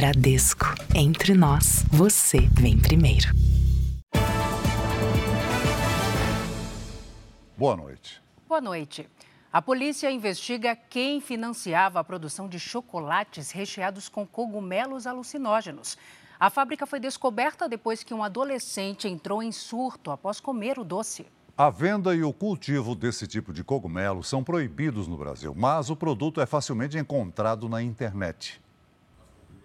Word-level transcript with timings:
Bradesco. 0.00 0.64
Entre 0.94 1.34
nós, 1.34 1.84
você 1.90 2.48
vem 2.54 2.78
primeiro. 2.78 3.28
Boa 7.54 7.76
noite. 7.76 8.22
Boa 8.48 8.62
noite. 8.62 9.06
A 9.52 9.60
polícia 9.60 10.10
investiga 10.10 10.74
quem 10.74 11.20
financiava 11.20 12.00
a 12.00 12.04
produção 12.04 12.48
de 12.48 12.58
chocolates 12.58 13.50
recheados 13.50 14.08
com 14.08 14.26
cogumelos 14.26 15.06
alucinógenos. 15.06 15.98
A 16.38 16.48
fábrica 16.48 16.86
foi 16.86 16.98
descoberta 16.98 17.68
depois 17.68 18.02
que 18.02 18.14
um 18.14 18.24
adolescente 18.24 19.06
entrou 19.06 19.42
em 19.42 19.52
surto 19.52 20.10
após 20.10 20.40
comer 20.40 20.78
o 20.78 20.84
doce. 20.84 21.26
A 21.54 21.68
venda 21.68 22.14
e 22.14 22.22
o 22.22 22.32
cultivo 22.32 22.94
desse 22.94 23.26
tipo 23.26 23.52
de 23.52 23.62
cogumelo 23.62 24.24
são 24.24 24.42
proibidos 24.42 25.06
no 25.06 25.18
Brasil, 25.18 25.54
mas 25.54 25.90
o 25.90 25.94
produto 25.94 26.40
é 26.40 26.46
facilmente 26.46 26.96
encontrado 26.96 27.68
na 27.68 27.82
internet. 27.82 28.62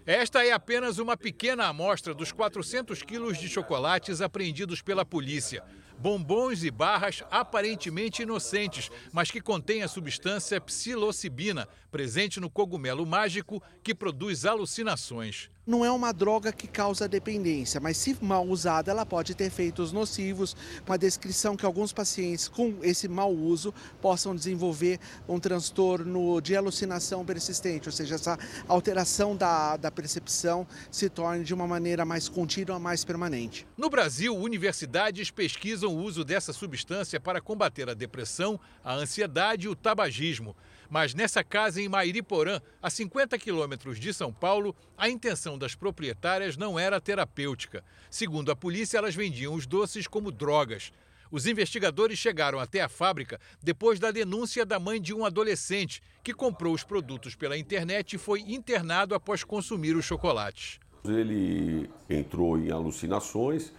Esta 0.05 0.45
é 0.45 0.51
apenas 0.51 0.99
uma 0.99 1.17
pequena 1.17 1.65
amostra 1.65 2.13
dos 2.13 2.31
400 2.31 3.01
quilos 3.01 3.39
de 3.39 3.49
chocolates 3.49 4.21
apreendidos 4.21 4.81
pela 4.81 5.03
polícia 5.03 5.63
bombons 5.97 6.63
e 6.63 6.71
barras 6.71 7.23
aparentemente 7.31 8.23
inocentes, 8.23 8.91
mas 9.11 9.31
que 9.31 9.41
contêm 9.41 9.83
a 9.83 9.87
substância 9.87 10.59
psilocibina, 10.59 11.67
presente 11.91 12.39
no 12.39 12.49
cogumelo 12.49 13.05
mágico 13.05 13.61
que 13.83 13.95
produz 13.95 14.45
alucinações. 14.45 15.49
Não 15.67 15.83
é 15.83 15.89
uma 15.89 16.11
droga 16.11 16.51
que 16.51 16.67
causa 16.67 17.07
dependência, 17.07 17.79
mas 17.79 17.97
se 17.97 18.15
mal 18.21 18.47
usada, 18.47 18.91
ela 18.91 19.03
pode 19.03 19.33
ter 19.33 19.45
efeitos 19.45 19.91
nocivos, 19.91 20.55
com 20.85 20.93
a 20.93 20.97
descrição 20.97 21.57
que 21.57 21.65
alguns 21.65 21.91
pacientes 21.91 22.47
com 22.47 22.77
esse 22.83 23.07
mau 23.07 23.33
uso 23.33 23.73
possam 23.99 24.35
desenvolver 24.35 24.99
um 25.27 25.39
transtorno 25.39 26.39
de 26.39 26.55
alucinação 26.55 27.25
persistente, 27.25 27.89
ou 27.89 27.91
seja, 27.91 28.13
essa 28.13 28.37
alteração 28.67 29.35
da, 29.35 29.75
da 29.75 29.89
percepção 29.89 30.67
se 30.91 31.09
torne 31.09 31.43
de 31.43 31.53
uma 31.53 31.65
maneira 31.65 32.05
mais 32.05 32.29
contínua, 32.29 32.77
mais 32.77 33.03
permanente. 33.03 33.65
No 33.75 33.89
Brasil, 33.89 34.37
universidades 34.37 35.31
pesquisam 35.31 35.89
o 35.89 35.97
uso 35.97 36.23
dessa 36.23 36.53
substância 36.53 37.19
para 37.19 37.41
combater 37.41 37.89
a 37.89 37.95
depressão, 37.95 38.59
a 38.83 38.93
ansiedade 38.93 39.65
e 39.65 39.69
o 39.69 39.75
tabagismo. 39.75 40.55
Mas 40.89 41.13
nessa 41.13 41.43
casa 41.43 41.81
em 41.81 41.89
Mairiporã, 41.89 42.59
a 42.81 42.89
50 42.89 43.37
quilômetros 43.37 43.99
de 43.99 44.13
São 44.13 44.31
Paulo, 44.31 44.75
a 44.97 45.09
intenção 45.09 45.57
das 45.57 45.75
proprietárias 45.75 46.57
não 46.57 46.79
era 46.79 47.01
terapêutica. 47.01 47.83
Segundo 48.09 48.51
a 48.51 48.55
polícia, 48.55 48.97
elas 48.97 49.15
vendiam 49.15 49.53
os 49.53 49.65
doces 49.65 50.07
como 50.07 50.31
drogas. 50.31 50.91
Os 51.31 51.45
investigadores 51.47 52.19
chegaram 52.19 52.59
até 52.59 52.81
a 52.81 52.89
fábrica 52.89 53.39
depois 53.61 53.99
da 53.99 54.11
denúncia 54.11 54.65
da 54.65 54.79
mãe 54.79 55.01
de 55.01 55.13
um 55.13 55.25
adolescente 55.25 56.01
que 56.23 56.33
comprou 56.33 56.73
os 56.73 56.83
produtos 56.83 57.35
pela 57.35 57.57
internet 57.57 58.13
e 58.13 58.19
foi 58.19 58.41
internado 58.41 59.15
após 59.15 59.43
consumir 59.43 59.95
os 59.95 60.05
chocolates. 60.05 60.79
Ele 61.03 61.89
entrou 62.09 62.57
em 62.57 62.71
alucinações 62.71 63.73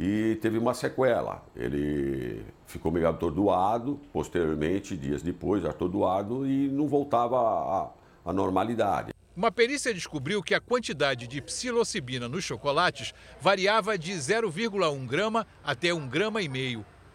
e 0.00 0.36
teve 0.36 0.56
uma 0.56 0.72
sequela. 0.72 1.44
Ele 1.54 2.42
ficou 2.66 2.90
meio 2.90 3.06
atordoado, 3.06 4.00
posteriormente, 4.10 4.96
dias 4.96 5.20
depois, 5.20 5.62
atordoado 5.62 6.46
e 6.46 6.68
não 6.68 6.88
voltava 6.88 7.36
à, 7.38 7.90
à 8.24 8.32
normalidade. 8.32 9.12
Uma 9.36 9.52
perícia 9.52 9.92
descobriu 9.92 10.42
que 10.42 10.54
a 10.54 10.60
quantidade 10.60 11.26
de 11.26 11.42
psilocibina 11.42 12.30
nos 12.30 12.42
chocolates 12.44 13.12
variava 13.42 13.98
de 13.98 14.12
0,1 14.12 15.06
grama 15.06 15.46
até 15.62 15.92
1 15.92 16.08
grama. 16.08 16.40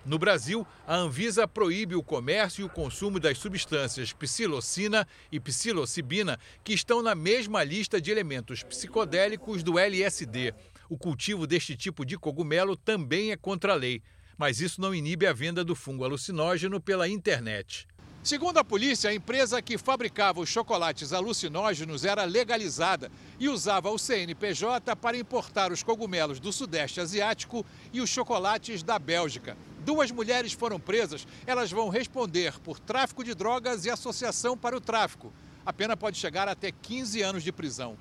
No 0.06 0.19
Brasil, 0.19 0.66
a 0.86 0.95
Anvisa 0.95 1.47
proíbe 1.47 1.95
o 1.95 2.03
comércio 2.03 2.61
e 2.61 2.66
o 2.66 2.69
consumo 2.69 3.19
das 3.19 3.39
substâncias 3.39 4.13
psilocina 4.13 5.08
e 5.31 5.39
psilocibina, 5.39 6.39
que 6.63 6.73
estão 6.73 7.02
na 7.02 7.16
mesma 7.16 7.63
lista 7.63 8.00
de 8.00 8.11
elementos 8.11 8.61
psicodélicos 8.61 9.63
do 9.63 9.80
LSD. 9.80 10.53
O 10.89 10.97
cultivo 10.97 11.47
deste 11.47 11.75
tipo 11.75 12.05
de 12.05 12.17
cogumelo 12.17 12.78
também 12.78 13.31
é 13.31 13.38
contra 13.38 13.73
a 13.73 13.75
lei, 13.75 14.03
mas 14.38 14.59
isso 14.62 14.79
não 14.79 14.94
inibe 14.94 15.25
a 15.25 15.34
venda 15.34 15.63
do 15.63 15.75
fungo 15.75 16.03
alucinógeno 16.03 16.79
pela 16.79 17.07
internet. 17.07 17.88
Segundo 18.25 18.57
a 18.57 18.63
polícia, 18.63 19.12
a 19.12 19.13
empresa 19.13 19.62
que 19.62 19.78
fabricava 19.78 20.40
os 20.40 20.50
chocolates 20.50 21.13
alucinógenos 21.13 22.03
era 22.03 22.24
legalizada 22.24 23.12
e 23.40 23.47
usava 23.47 23.91
o 23.91 24.00
CNPJ 24.00 24.95
para 24.95 25.16
importar 25.16 25.72
os 25.72 25.84
cogumelos 25.84 26.40
do 26.40 26.51
Sudeste 26.51 27.00
Asiático 27.00 27.63
e 27.94 28.01
os 28.01 28.09
chocolates 28.09 28.81
da 28.81 28.97
Bélgica. 28.97 29.56
Duas 29.85 30.09
mulheres 30.09 30.53
foram 30.53 30.79
presas, 30.79 31.28
elas 31.45 31.72
vão 31.72 31.90
responder 31.90 32.59
por 32.62 32.79
tráfico 32.79 33.24
de 33.24 33.35
drogas 33.35 33.85
e 33.85 33.91
associação 33.91 34.57
para 34.57 34.75
o 34.75 34.81
tráfico. 34.81 35.31
A 35.63 35.72
pena 35.72 35.95
pode 35.95 36.18
chegar 36.18 36.47
até 36.47 36.72
15 36.72 37.22
anos 37.22 37.44
de 37.44 37.51
prisão. 37.51 37.95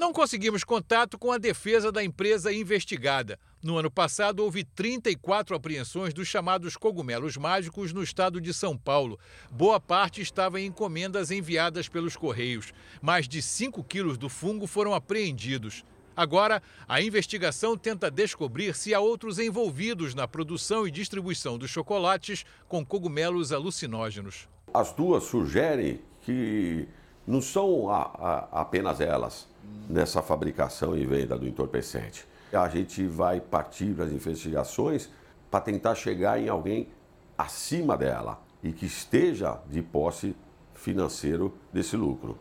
Não 0.00 0.14
conseguimos 0.14 0.64
contato 0.64 1.18
com 1.18 1.30
a 1.30 1.36
defesa 1.36 1.92
da 1.92 2.02
empresa 2.02 2.50
investigada. 2.50 3.38
No 3.62 3.76
ano 3.76 3.90
passado, 3.90 4.42
houve 4.42 4.64
34 4.64 5.54
apreensões 5.54 6.14
dos 6.14 6.26
chamados 6.26 6.74
cogumelos 6.74 7.36
mágicos 7.36 7.92
no 7.92 8.02
estado 8.02 8.40
de 8.40 8.54
São 8.54 8.78
Paulo. 8.78 9.20
Boa 9.50 9.78
parte 9.78 10.22
estava 10.22 10.58
em 10.58 10.68
encomendas 10.68 11.30
enviadas 11.30 11.86
pelos 11.86 12.16
Correios. 12.16 12.72
Mais 13.02 13.28
de 13.28 13.42
5 13.42 13.84
quilos 13.84 14.16
do 14.16 14.30
fungo 14.30 14.66
foram 14.66 14.94
apreendidos. 14.94 15.84
Agora, 16.16 16.62
a 16.88 17.02
investigação 17.02 17.76
tenta 17.76 18.10
descobrir 18.10 18.74
se 18.74 18.94
há 18.94 19.00
outros 19.00 19.38
envolvidos 19.38 20.14
na 20.14 20.26
produção 20.26 20.88
e 20.88 20.90
distribuição 20.90 21.58
dos 21.58 21.68
chocolates 21.68 22.46
com 22.66 22.82
cogumelos 22.86 23.52
alucinógenos. 23.52 24.48
As 24.72 24.94
duas 24.94 25.24
sugerem 25.24 26.00
que 26.22 26.88
não 27.26 27.42
são 27.42 27.90
a, 27.90 28.00
a, 28.00 28.62
apenas 28.62 28.98
elas 28.98 29.49
nessa 29.88 30.22
fabricação 30.22 30.96
e 30.96 31.04
venda 31.04 31.36
do 31.36 31.46
entorpecente. 31.46 32.26
A 32.52 32.68
gente 32.68 33.06
vai 33.06 33.40
partir 33.40 33.94
para 33.94 34.04
as 34.04 34.12
investigações 34.12 35.10
para 35.50 35.60
tentar 35.60 35.94
chegar 35.94 36.40
em 36.40 36.48
alguém 36.48 36.88
acima 37.36 37.96
dela 37.96 38.40
e 38.62 38.72
que 38.72 38.86
esteja 38.86 39.58
de 39.68 39.82
posse 39.82 40.36
financeiro 40.74 41.54
desse 41.72 41.96
lucro. 41.96 42.38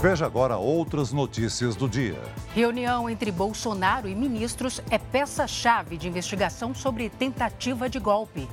Veja 0.00 0.26
agora 0.26 0.58
outras 0.58 1.12
notícias 1.12 1.74
do 1.76 1.88
dia. 1.88 2.20
Reunião 2.54 3.08
entre 3.08 3.32
Bolsonaro 3.32 4.06
e 4.06 4.14
ministros 4.14 4.82
é 4.90 4.98
peça-chave 4.98 5.96
de 5.96 6.06
investigação 6.06 6.74
sobre 6.74 7.08
tentativa 7.08 7.88
de 7.88 7.98
golpe. 7.98 8.46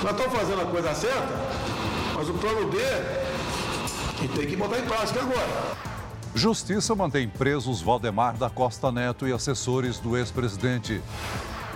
Nós 0.00 0.12
estamos 0.12 0.38
fazendo 0.38 0.62
a 0.62 0.66
coisa 0.66 0.94
certa, 0.94 1.34
mas 2.14 2.28
o 2.28 2.34
plano 2.34 2.70
B 2.70 2.78
e 4.22 4.28
tem 4.28 4.46
que 4.46 4.56
botar 4.56 4.78
em 4.78 4.84
prática 4.84 5.20
agora. 5.20 5.76
Justiça 6.34 6.94
mantém 6.94 7.28
presos 7.28 7.82
Valdemar 7.82 8.36
da 8.36 8.48
Costa 8.48 8.90
Neto 8.90 9.26
e 9.26 9.32
assessores 9.32 9.98
do 9.98 10.16
ex-presidente. 10.16 11.02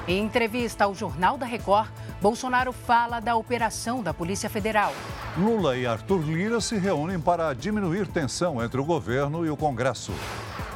Em 0.09 0.25
entrevista 0.25 0.85
ao 0.85 0.95
Jornal 0.95 1.37
da 1.37 1.45
Record, 1.45 1.91
Bolsonaro 2.23 2.73
fala 2.73 3.19
da 3.19 3.35
operação 3.35 4.03
da 4.03 4.15
Polícia 4.15 4.49
Federal. 4.49 4.93
Lula 5.37 5.77
e 5.77 5.85
Arthur 5.85 6.23
Lira 6.23 6.61
se 6.61 6.79
reúnem 6.79 7.21
para 7.21 7.53
diminuir 7.53 8.06
tensão 8.06 8.62
entre 8.62 8.81
o 8.81 8.85
governo 8.85 9.45
e 9.45 9.51
o 9.51 9.56
Congresso. 9.56 10.12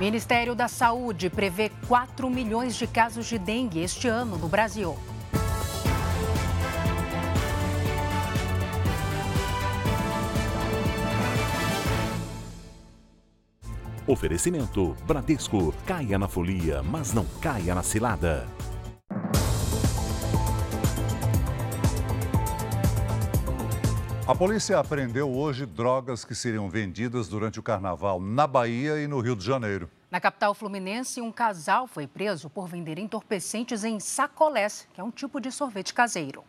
Ministério 0.01 0.55
da 0.55 0.67
Saúde 0.67 1.31
prevê 1.31 1.71
4 1.87 2.29
milhões 2.29 2.75
de 2.75 2.87
casos 2.87 3.27
de 3.27 3.39
dengue 3.39 3.81
este 3.81 4.09
ano 4.09 4.37
no 4.37 4.49
Brasil. 4.49 4.97
Oferecimento 14.11 14.97
Bradesco. 15.07 15.73
Caia 15.87 16.19
na 16.19 16.27
folia, 16.27 16.83
mas 16.83 17.13
não 17.13 17.25
caia 17.41 17.77
na 17.77 17.83
cilada. 17.85 18.45
A 24.27 24.35
polícia 24.35 24.81
apreendeu 24.81 25.31
hoje 25.31 25.65
drogas 25.65 26.25
que 26.25 26.35
seriam 26.35 26.69
vendidas 26.69 27.29
durante 27.29 27.61
o 27.61 27.63
carnaval 27.63 28.21
na 28.21 28.49
Bahia 28.49 29.01
e 29.01 29.07
no 29.07 29.21
Rio 29.21 29.37
de 29.37 29.45
Janeiro. 29.45 29.89
Na 30.11 30.21
capital 30.21 30.55
fluminense, 30.55 31.21
um 31.21 31.31
casal 31.31 31.87
foi 31.87 32.09
preso 32.09 32.51
por 32.51 32.67
vender 32.67 32.99
entorpecentes 32.99 33.85
em 33.85 34.01
sacolés, 34.01 34.89
que 34.93 35.01
é 35.01 35.05
um 35.05 35.11
tipo 35.13 35.41
de 35.41 35.53
sorvete 35.53 35.95
caseiro. 35.95 36.43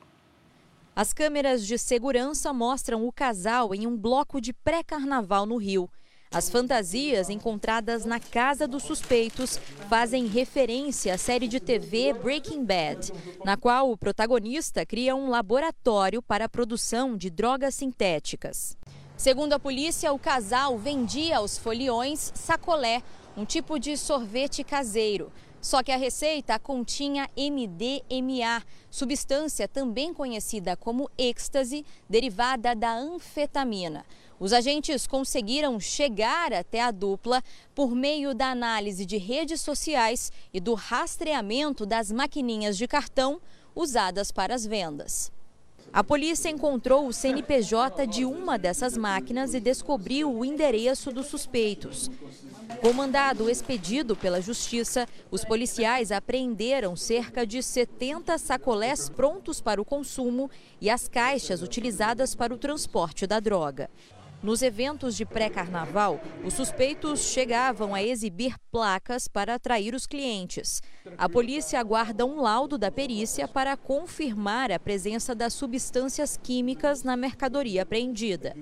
As 0.95 1.13
câmeras 1.13 1.67
de 1.67 1.77
segurança 1.77 2.51
mostram 2.51 3.07
o 3.07 3.11
casal 3.11 3.75
em 3.75 3.85
um 3.85 3.95
bloco 3.95 4.41
de 4.41 4.51
pré-carnaval 4.51 5.45
no 5.45 5.57
Rio. 5.57 5.87
As 6.33 6.49
fantasias 6.49 7.29
encontradas 7.29 8.05
na 8.05 8.17
casa 8.17 8.65
dos 8.65 8.83
suspeitos 8.83 9.57
fazem 9.89 10.27
referência 10.27 11.13
à 11.13 11.17
série 11.17 11.45
de 11.45 11.59
TV 11.59 12.13
Breaking 12.13 12.63
Bad, 12.63 13.11
na 13.43 13.57
qual 13.57 13.91
o 13.91 13.97
protagonista 13.97 14.85
cria 14.85 15.13
um 15.13 15.29
laboratório 15.29 16.21
para 16.21 16.45
a 16.45 16.49
produção 16.49 17.17
de 17.17 17.29
drogas 17.29 17.75
sintéticas. 17.75 18.77
Segundo 19.17 19.51
a 19.51 19.59
polícia, 19.59 20.13
o 20.13 20.17
casal 20.17 20.77
vendia 20.77 21.35
aos 21.35 21.57
foliões 21.57 22.31
sacolé, 22.33 23.03
um 23.35 23.43
tipo 23.43 23.77
de 23.77 23.97
sorvete 23.97 24.63
caseiro. 24.63 25.33
Só 25.59 25.83
que 25.83 25.91
a 25.91 25.97
receita 25.97 26.57
continha 26.57 27.29
MDMA, 27.37 28.63
substância 28.89 29.67
também 29.67 30.13
conhecida 30.13 30.77
como 30.77 31.11
êxtase, 31.17 31.85
derivada 32.09 32.73
da 32.73 32.93
anfetamina. 32.93 34.05
Os 34.41 34.53
agentes 34.53 35.05
conseguiram 35.05 35.79
chegar 35.79 36.51
até 36.51 36.81
a 36.81 36.89
dupla 36.89 37.43
por 37.75 37.93
meio 37.93 38.33
da 38.33 38.47
análise 38.47 39.05
de 39.05 39.15
redes 39.15 39.61
sociais 39.61 40.31
e 40.51 40.59
do 40.59 40.73
rastreamento 40.73 41.85
das 41.85 42.11
maquininhas 42.11 42.75
de 42.75 42.87
cartão 42.87 43.39
usadas 43.75 44.31
para 44.31 44.55
as 44.55 44.65
vendas. 44.65 45.31
A 45.93 46.03
polícia 46.03 46.49
encontrou 46.49 47.05
o 47.05 47.13
CNPJ 47.13 48.07
de 48.07 48.25
uma 48.25 48.57
dessas 48.57 48.97
máquinas 48.97 49.53
e 49.53 49.59
descobriu 49.59 50.33
o 50.33 50.43
endereço 50.43 51.11
dos 51.11 51.27
suspeitos. 51.27 52.09
Com 52.81 52.93
mandado 52.93 53.47
expedido 53.47 54.15
pela 54.15 54.41
Justiça, 54.41 55.07
os 55.29 55.45
policiais 55.45 56.11
apreenderam 56.11 56.95
cerca 56.95 57.45
de 57.45 57.61
70 57.61 58.39
sacolés 58.39 59.07
prontos 59.07 59.61
para 59.61 59.79
o 59.79 59.85
consumo 59.85 60.49
e 60.79 60.89
as 60.89 61.07
caixas 61.07 61.61
utilizadas 61.61 62.33
para 62.33 62.51
o 62.51 62.57
transporte 62.57 63.27
da 63.27 63.39
droga. 63.39 63.87
Nos 64.43 64.63
eventos 64.63 65.15
de 65.15 65.23
pré-carnaval, 65.23 66.19
os 66.43 66.55
suspeitos 66.55 67.19
chegavam 67.19 67.93
a 67.93 68.01
exibir 68.01 68.55
placas 68.71 69.27
para 69.27 69.53
atrair 69.53 69.93
os 69.93 70.07
clientes. 70.07 70.81
A 71.15 71.29
polícia 71.29 71.79
aguarda 71.79 72.25
um 72.25 72.41
laudo 72.41 72.75
da 72.75 72.89
perícia 72.89 73.47
para 73.47 73.77
confirmar 73.77 74.71
a 74.71 74.79
presença 74.79 75.35
das 75.35 75.53
substâncias 75.53 76.39
químicas 76.41 77.03
na 77.03 77.15
mercadoria 77.15 77.83
apreendida. 77.83 78.55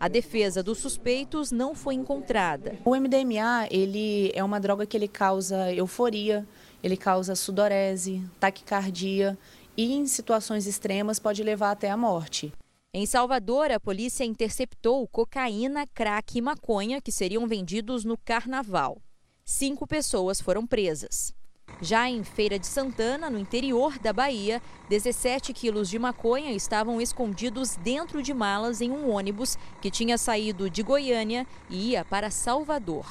A 0.00 0.08
defesa 0.08 0.62
dos 0.62 0.78
suspeitos 0.78 1.52
não 1.52 1.74
foi 1.74 1.94
encontrada. 1.94 2.78
O 2.82 2.96
MDMA 2.96 3.68
ele 3.70 4.32
é 4.34 4.42
uma 4.42 4.58
droga 4.58 4.86
que 4.86 4.96
ele 4.96 5.08
causa 5.08 5.70
euforia, 5.74 6.46
ele 6.82 6.96
causa 6.96 7.34
sudorese, 7.34 8.24
taquicardia 8.40 9.36
e, 9.76 9.92
em 9.92 10.06
situações 10.06 10.66
extremas, 10.66 11.18
pode 11.18 11.42
levar 11.42 11.72
até 11.72 11.90
a 11.90 11.96
morte. 11.98 12.50
Em 12.94 13.04
Salvador, 13.04 13.70
a 13.70 13.78
polícia 13.78 14.24
interceptou 14.24 15.06
cocaína, 15.06 15.86
crack 15.86 16.38
e 16.38 16.40
maconha 16.40 17.02
que 17.02 17.12
seriam 17.12 17.46
vendidos 17.46 18.02
no 18.02 18.16
carnaval. 18.16 19.02
Cinco 19.44 19.86
pessoas 19.86 20.40
foram 20.40 20.66
presas. 20.66 21.34
Já 21.82 22.08
em 22.08 22.24
Feira 22.24 22.58
de 22.58 22.66
Santana, 22.66 23.28
no 23.28 23.38
interior 23.38 23.98
da 23.98 24.10
Bahia, 24.10 24.62
17 24.88 25.52
quilos 25.52 25.90
de 25.90 25.98
maconha 25.98 26.50
estavam 26.52 26.98
escondidos 26.98 27.76
dentro 27.76 28.22
de 28.22 28.32
malas 28.32 28.80
em 28.80 28.90
um 28.90 29.10
ônibus 29.10 29.58
que 29.82 29.90
tinha 29.90 30.16
saído 30.16 30.70
de 30.70 30.82
Goiânia 30.82 31.46
e 31.68 31.90
ia 31.90 32.06
para 32.06 32.30
Salvador. 32.30 33.04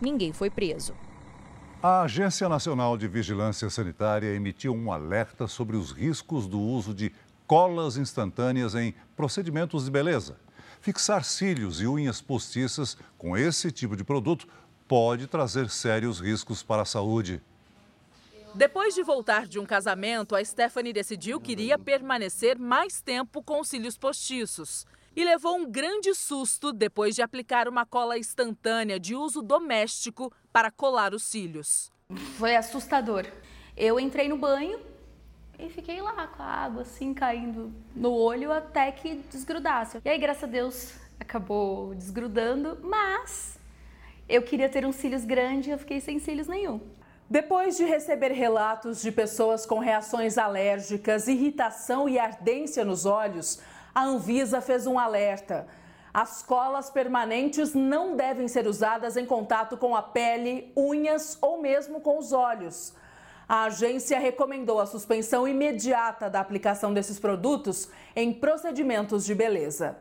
Ninguém 0.00 0.32
foi 0.32 0.50
preso. 0.50 0.94
A 1.80 2.02
Agência 2.02 2.48
Nacional 2.48 2.98
de 2.98 3.06
Vigilância 3.06 3.70
Sanitária 3.70 4.34
emitiu 4.34 4.74
um 4.74 4.92
alerta 4.92 5.46
sobre 5.46 5.76
os 5.76 5.92
riscos 5.92 6.48
do 6.48 6.60
uso 6.60 6.92
de 6.92 7.12
colas 7.52 7.98
instantâneas 7.98 8.74
em 8.74 8.94
procedimentos 9.14 9.84
de 9.84 9.90
beleza. 9.90 10.38
Fixar 10.80 11.22
cílios 11.22 11.82
e 11.82 11.86
unhas 11.86 12.18
postiças 12.18 12.96
com 13.18 13.36
esse 13.36 13.70
tipo 13.70 13.94
de 13.94 14.02
produto 14.02 14.48
pode 14.88 15.26
trazer 15.26 15.68
sérios 15.68 16.18
riscos 16.18 16.62
para 16.62 16.80
a 16.80 16.86
saúde. 16.86 17.42
Depois 18.54 18.94
de 18.94 19.02
voltar 19.02 19.46
de 19.46 19.58
um 19.58 19.66
casamento, 19.66 20.34
a 20.34 20.42
Stephanie 20.42 20.94
decidiu 20.94 21.38
que 21.38 21.52
iria 21.52 21.78
permanecer 21.78 22.58
mais 22.58 23.02
tempo 23.02 23.42
com 23.42 23.60
os 23.60 23.68
cílios 23.68 23.98
postiços. 23.98 24.86
E 25.14 25.22
levou 25.22 25.54
um 25.54 25.70
grande 25.70 26.14
susto 26.14 26.72
depois 26.72 27.14
de 27.14 27.20
aplicar 27.20 27.68
uma 27.68 27.84
cola 27.84 28.16
instantânea 28.16 28.98
de 28.98 29.14
uso 29.14 29.42
doméstico 29.42 30.32
para 30.50 30.70
colar 30.70 31.12
os 31.12 31.24
cílios. 31.24 31.92
Foi 32.38 32.56
assustador. 32.56 33.26
Eu 33.76 34.00
entrei 34.00 34.26
no 34.26 34.38
banho, 34.38 34.80
e 35.62 35.70
fiquei 35.70 36.00
lá 36.00 36.26
com 36.26 36.42
a 36.42 36.46
água 36.46 36.82
assim 36.82 37.14
caindo 37.14 37.72
no 37.94 38.12
olho 38.12 38.52
até 38.52 38.90
que 38.90 39.16
desgrudasse. 39.30 40.00
E 40.04 40.08
aí, 40.08 40.18
graças 40.18 40.44
a 40.44 40.46
Deus, 40.46 40.94
acabou 41.20 41.94
desgrudando, 41.94 42.78
mas 42.82 43.58
eu 44.28 44.42
queria 44.42 44.68
ter 44.68 44.84
uns 44.84 44.96
cílios 44.96 45.24
grandes 45.24 45.68
e 45.68 45.70
eu 45.70 45.78
fiquei 45.78 46.00
sem 46.00 46.18
cílios 46.18 46.48
nenhum. 46.48 46.80
Depois 47.30 47.76
de 47.76 47.84
receber 47.84 48.32
relatos 48.32 49.00
de 49.00 49.10
pessoas 49.10 49.64
com 49.64 49.78
reações 49.78 50.36
alérgicas, 50.36 51.28
irritação 51.28 52.08
e 52.08 52.18
ardência 52.18 52.84
nos 52.84 53.06
olhos, 53.06 53.60
a 53.94 54.04
Anvisa 54.04 54.60
fez 54.60 54.86
um 54.86 54.98
alerta. 54.98 55.66
As 56.12 56.42
colas 56.42 56.90
permanentes 56.90 57.72
não 57.72 58.14
devem 58.16 58.48
ser 58.48 58.66
usadas 58.66 59.16
em 59.16 59.24
contato 59.24 59.78
com 59.78 59.96
a 59.96 60.02
pele, 60.02 60.70
unhas 60.76 61.38
ou 61.40 61.62
mesmo 61.62 62.02
com 62.02 62.18
os 62.18 62.32
olhos. 62.32 62.94
A 63.52 63.64
agência 63.64 64.18
recomendou 64.18 64.80
a 64.80 64.86
suspensão 64.86 65.46
imediata 65.46 66.30
da 66.30 66.40
aplicação 66.40 66.90
desses 66.94 67.20
produtos 67.20 67.86
em 68.16 68.32
procedimentos 68.32 69.26
de 69.26 69.34
beleza. 69.34 69.98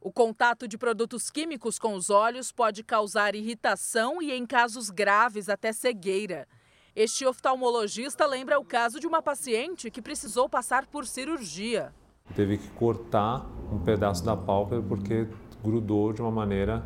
O 0.00 0.10
contato 0.10 0.66
de 0.66 0.78
produtos 0.78 1.30
químicos 1.30 1.78
com 1.78 1.92
os 1.92 2.08
olhos 2.08 2.50
pode 2.50 2.82
causar 2.82 3.34
irritação 3.34 4.22
e, 4.22 4.32
em 4.32 4.46
casos 4.46 4.88
graves, 4.88 5.50
até 5.50 5.70
cegueira. 5.70 6.48
Este 6.96 7.26
oftalmologista 7.26 8.24
lembra 8.24 8.58
o 8.58 8.64
caso 8.64 8.98
de 8.98 9.06
uma 9.06 9.20
paciente 9.20 9.90
que 9.90 10.00
precisou 10.00 10.48
passar 10.48 10.86
por 10.86 11.04
cirurgia. 11.04 11.92
Teve 12.34 12.56
que 12.56 12.70
cortar 12.70 13.44
um 13.70 13.78
pedaço 13.80 14.24
da 14.24 14.34
pálpebra 14.34 14.82
porque 14.88 15.28
grudou 15.62 16.14
de 16.14 16.22
uma 16.22 16.30
maneira 16.30 16.82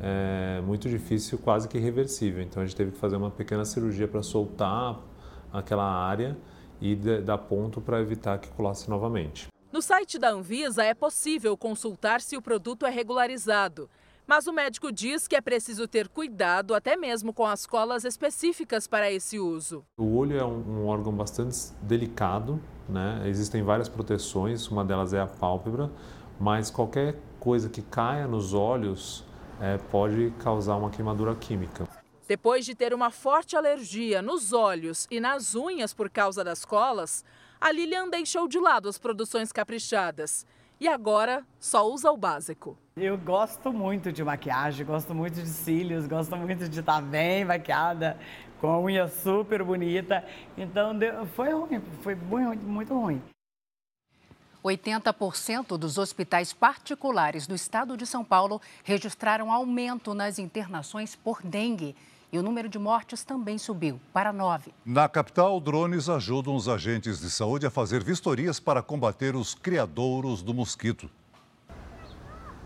é, 0.00 0.62
muito 0.62 0.88
difícil, 0.88 1.36
quase 1.36 1.68
que 1.68 1.76
irreversível. 1.76 2.42
Então 2.42 2.62
a 2.62 2.64
gente 2.64 2.74
teve 2.74 2.92
que 2.92 2.98
fazer 2.98 3.16
uma 3.16 3.30
pequena 3.30 3.66
cirurgia 3.66 4.08
para 4.08 4.22
soltar 4.22 5.11
aquela 5.52 5.84
área 5.84 6.36
e 6.80 6.96
dar 6.96 7.38
ponto 7.38 7.80
para 7.80 8.00
evitar 8.00 8.38
que 8.38 8.48
colasse 8.50 8.88
novamente. 8.90 9.46
No 9.72 9.80
site 9.80 10.18
da 10.18 10.30
Anvisa 10.30 10.84
é 10.84 10.92
possível 10.92 11.56
consultar 11.56 12.20
se 12.20 12.36
o 12.36 12.42
produto 12.42 12.84
é 12.84 12.90
regularizado. 12.90 13.88
Mas 14.26 14.46
o 14.46 14.52
médico 14.52 14.92
diz 14.92 15.26
que 15.26 15.34
é 15.34 15.40
preciso 15.40 15.88
ter 15.88 16.08
cuidado 16.08 16.74
até 16.74 16.96
mesmo 16.96 17.32
com 17.32 17.44
as 17.44 17.66
colas 17.66 18.04
específicas 18.04 18.86
para 18.86 19.10
esse 19.10 19.38
uso. 19.38 19.84
O 19.98 20.16
olho 20.16 20.38
é 20.38 20.44
um, 20.44 20.82
um 20.82 20.86
órgão 20.86 21.12
bastante 21.12 21.72
delicado, 21.82 22.60
né? 22.88 23.22
existem 23.26 23.62
várias 23.62 23.88
proteções, 23.88 24.68
uma 24.68 24.84
delas 24.84 25.12
é 25.12 25.20
a 25.20 25.26
pálpebra, 25.26 25.90
mas 26.38 26.70
qualquer 26.70 27.16
coisa 27.40 27.68
que 27.68 27.82
caia 27.82 28.26
nos 28.26 28.54
olhos 28.54 29.24
é, 29.60 29.78
pode 29.90 30.32
causar 30.38 30.76
uma 30.76 30.90
queimadura 30.90 31.34
química. 31.34 31.86
Depois 32.32 32.64
de 32.64 32.74
ter 32.74 32.94
uma 32.94 33.10
forte 33.10 33.58
alergia 33.58 34.22
nos 34.22 34.54
olhos 34.54 35.06
e 35.10 35.20
nas 35.20 35.54
unhas 35.54 35.92
por 35.92 36.08
causa 36.08 36.42
das 36.42 36.64
colas, 36.64 37.22
a 37.60 37.70
Lilian 37.70 38.08
deixou 38.08 38.48
de 38.48 38.58
lado 38.58 38.88
as 38.88 38.96
produções 38.96 39.52
caprichadas 39.52 40.46
e 40.80 40.88
agora 40.88 41.44
só 41.60 41.86
usa 41.86 42.10
o 42.10 42.16
básico. 42.16 42.74
Eu 42.96 43.18
gosto 43.18 43.70
muito 43.70 44.10
de 44.10 44.24
maquiagem, 44.24 44.86
gosto 44.86 45.14
muito 45.14 45.34
de 45.34 45.46
cílios, 45.46 46.06
gosto 46.06 46.34
muito 46.34 46.70
de 46.70 46.80
estar 46.80 47.02
bem 47.02 47.44
maquiada, 47.44 48.18
com 48.62 48.68
a 48.68 48.80
unha 48.80 49.08
super 49.08 49.62
bonita. 49.62 50.24
Então 50.56 50.98
foi 51.34 51.50
ruim, 51.50 51.82
foi 52.00 52.14
muito 52.14 52.98
ruim. 52.98 53.22
80% 54.64 55.76
dos 55.76 55.98
hospitais 55.98 56.54
particulares 56.54 57.46
do 57.46 57.54
estado 57.54 57.94
de 57.94 58.06
São 58.06 58.24
Paulo 58.24 58.58
registraram 58.84 59.52
aumento 59.52 60.14
nas 60.14 60.38
internações 60.38 61.14
por 61.14 61.42
dengue. 61.42 61.94
E 62.32 62.38
o 62.38 62.42
número 62.42 62.66
de 62.66 62.78
mortes 62.78 63.22
também 63.22 63.58
subiu 63.58 64.00
para 64.10 64.32
nove. 64.32 64.72
Na 64.86 65.06
capital, 65.06 65.60
drones 65.60 66.08
ajudam 66.08 66.56
os 66.56 66.66
agentes 66.66 67.20
de 67.20 67.30
saúde 67.30 67.66
a 67.66 67.70
fazer 67.70 68.02
vistorias 68.02 68.58
para 68.58 68.82
combater 68.82 69.36
os 69.36 69.54
criadouros 69.54 70.42
do 70.42 70.54
mosquito. 70.54 71.10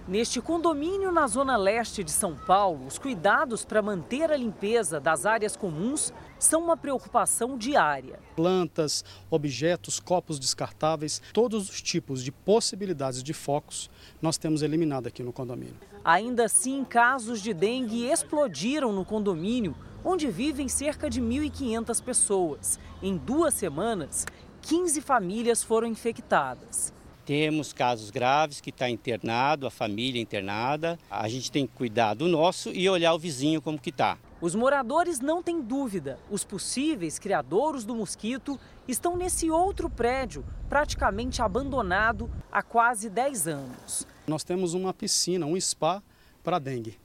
Neste 0.08 0.40
condomínio 0.40 1.10
na 1.10 1.26
zona 1.26 1.56
leste 1.56 2.04
de 2.04 2.12
São 2.12 2.36
Paulo, 2.36 2.86
os 2.86 2.96
cuidados 2.96 3.64
para 3.64 3.82
manter 3.82 4.30
a 4.30 4.36
limpeza 4.36 5.00
das 5.00 5.26
áreas 5.26 5.56
comuns 5.56 6.14
são 6.38 6.62
uma 6.62 6.76
preocupação 6.76 7.58
diária. 7.58 8.20
Plantas, 8.36 9.04
objetos, 9.28 9.98
copos 9.98 10.38
descartáveis, 10.38 11.20
todos 11.32 11.68
os 11.68 11.82
tipos 11.82 12.22
de 12.22 12.30
possibilidades 12.30 13.20
de 13.20 13.32
focos 13.32 13.90
nós 14.22 14.38
temos 14.38 14.62
eliminado 14.62 15.08
aqui 15.08 15.24
no 15.24 15.32
condomínio. 15.32 15.74
Ainda 16.04 16.44
assim, 16.44 16.84
casos 16.84 17.42
de 17.42 17.52
dengue 17.52 18.08
explodiram 18.08 18.92
no 18.92 19.04
condomínio, 19.04 19.74
onde 20.04 20.30
vivem 20.30 20.68
cerca 20.68 21.10
de 21.10 21.20
1.500 21.20 22.00
pessoas. 22.00 22.78
Em 23.02 23.16
duas 23.16 23.54
semanas, 23.54 24.24
15 24.62 25.00
famílias 25.00 25.64
foram 25.64 25.88
infectadas. 25.88 26.94
Temos 27.26 27.72
casos 27.72 28.08
graves 28.12 28.60
que 28.60 28.70
está 28.70 28.88
internado, 28.88 29.66
a 29.66 29.70
família 29.70 30.22
internada. 30.22 30.96
A 31.10 31.28
gente 31.28 31.50
tem 31.50 31.66
que 31.66 31.74
cuidar 31.74 32.14
do 32.14 32.28
nosso 32.28 32.70
e 32.70 32.88
olhar 32.88 33.12
o 33.14 33.18
vizinho 33.18 33.60
como 33.60 33.80
que 33.80 33.90
está. 33.90 34.16
Os 34.40 34.54
moradores 34.54 35.18
não 35.18 35.42
têm 35.42 35.60
dúvida. 35.60 36.20
Os 36.30 36.44
possíveis 36.44 37.18
criadouros 37.18 37.84
do 37.84 37.96
mosquito 37.96 38.60
estão 38.86 39.16
nesse 39.16 39.50
outro 39.50 39.90
prédio, 39.90 40.44
praticamente 40.68 41.42
abandonado 41.42 42.30
há 42.52 42.62
quase 42.62 43.10
10 43.10 43.48
anos. 43.48 44.06
Nós 44.24 44.44
temos 44.44 44.72
uma 44.72 44.94
piscina, 44.94 45.46
um 45.46 45.60
spa 45.60 46.00
para 46.44 46.60
dengue 46.60 46.96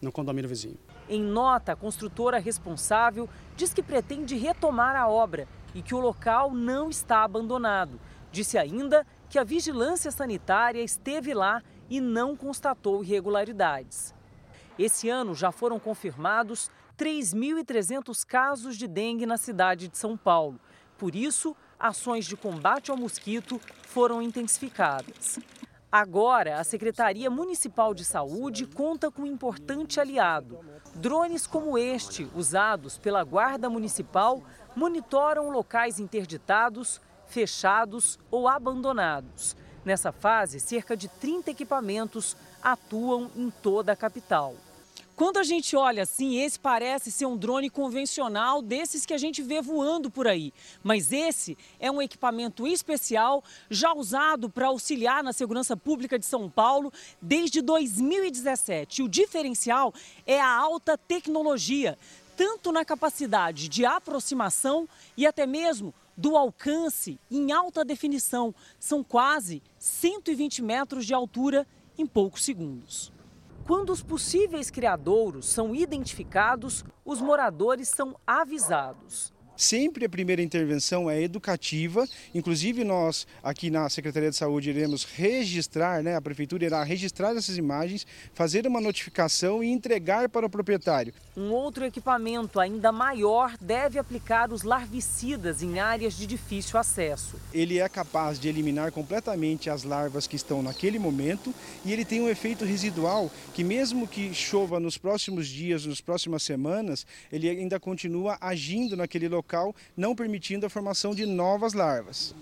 no 0.00 0.10
condomínio 0.10 0.48
vizinho. 0.48 0.78
Em 1.06 1.20
nota, 1.20 1.72
a 1.72 1.76
construtora 1.76 2.38
responsável 2.38 3.28
diz 3.58 3.74
que 3.74 3.82
pretende 3.82 4.36
retomar 4.36 4.96
a 4.96 5.06
obra 5.06 5.46
e 5.74 5.82
que 5.82 5.94
o 5.94 6.00
local 6.00 6.50
não 6.50 6.88
está 6.88 7.24
abandonado. 7.24 8.00
Disse 8.32 8.56
ainda 8.56 9.06
que 9.28 9.38
a 9.38 9.44
vigilância 9.44 10.10
sanitária 10.10 10.82
esteve 10.82 11.34
lá 11.34 11.62
e 11.88 12.00
não 12.00 12.36
constatou 12.36 13.02
irregularidades. 13.02 14.14
Esse 14.78 15.08
ano 15.08 15.34
já 15.34 15.50
foram 15.50 15.78
confirmados 15.78 16.70
3.300 16.96 18.24
casos 18.24 18.76
de 18.76 18.86
dengue 18.86 19.26
na 19.26 19.36
cidade 19.36 19.88
de 19.88 19.98
São 19.98 20.16
Paulo. 20.16 20.60
Por 20.96 21.14
isso, 21.14 21.56
ações 21.78 22.26
de 22.26 22.36
combate 22.36 22.90
ao 22.90 22.96
mosquito 22.96 23.60
foram 23.82 24.22
intensificadas. 24.22 25.38
Agora, 25.90 26.60
a 26.60 26.64
Secretaria 26.64 27.28
Municipal 27.28 27.92
de 27.92 28.04
Saúde 28.04 28.64
conta 28.64 29.10
com 29.10 29.22
um 29.22 29.26
importante 29.26 29.98
aliado. 29.98 30.60
Drones 30.94 31.48
como 31.48 31.76
este, 31.76 32.28
usados 32.32 32.96
pela 32.96 33.24
Guarda 33.24 33.68
Municipal, 33.68 34.40
monitoram 34.76 35.50
locais 35.50 35.98
interditados, 35.98 37.00
fechados 37.30 38.18
ou 38.30 38.48
abandonados. 38.48 39.56
Nessa 39.84 40.12
fase, 40.12 40.60
cerca 40.60 40.96
de 40.96 41.08
30 41.08 41.50
equipamentos 41.50 42.36
atuam 42.62 43.30
em 43.34 43.50
toda 43.50 43.92
a 43.92 43.96
capital. 43.96 44.54
Quando 45.16 45.36
a 45.36 45.42
gente 45.42 45.76
olha 45.76 46.04
assim, 46.04 46.40
esse 46.40 46.58
parece 46.58 47.12
ser 47.12 47.26
um 47.26 47.36
drone 47.36 47.68
convencional 47.68 48.62
desses 48.62 49.04
que 49.04 49.12
a 49.12 49.18
gente 49.18 49.42
vê 49.42 49.60
voando 49.60 50.10
por 50.10 50.26
aí. 50.26 50.50
Mas 50.82 51.12
esse 51.12 51.58
é 51.78 51.90
um 51.90 52.00
equipamento 52.00 52.66
especial 52.66 53.44
já 53.68 53.92
usado 53.92 54.48
para 54.48 54.68
auxiliar 54.68 55.22
na 55.22 55.34
segurança 55.34 55.76
pública 55.76 56.18
de 56.18 56.24
São 56.24 56.48
Paulo 56.48 56.90
desde 57.20 57.60
2017. 57.60 59.02
O 59.02 59.08
diferencial 59.08 59.92
é 60.26 60.40
a 60.40 60.50
alta 60.50 60.96
tecnologia, 60.96 61.98
tanto 62.34 62.72
na 62.72 62.82
capacidade 62.82 63.68
de 63.68 63.84
aproximação 63.84 64.88
e 65.18 65.26
até 65.26 65.46
mesmo 65.46 65.92
do 66.20 66.36
alcance 66.36 67.18
em 67.30 67.50
alta 67.50 67.82
definição. 67.82 68.54
São 68.78 69.02
quase 69.02 69.62
120 69.78 70.60
metros 70.60 71.06
de 71.06 71.14
altura 71.14 71.66
em 71.96 72.06
poucos 72.06 72.44
segundos. 72.44 73.10
Quando 73.66 73.90
os 73.90 74.02
possíveis 74.02 74.70
criadouros 74.70 75.46
são 75.46 75.74
identificados, 75.74 76.84
os 77.06 77.22
moradores 77.22 77.88
são 77.88 78.14
avisados. 78.26 79.32
Sempre 79.60 80.06
a 80.06 80.08
primeira 80.08 80.40
intervenção 80.40 81.10
é 81.10 81.20
educativa, 81.20 82.08
inclusive 82.34 82.82
nós 82.82 83.26
aqui 83.42 83.68
na 83.68 83.90
Secretaria 83.90 84.30
de 84.30 84.36
Saúde 84.36 84.70
iremos 84.70 85.04
registrar, 85.04 86.02
né, 86.02 86.16
a 86.16 86.20
Prefeitura 86.22 86.64
irá 86.64 86.82
registrar 86.82 87.36
essas 87.36 87.58
imagens, 87.58 88.06
fazer 88.32 88.66
uma 88.66 88.80
notificação 88.80 89.62
e 89.62 89.68
entregar 89.68 90.30
para 90.30 90.46
o 90.46 90.48
proprietário. 90.48 91.12
Um 91.36 91.50
outro 91.50 91.84
equipamento 91.84 92.58
ainda 92.58 92.90
maior 92.90 93.54
deve 93.60 93.98
aplicar 93.98 94.50
os 94.50 94.62
larvicidas 94.62 95.62
em 95.62 95.78
áreas 95.78 96.14
de 96.14 96.26
difícil 96.26 96.80
acesso. 96.80 97.36
Ele 97.52 97.80
é 97.80 97.88
capaz 97.90 98.40
de 98.40 98.48
eliminar 98.48 98.90
completamente 98.92 99.68
as 99.68 99.84
larvas 99.84 100.26
que 100.26 100.36
estão 100.36 100.62
naquele 100.62 100.98
momento 100.98 101.54
e 101.84 101.92
ele 101.92 102.06
tem 102.06 102.22
um 102.22 102.30
efeito 102.30 102.64
residual 102.64 103.30
que 103.52 103.62
mesmo 103.62 104.08
que 104.08 104.32
chova 104.32 104.80
nos 104.80 104.96
próximos 104.96 105.46
dias, 105.46 105.84
nas 105.84 106.00
próximas 106.00 106.42
semanas, 106.42 107.06
ele 107.30 107.46
ainda 107.46 107.78
continua 107.78 108.38
agindo 108.40 108.96
naquele 108.96 109.28
local 109.28 109.49
local, 109.50 109.74
não 109.96 110.14
permitindo 110.14 110.64
a 110.64 110.70
formação 110.70 111.14
de 111.14 111.26
novas 111.26 111.72
larvas. 111.72 112.34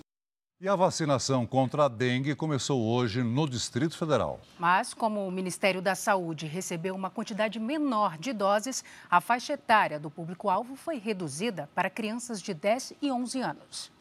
E 0.61 0.69
a 0.69 0.75
vacinação 0.75 1.47
contra 1.47 1.85
a 1.85 1.89
dengue 1.89 2.35
começou 2.35 2.83
hoje 2.85 3.23
no 3.23 3.49
Distrito 3.49 3.97
Federal. 3.97 4.41
Mas, 4.59 4.93
como 4.93 5.27
o 5.27 5.31
Ministério 5.31 5.81
da 5.81 5.95
Saúde 5.95 6.47
recebeu 6.47 6.97
uma 6.97 7.09
quantidade 7.09 7.61
menor 7.61 8.19
de 8.19 8.33
doses, 8.33 8.85
a 9.09 9.21
faixa 9.21 9.53
etária 9.53 10.01
do 10.01 10.11
público-alvo 10.11 10.75
foi 10.75 10.99
reduzida 10.99 11.69
para 11.77 11.89
crianças 11.89 12.43
de 12.43 12.53
10 12.53 12.95
e 13.01 13.11
11 13.11 13.41
anos. 13.41 13.99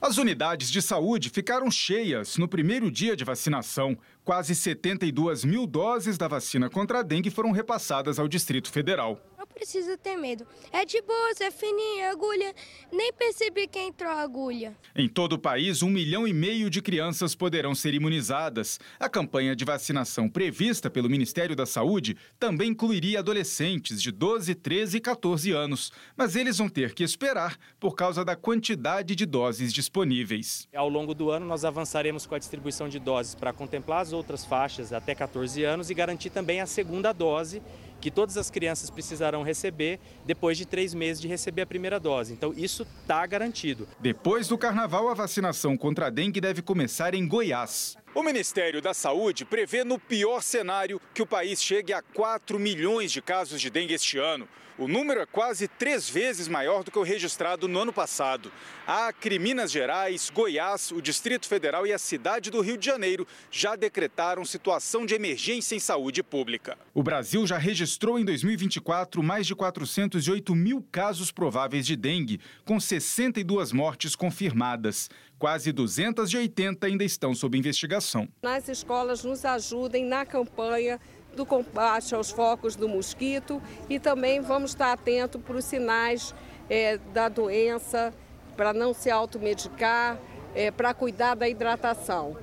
As 0.00 0.16
unidades 0.18 0.70
de 0.70 0.82
saúde 0.82 1.30
ficaram 1.30 1.70
cheias 1.70 2.36
no 2.38 2.48
primeiro 2.48 2.90
dia 2.90 3.14
de 3.14 3.24
vacinação. 3.24 3.96
Quase 4.24 4.54
72 4.54 5.44
mil 5.44 5.66
doses 5.66 6.16
da 6.16 6.26
vacina 6.26 6.70
contra 6.70 7.00
a 7.00 7.02
dengue 7.02 7.30
foram 7.30 7.52
repassadas 7.52 8.18
ao 8.18 8.28
Distrito 8.28 8.70
Federal 8.70 9.20
precisa 9.46 9.96
ter 9.96 10.16
medo. 10.16 10.46
É 10.72 10.84
de 10.84 11.00
boa, 11.02 11.30
é 11.40 11.50
fininha, 11.50 12.10
agulha. 12.10 12.54
Nem 12.92 13.12
percebi 13.12 13.66
que 13.66 13.78
entrou 13.78 14.10
a 14.10 14.20
agulha. 14.20 14.76
Em 14.94 15.08
todo 15.08 15.34
o 15.34 15.38
país, 15.38 15.82
um 15.82 15.88
milhão 15.88 16.26
e 16.26 16.32
meio 16.32 16.70
de 16.70 16.80
crianças 16.80 17.34
poderão 17.34 17.74
ser 17.74 17.94
imunizadas. 17.94 18.78
A 18.98 19.08
campanha 19.08 19.54
de 19.54 19.64
vacinação 19.64 20.28
prevista 20.28 20.90
pelo 20.90 21.10
Ministério 21.10 21.56
da 21.56 21.66
Saúde 21.66 22.16
também 22.38 22.70
incluiria 22.70 23.20
adolescentes 23.20 24.00
de 24.00 24.10
12, 24.10 24.54
13 24.54 24.96
e 24.96 25.00
14 25.00 25.52
anos. 25.52 25.92
Mas 26.16 26.36
eles 26.36 26.58
vão 26.58 26.68
ter 26.68 26.94
que 26.94 27.02
esperar 27.02 27.58
por 27.78 27.94
causa 27.94 28.24
da 28.24 28.36
quantidade 28.36 29.14
de 29.14 29.26
doses 29.26 29.72
disponíveis. 29.72 30.68
Ao 30.74 30.88
longo 30.88 31.14
do 31.14 31.30
ano, 31.30 31.46
nós 31.46 31.64
avançaremos 31.64 32.26
com 32.26 32.34
a 32.34 32.38
distribuição 32.38 32.88
de 32.88 32.98
doses 32.98 33.34
para 33.34 33.52
contemplar 33.52 34.00
as 34.00 34.12
outras 34.12 34.44
faixas 34.44 34.92
até 34.92 35.14
14 35.14 35.64
anos 35.64 35.90
e 35.90 35.94
garantir 35.94 36.30
também 36.30 36.60
a 36.60 36.66
segunda 36.66 37.12
dose 37.12 37.62
que 38.04 38.10
todas 38.10 38.36
as 38.36 38.50
crianças 38.50 38.90
precisarão 38.90 39.42
receber 39.42 39.98
depois 40.26 40.58
de 40.58 40.66
três 40.66 40.92
meses 40.92 41.22
de 41.22 41.26
receber 41.26 41.62
a 41.62 41.66
primeira 41.66 41.98
dose. 41.98 42.34
Então, 42.34 42.52
isso 42.54 42.86
está 43.00 43.24
garantido. 43.24 43.88
Depois 43.98 44.46
do 44.46 44.58
carnaval, 44.58 45.08
a 45.08 45.14
vacinação 45.14 45.74
contra 45.74 46.08
a 46.08 46.10
dengue 46.10 46.38
deve 46.38 46.60
começar 46.60 47.14
em 47.14 47.26
Goiás. 47.26 47.96
O 48.14 48.22
Ministério 48.22 48.82
da 48.82 48.92
Saúde 48.92 49.46
prevê, 49.46 49.84
no 49.84 49.98
pior 49.98 50.42
cenário, 50.42 51.00
que 51.14 51.22
o 51.22 51.26
país 51.26 51.62
chegue 51.62 51.94
a 51.94 52.02
4 52.02 52.58
milhões 52.58 53.10
de 53.10 53.22
casos 53.22 53.58
de 53.58 53.70
dengue 53.70 53.94
este 53.94 54.18
ano. 54.18 54.46
O 54.76 54.88
número 54.88 55.20
é 55.20 55.26
quase 55.26 55.68
três 55.68 56.10
vezes 56.10 56.48
maior 56.48 56.82
do 56.82 56.90
que 56.90 56.98
o 56.98 57.04
registrado 57.04 57.68
no 57.68 57.78
ano 57.78 57.92
passado. 57.92 58.50
Acre, 58.84 59.38
Minas 59.38 59.70
Gerais, 59.70 60.30
Goiás, 60.30 60.90
o 60.90 61.00
Distrito 61.00 61.46
Federal 61.46 61.86
e 61.86 61.92
a 61.92 61.98
cidade 61.98 62.50
do 62.50 62.60
Rio 62.60 62.76
de 62.76 62.84
Janeiro 62.84 63.24
já 63.52 63.76
decretaram 63.76 64.44
situação 64.44 65.06
de 65.06 65.14
emergência 65.14 65.76
em 65.76 65.78
saúde 65.78 66.24
pública. 66.24 66.76
O 66.92 67.04
Brasil 67.04 67.46
já 67.46 67.56
registrou 67.56 68.18
em 68.18 68.24
2024 68.24 69.22
mais 69.22 69.46
de 69.46 69.54
408 69.54 70.52
mil 70.56 70.84
casos 70.90 71.30
prováveis 71.30 71.86
de 71.86 71.94
dengue, 71.94 72.40
com 72.64 72.80
62 72.80 73.70
mortes 73.70 74.16
confirmadas. 74.16 75.08
Quase 75.38 75.72
280 75.72 76.86
ainda 76.86 77.04
estão 77.04 77.34
sob 77.34 77.56
investigação. 77.58 78.28
Nas 78.42 78.68
escolas 78.68 79.22
nos 79.22 79.44
ajudem 79.44 80.04
na 80.04 80.24
campanha 80.24 80.98
do 81.34 81.44
combate 81.44 82.14
aos 82.14 82.30
focos 82.30 82.76
do 82.76 82.88
mosquito 82.88 83.62
e 83.88 83.98
também 83.98 84.40
vamos 84.40 84.70
estar 84.70 84.92
atentos 84.92 85.40
para 85.42 85.56
os 85.56 85.64
sinais 85.64 86.34
é, 86.68 86.98
da 87.12 87.28
doença, 87.28 88.14
para 88.56 88.72
não 88.72 88.94
se 88.94 89.10
automedicar, 89.10 90.18
é, 90.54 90.70
para 90.70 90.94
cuidar 90.94 91.34
da 91.34 91.48
hidratação. 91.48 92.36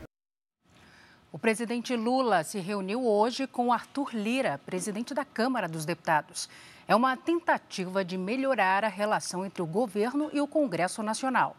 O 1.32 1.40
presidente 1.40 1.96
Lula 1.96 2.44
se 2.44 2.60
reuniu 2.60 3.06
hoje 3.06 3.48
com 3.48 3.72
Arthur 3.72 4.14
Lira, 4.14 4.60
presidente 4.66 5.14
da 5.14 5.24
Câmara 5.24 5.68
dos 5.68 5.86
Deputados. 5.86 6.50
É 6.86 6.94
uma 6.94 7.16
tentativa 7.16 8.04
de 8.04 8.18
melhorar 8.18 8.84
a 8.84 8.90
relação 8.90 9.46
entre 9.46 9.62
o 9.62 9.66
governo 9.66 10.30
e 10.34 10.42
o 10.42 10.48
Congresso 10.48 11.02
Nacional. 11.02 11.56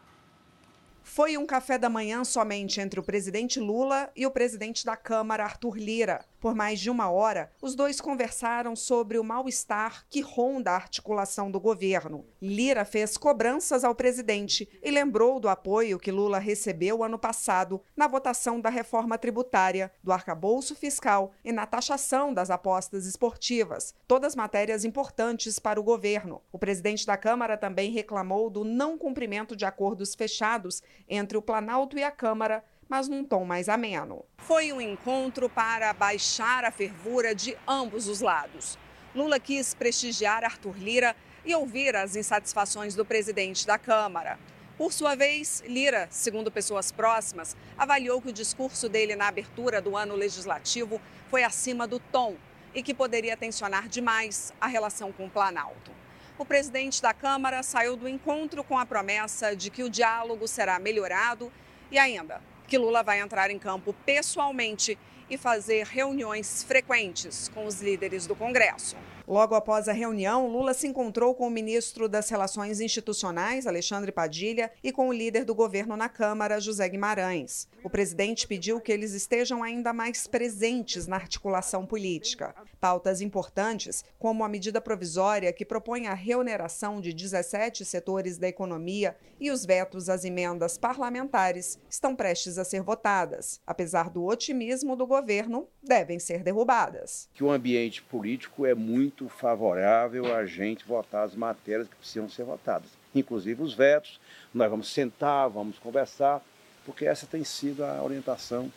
Foi 1.01 1.37
um 1.37 1.45
café 1.45 1.77
da 1.77 1.89
manhã 1.89 2.23
somente 2.23 2.79
entre 2.79 2.99
o 2.99 3.03
presidente 3.03 3.59
Lula 3.59 4.11
e 4.15 4.25
o 4.27 4.31
presidente 4.31 4.85
da 4.85 4.95
Câmara, 4.95 5.43
Arthur 5.43 5.75
Lira. 5.77 6.23
Por 6.43 6.53
mais 6.53 6.81
de 6.81 6.89
uma 6.89 7.09
hora, 7.09 7.49
os 7.61 7.73
dois 7.73 8.01
conversaram 8.01 8.75
sobre 8.75 9.17
o 9.17 9.23
mal-estar 9.23 10.05
que 10.09 10.19
ronda 10.19 10.71
a 10.71 10.75
articulação 10.75 11.49
do 11.49 11.57
governo. 11.57 12.25
Lira 12.41 12.83
fez 12.83 13.15
cobranças 13.15 13.85
ao 13.85 13.95
presidente 13.95 14.67
e 14.83 14.91
lembrou 14.91 15.39
do 15.39 15.47
apoio 15.47 15.97
que 15.97 16.11
Lula 16.11 16.39
recebeu 16.39 17.01
ano 17.01 17.17
passado 17.17 17.81
na 17.95 18.09
votação 18.09 18.59
da 18.59 18.69
reforma 18.69 19.17
tributária, 19.17 19.89
do 20.03 20.11
arcabouço 20.11 20.75
fiscal 20.75 21.31
e 21.45 21.53
na 21.53 21.65
taxação 21.65 22.33
das 22.33 22.49
apostas 22.49 23.05
esportivas, 23.05 23.95
todas 24.05 24.35
matérias 24.35 24.83
importantes 24.83 25.59
para 25.59 25.79
o 25.79 25.83
governo. 25.83 26.41
O 26.51 26.59
presidente 26.59 27.05
da 27.05 27.15
Câmara 27.15 27.55
também 27.55 27.89
reclamou 27.89 28.49
do 28.49 28.65
não 28.65 28.97
cumprimento 28.97 29.55
de 29.55 29.63
acordos 29.63 30.13
fechados 30.13 30.83
entre 31.07 31.37
o 31.37 31.41
Planalto 31.41 31.97
e 31.97 32.03
a 32.03 32.11
Câmara 32.11 32.65
mas 32.89 33.07
num 33.07 33.23
tom 33.23 33.45
mais 33.45 33.69
ameno. 33.69 34.23
Foi 34.37 34.71
um 34.73 34.81
encontro 34.81 35.49
para 35.49 35.93
baixar 35.93 36.63
a 36.63 36.71
fervura 36.71 37.33
de 37.33 37.57
ambos 37.67 38.07
os 38.07 38.21
lados. 38.21 38.77
Lula 39.15 39.39
quis 39.39 39.73
prestigiar 39.73 40.43
Arthur 40.43 40.77
Lira 40.77 41.15
e 41.45 41.53
ouvir 41.53 41.95
as 41.95 42.15
insatisfações 42.15 42.95
do 42.95 43.05
presidente 43.05 43.65
da 43.65 43.77
Câmara. 43.77 44.39
Por 44.77 44.91
sua 44.91 45.15
vez, 45.15 45.63
Lira, 45.67 46.07
segundo 46.09 46.51
pessoas 46.51 46.91
próximas, 46.91 47.55
avaliou 47.77 48.21
que 48.21 48.29
o 48.29 48.33
discurso 48.33 48.89
dele 48.89 49.15
na 49.15 49.27
abertura 49.27 49.81
do 49.81 49.95
ano 49.95 50.15
legislativo 50.15 50.99
foi 51.29 51.43
acima 51.43 51.87
do 51.87 51.99
tom 51.99 52.35
e 52.73 52.81
que 52.81 52.93
poderia 52.93 53.37
tensionar 53.37 53.87
demais 53.87 54.51
a 54.59 54.67
relação 54.67 55.11
com 55.11 55.27
o 55.27 55.29
Planalto. 55.29 55.91
O 56.39 56.45
presidente 56.45 57.01
da 57.01 57.13
Câmara 57.13 57.61
saiu 57.61 57.95
do 57.95 58.09
encontro 58.09 58.63
com 58.63 58.77
a 58.77 58.85
promessa 58.85 59.55
de 59.55 59.69
que 59.69 59.83
o 59.83 59.89
diálogo 59.89 60.47
será 60.47 60.79
melhorado 60.79 61.51
e 61.91 61.99
ainda 61.99 62.41
que 62.67 62.77
Lula 62.77 63.03
vai 63.03 63.19
entrar 63.19 63.51
em 63.51 63.59
campo 63.59 63.93
pessoalmente 64.05 64.97
e 65.29 65.37
fazer 65.37 65.85
reuniões 65.85 66.63
frequentes 66.63 67.49
com 67.49 67.65
os 67.65 67.81
líderes 67.81 68.27
do 68.27 68.35
Congresso. 68.35 68.95
Logo 69.25 69.55
após 69.55 69.87
a 69.87 69.93
reunião, 69.93 70.47
Lula 70.47 70.73
se 70.73 70.85
encontrou 70.85 71.33
com 71.33 71.47
o 71.47 71.51
ministro 71.51 72.09
das 72.09 72.29
Relações 72.29 72.81
Institucionais, 72.81 73.65
Alexandre 73.65 74.11
Padilha, 74.11 74.69
e 74.83 74.91
com 74.91 75.07
o 75.07 75.13
líder 75.13 75.45
do 75.45 75.55
governo 75.55 75.95
na 75.95 76.09
Câmara, 76.09 76.59
José 76.59 76.89
Guimarães. 76.89 77.67
O 77.83 77.89
presidente 77.89 78.45
pediu 78.45 78.81
que 78.81 78.91
eles 78.91 79.13
estejam 79.13 79.63
ainda 79.63 79.93
mais 79.93 80.27
presentes 80.27 81.07
na 81.07 81.15
articulação 81.15 81.85
política. 81.85 82.53
Pautas 82.83 83.21
importantes, 83.21 84.03
como 84.19 84.43
a 84.43 84.49
medida 84.49 84.81
provisória 84.81 85.53
que 85.53 85.63
propõe 85.63 86.07
a 86.07 86.13
reoneração 86.13 86.99
de 86.99 87.13
17 87.13 87.85
setores 87.85 88.37
da 88.37 88.45
economia 88.49 89.15
e 89.39 89.51
os 89.51 89.65
vetos 89.65 90.09
às 90.09 90.25
emendas 90.25 90.77
parlamentares, 90.77 91.79
estão 91.89 92.13
prestes 92.13 92.57
a 92.57 92.65
ser 92.65 92.81
votadas. 92.81 93.61
Apesar 93.65 94.09
do 94.09 94.25
otimismo 94.25 94.97
do 94.97 95.07
governo, 95.07 95.65
devem 95.81 96.19
ser 96.19 96.43
derrubadas. 96.43 97.29
Que 97.33 97.41
o 97.41 97.51
ambiente 97.51 98.01
político 98.01 98.65
é 98.65 98.75
muito 98.75 99.29
favorável 99.29 100.35
a 100.35 100.45
gente 100.45 100.83
votar 100.85 101.23
as 101.23 101.33
matérias 101.33 101.87
que 101.87 101.95
precisam 101.95 102.27
ser 102.27 102.43
votadas, 102.43 102.89
inclusive 103.15 103.63
os 103.63 103.73
vetos. 103.73 104.19
Nós 104.53 104.69
vamos 104.69 104.91
sentar, 104.91 105.49
vamos 105.49 105.79
conversar, 105.79 106.43
porque 106.85 107.05
essa 107.05 107.25
tem 107.25 107.45
sido 107.45 107.85
a 107.85 108.03
orientação 108.03 108.69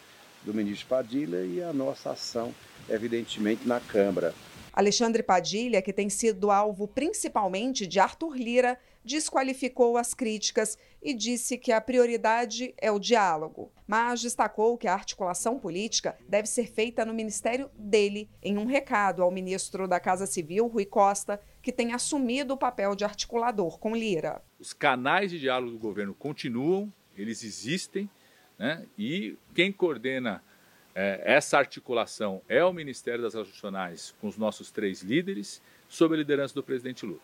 do 0.45 0.55
ministro 0.55 0.87
Padilha 0.87 1.45
e 1.45 1.61
a 1.61 1.73
nossa 1.73 2.13
ação, 2.13 2.55
evidentemente, 2.89 3.67
na 3.67 3.81
Câmara. 3.81 4.35
Alexandre 4.77 5.23
Padilha, 5.23 5.81
que 5.81 5.91
tem 5.91 6.11
sido 6.11 6.51
alvo 6.51 6.87
principalmente 6.87 7.87
de 7.87 7.99
Arthur 7.99 8.37
Lira, 8.37 8.79
desqualificou 9.03 9.97
as 9.97 10.13
críticas 10.13 10.77
e 11.01 11.15
disse 11.15 11.57
que 11.57 11.73
a 11.73 11.81
prioridade 11.81 12.75
é 12.77 12.91
o 12.91 12.99
diálogo, 12.99 13.73
mas 13.87 14.21
destacou 14.21 14.77
que 14.77 14.87
a 14.87 14.93
articulação 14.93 15.59
política 15.59 16.15
deve 16.29 16.47
ser 16.47 16.71
feita 16.71 17.07
no 17.07 17.15
ministério 17.15 17.71
dele, 17.79 18.29
em 18.43 18.59
um 18.59 18.67
recado 18.67 19.23
ao 19.23 19.31
ministro 19.31 19.89
da 19.89 19.99
Casa 19.99 20.27
Civil, 20.27 20.67
Rui 20.67 20.85
Costa, 20.85 21.41
que 21.63 21.73
tem 21.73 21.95
assumido 21.95 22.53
o 22.53 22.59
papel 22.59 22.95
de 22.95 23.05
articulador 23.05 23.79
com 23.79 23.97
Lira. 23.97 24.43
Os 24.59 24.75
canais 24.75 25.31
de 25.31 25.39
diálogo 25.39 25.73
do 25.73 25.79
governo 25.79 26.13
continuam, 26.13 26.93
eles 27.17 27.43
existem, 27.43 28.11
né? 28.59 28.85
e 28.99 29.39
quem 29.55 29.73
coordena 29.73 30.43
é, 30.97 31.21
essa 31.27 31.59
articulação 31.59 32.41
é 32.49 32.65
o 32.65 32.73
Ministério 32.73 33.23
das 33.23 33.35
Relações 33.35 33.51
Institucionais 33.51 34.15
com 34.19 34.29
os 34.29 34.39
nossos 34.39 34.71
três 34.71 35.03
líderes, 35.03 35.61
sob 35.87 36.15
a 36.15 36.17
liderança 36.17 36.55
do 36.55 36.63
presidente 36.63 37.05
Lula. 37.05 37.21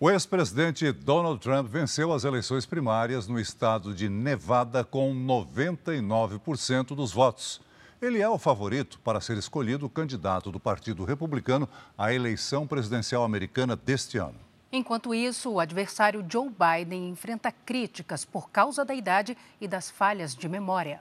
O 0.00 0.10
ex-presidente 0.10 0.90
Donald 0.92 1.40
Trump 1.40 1.68
venceu 1.68 2.12
as 2.12 2.24
eleições 2.24 2.66
primárias 2.66 3.28
no 3.28 3.38
estado 3.38 3.94
de 3.94 4.08
Nevada 4.08 4.84
com 4.84 5.14
99% 5.14 6.96
dos 6.96 7.12
votos. 7.12 7.60
Ele 8.02 8.20
é 8.20 8.28
o 8.28 8.38
favorito 8.38 8.98
para 9.00 9.20
ser 9.20 9.36
escolhido 9.38 9.88
candidato 9.88 10.50
do 10.50 10.60
Partido 10.60 11.04
Republicano 11.04 11.68
à 11.96 12.12
eleição 12.12 12.66
presidencial 12.66 13.24
americana 13.24 13.74
deste 13.74 14.18
ano. 14.18 14.47
Enquanto 14.70 15.14
isso, 15.14 15.50
o 15.50 15.60
adversário 15.60 16.24
Joe 16.30 16.48
Biden 16.50 17.08
enfrenta 17.08 17.50
críticas 17.50 18.24
por 18.24 18.50
causa 18.50 18.84
da 18.84 18.94
idade 18.94 19.36
e 19.60 19.66
das 19.66 19.90
falhas 19.90 20.34
de 20.34 20.48
memória. 20.48 21.00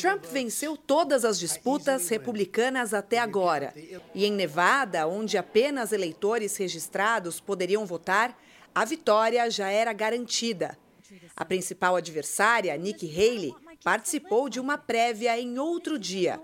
Trump 0.00 0.24
venceu 0.24 0.76
todas 0.76 1.24
as 1.24 1.38
disputas 1.38 2.08
republicanas 2.08 2.92
até 2.92 3.18
agora. 3.18 3.72
E 4.14 4.24
em 4.24 4.32
Nevada, 4.32 5.06
onde 5.06 5.38
apenas 5.38 5.92
eleitores 5.92 6.56
registrados 6.56 7.40
poderiam 7.40 7.86
votar, 7.86 8.36
a 8.74 8.84
vitória 8.84 9.50
já 9.50 9.70
era 9.70 9.92
garantida. 9.92 10.78
A 11.36 11.44
principal 11.44 11.96
adversária, 11.96 12.76
Nikki 12.76 13.06
Haley, 13.06 13.54
participou 13.84 14.48
de 14.48 14.60
uma 14.60 14.78
prévia 14.78 15.38
em 15.38 15.58
outro 15.58 15.98
dia. 15.98 16.40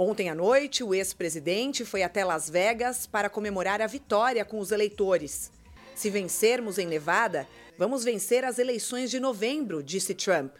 Ontem 0.00 0.30
à 0.30 0.34
noite, 0.34 0.84
o 0.84 0.94
ex-presidente 0.94 1.84
foi 1.84 2.04
até 2.04 2.24
Las 2.24 2.48
Vegas 2.48 3.04
para 3.04 3.28
comemorar 3.28 3.82
a 3.82 3.86
vitória 3.88 4.44
com 4.44 4.60
os 4.60 4.70
eleitores. 4.70 5.50
Se 5.92 6.08
vencermos 6.08 6.78
em 6.78 6.86
Nevada, 6.86 7.48
vamos 7.76 8.04
vencer 8.04 8.44
as 8.44 8.60
eleições 8.60 9.10
de 9.10 9.18
novembro, 9.18 9.82
disse 9.82 10.14
Trump. 10.14 10.54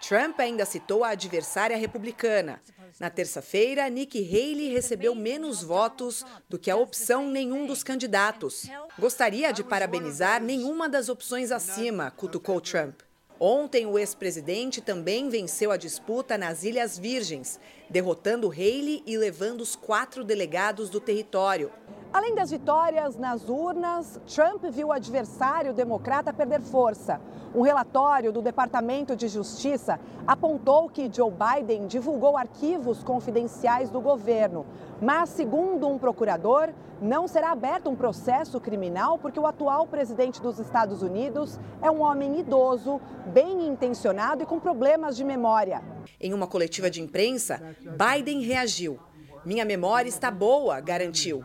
Trump 0.00 0.40
ainda 0.40 0.64
citou 0.64 1.04
a 1.04 1.10
adversária 1.10 1.76
republicana. 1.76 2.60
Na 2.98 3.10
terça-feira, 3.10 3.88
Nikki 3.88 4.26
Haley 4.26 4.72
recebeu 4.72 5.14
menos 5.14 5.62
votos 5.62 6.24
do 6.48 6.58
que 6.58 6.70
a 6.70 6.76
opção 6.76 7.28
nenhum 7.28 7.64
dos 7.64 7.84
candidatos. 7.84 8.68
Gostaria 8.98 9.52
de 9.52 9.62
parabenizar 9.62 10.42
nenhuma 10.42 10.88
das 10.88 11.08
opções 11.08 11.52
acima, 11.52 12.10
cutucou 12.10 12.60
Trump. 12.60 13.05
Ontem, 13.38 13.84
o 13.84 13.98
ex-presidente 13.98 14.80
também 14.80 15.28
venceu 15.28 15.70
a 15.70 15.76
disputa 15.76 16.38
nas 16.38 16.64
Ilhas 16.64 16.98
Virgens, 16.98 17.60
derrotando 17.90 18.50
Haley 18.50 19.02
e 19.06 19.18
levando 19.18 19.60
os 19.60 19.76
quatro 19.76 20.24
delegados 20.24 20.88
do 20.88 21.00
território. 21.00 21.70
Além 22.12 22.34
das 22.34 22.50
vitórias 22.50 23.16
nas 23.16 23.48
urnas, 23.48 24.20
Trump 24.26 24.64
viu 24.70 24.88
o 24.88 24.92
adversário 24.92 25.74
democrata 25.74 26.32
perder 26.32 26.60
força. 26.60 27.20
Um 27.54 27.60
relatório 27.60 28.32
do 28.32 28.40
Departamento 28.42 29.14
de 29.14 29.28
Justiça 29.28 30.00
apontou 30.26 30.88
que 30.88 31.10
Joe 31.12 31.30
Biden 31.30 31.86
divulgou 31.86 32.36
arquivos 32.36 33.02
confidenciais 33.02 33.90
do 33.90 34.00
governo. 34.00 34.66
Mas, 35.00 35.30
segundo 35.30 35.88
um 35.88 35.98
procurador, 35.98 36.70
não 37.00 37.28
será 37.28 37.50
aberto 37.50 37.90
um 37.90 37.96
processo 37.96 38.58
criminal 38.60 39.18
porque 39.18 39.38
o 39.38 39.46
atual 39.46 39.86
presidente 39.86 40.40
dos 40.40 40.58
Estados 40.58 41.02
Unidos 41.02 41.58
é 41.82 41.90
um 41.90 42.00
homem 42.00 42.40
idoso, 42.40 43.00
bem 43.26 43.66
intencionado 43.66 44.42
e 44.42 44.46
com 44.46 44.58
problemas 44.58 45.16
de 45.16 45.24
memória. 45.24 45.82
Em 46.18 46.32
uma 46.32 46.46
coletiva 46.46 46.90
de 46.90 47.02
imprensa, 47.02 47.60
Biden 47.80 48.40
reagiu. 48.40 48.98
Minha 49.46 49.64
memória 49.64 50.08
está 50.08 50.28
boa, 50.28 50.80
garantiu. 50.80 51.44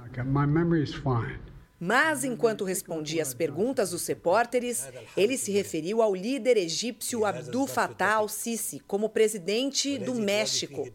Mas, 1.80 2.24
enquanto 2.24 2.66
respondia 2.66 3.22
às 3.22 3.36
perguntas 3.36 3.92
dos 3.92 4.08
repórteres, 4.08 4.90
ele 5.16 5.38
se 5.38 5.52
referiu 5.52 6.02
ao 6.02 6.16
líder 6.16 6.58
egípcio 6.58 7.24
Abdul 7.24 7.68
Fattah 7.68 8.16
al-Sisi 8.16 8.80
como 8.88 9.08
presidente 9.08 10.00
do 10.00 10.16
México. 10.16 10.92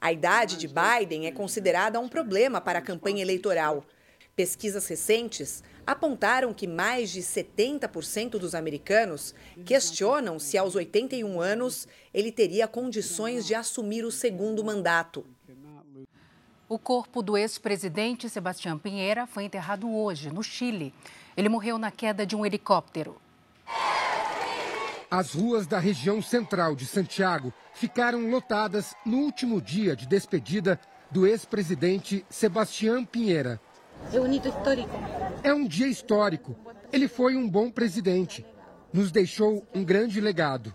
A 0.00 0.12
idade 0.12 0.56
de 0.56 0.66
Biden 0.66 1.28
é 1.28 1.30
considerada 1.30 2.00
um 2.00 2.08
problema 2.08 2.60
para 2.60 2.80
a 2.80 2.82
campanha 2.82 3.22
eleitoral. 3.22 3.84
Pesquisas 4.34 4.88
recentes 4.88 5.62
apontaram 5.86 6.52
que 6.52 6.66
mais 6.66 7.10
de 7.10 7.20
70% 7.20 8.30
dos 8.30 8.56
americanos 8.56 9.32
questionam 9.64 10.40
se 10.40 10.58
aos 10.58 10.74
81 10.74 11.40
anos 11.40 11.86
ele 12.12 12.32
teria 12.32 12.66
condições 12.66 13.46
de 13.46 13.54
assumir 13.54 14.04
o 14.04 14.10
segundo 14.10 14.64
mandato. 14.64 15.24
O 16.70 16.78
corpo 16.78 17.22
do 17.22 17.34
ex-presidente 17.34 18.28
Sebastião 18.28 18.78
Pinheira 18.78 19.26
foi 19.26 19.44
enterrado 19.44 19.90
hoje, 19.90 20.30
no 20.30 20.42
Chile. 20.42 20.92
Ele 21.34 21.48
morreu 21.48 21.78
na 21.78 21.90
queda 21.90 22.26
de 22.26 22.36
um 22.36 22.44
helicóptero. 22.44 23.16
As 25.10 25.32
ruas 25.32 25.66
da 25.66 25.78
região 25.78 26.20
central 26.20 26.76
de 26.76 26.84
Santiago 26.84 27.54
ficaram 27.72 28.28
lotadas 28.28 28.94
no 29.02 29.16
último 29.16 29.62
dia 29.62 29.96
de 29.96 30.06
despedida 30.06 30.78
do 31.10 31.26
ex-presidente 31.26 32.22
Sebastião 32.28 33.02
Pinheira. 33.02 33.58
É 34.12 34.20
um 34.20 34.30
histórico. 34.30 34.90
É 35.42 35.54
um 35.54 35.66
dia 35.66 35.88
histórico. 35.88 36.54
Ele 36.92 37.08
foi 37.08 37.34
um 37.34 37.48
bom 37.48 37.70
presidente. 37.70 38.44
Nos 38.92 39.10
deixou 39.10 39.66
um 39.74 39.82
grande 39.82 40.20
legado. 40.20 40.74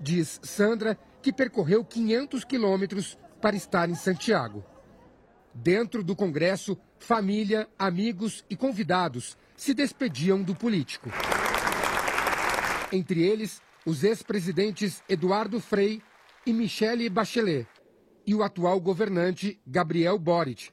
Diz 0.00 0.40
Sandra, 0.42 0.98
que 1.20 1.30
percorreu 1.30 1.84
500 1.84 2.42
quilômetros 2.42 3.18
para 3.38 3.54
estar 3.54 3.90
em 3.90 3.94
Santiago. 3.94 4.64
Dentro 5.62 6.04
do 6.04 6.14
Congresso, 6.14 6.76
família, 6.98 7.66
amigos 7.78 8.44
e 8.48 8.54
convidados 8.54 9.38
se 9.56 9.72
despediam 9.72 10.42
do 10.42 10.54
político. 10.54 11.10
Entre 12.92 13.22
eles, 13.22 13.62
os 13.84 14.04
ex-presidentes 14.04 15.02
Eduardo 15.08 15.58
Frei 15.58 16.02
e 16.44 16.52
Michele 16.52 17.08
Bachelet, 17.08 17.66
e 18.26 18.34
o 18.34 18.42
atual 18.42 18.78
governante 18.78 19.58
Gabriel 19.66 20.18
Boric, 20.18 20.70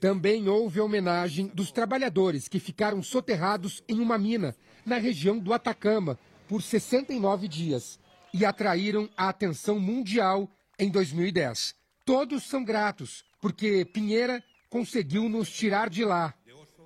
também 0.00 0.48
houve 0.48 0.80
homenagem 0.80 1.48
dos 1.48 1.72
trabalhadores 1.72 2.46
que 2.46 2.60
ficaram 2.60 3.02
soterrados 3.02 3.82
em 3.88 3.98
uma 3.98 4.16
mina 4.16 4.54
na 4.86 4.96
região 4.96 5.38
do 5.38 5.52
Atacama 5.52 6.18
por 6.48 6.62
69 6.62 7.48
dias 7.48 7.98
e 8.32 8.44
atraíram 8.44 9.10
a 9.16 9.28
atenção 9.28 9.80
mundial 9.80 10.48
em 10.78 10.88
2010. 10.88 11.74
Todos 12.04 12.44
são 12.44 12.64
gratos 12.64 13.24
porque 13.40 13.84
Pinheira 13.84 14.42
conseguiu 14.68 15.28
nos 15.28 15.50
tirar 15.50 15.88
de 15.88 16.04
lá, 16.04 16.34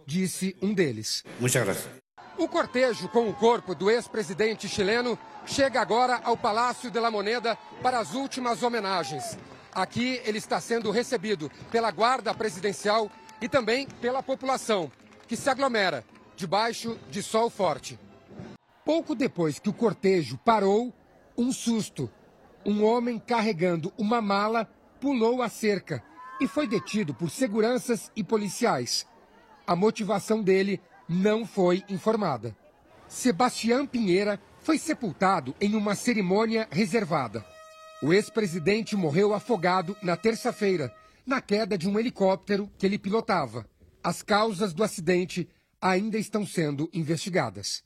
disse 0.07 0.57
um 0.63 0.73
deles. 0.73 1.25
O 2.39 2.49
cortejo 2.49 3.09
com 3.09 3.29
o 3.29 3.35
corpo 3.35 3.75
do 3.75 3.91
ex-presidente 3.91 4.69
chileno 4.69 5.19
chega 5.47 5.81
agora 5.81 6.21
ao 6.25 6.37
Palácio 6.37 6.91
de 6.91 6.99
la 6.99 7.11
Moneda 7.11 7.57
para 7.83 7.99
as 7.99 8.15
últimas 8.15 8.63
homenagens. 8.63 9.39
Aqui 9.73 10.21
ele 10.25 10.39
está 10.39 10.61
sendo 10.61 10.91
recebido 10.91 11.51
pela 11.71 11.91
Guarda 11.91 12.35
Presidencial 12.35 13.11
e 13.41 13.49
também 13.49 13.87
pela 14.01 14.23
população, 14.23 14.91
que 15.27 15.37
se 15.37 15.51
aglomera 15.51 16.05
debaixo 16.37 16.99
de 17.11 17.23
sol 17.23 17.51
forte. 17.51 17.99
Pouco 18.85 19.15
depois 19.15 19.59
que 19.59 19.69
o 19.69 19.73
cortejo 19.73 20.39
parou, 20.45 20.93
um 21.37 21.53
susto. 21.53 22.11
Um 22.65 22.85
homem 22.85 23.19
carregando 23.19 23.93
uma 23.99 24.21
mala 24.23 24.69
pulou 25.01 25.43
a 25.43 25.49
cerca 25.49 26.03
e 26.41 26.49
foi 26.49 26.67
detido 26.67 27.15
por 27.15 27.31
seguranças 27.31 28.11
e 28.17 28.25
policiais. 28.25 29.07
A 29.67 29.75
motivação 29.75 30.43
dele 30.43 30.81
não 31.09 31.47
foi 31.47 31.83
informada. 31.89 32.57
Sebastião 33.09 33.87
Pinheira 33.87 34.41
foi 34.61 34.79
sepultado 34.79 35.55
em 35.61 35.75
uma 35.75 35.95
cerimônia 35.95 36.67
reservada. 36.71 37.45
O 38.03 38.13
ex-presidente 38.13 38.97
morreu 38.97 39.33
afogado 39.33 39.97
na 40.03 40.17
terça-feira, 40.17 40.95
na 41.25 41.41
queda 41.41 41.79
de 41.79 41.89
um 41.89 41.99
helicóptero 41.99 42.71
que 42.77 42.85
ele 42.85 42.99
pilotava. 42.99 43.67
As 44.03 44.23
causas 44.23 44.75
do 44.75 44.83
acidente 44.83 45.49
ainda 45.81 46.19
estão 46.19 46.47
sendo 46.47 46.91
investigadas. 46.93 47.83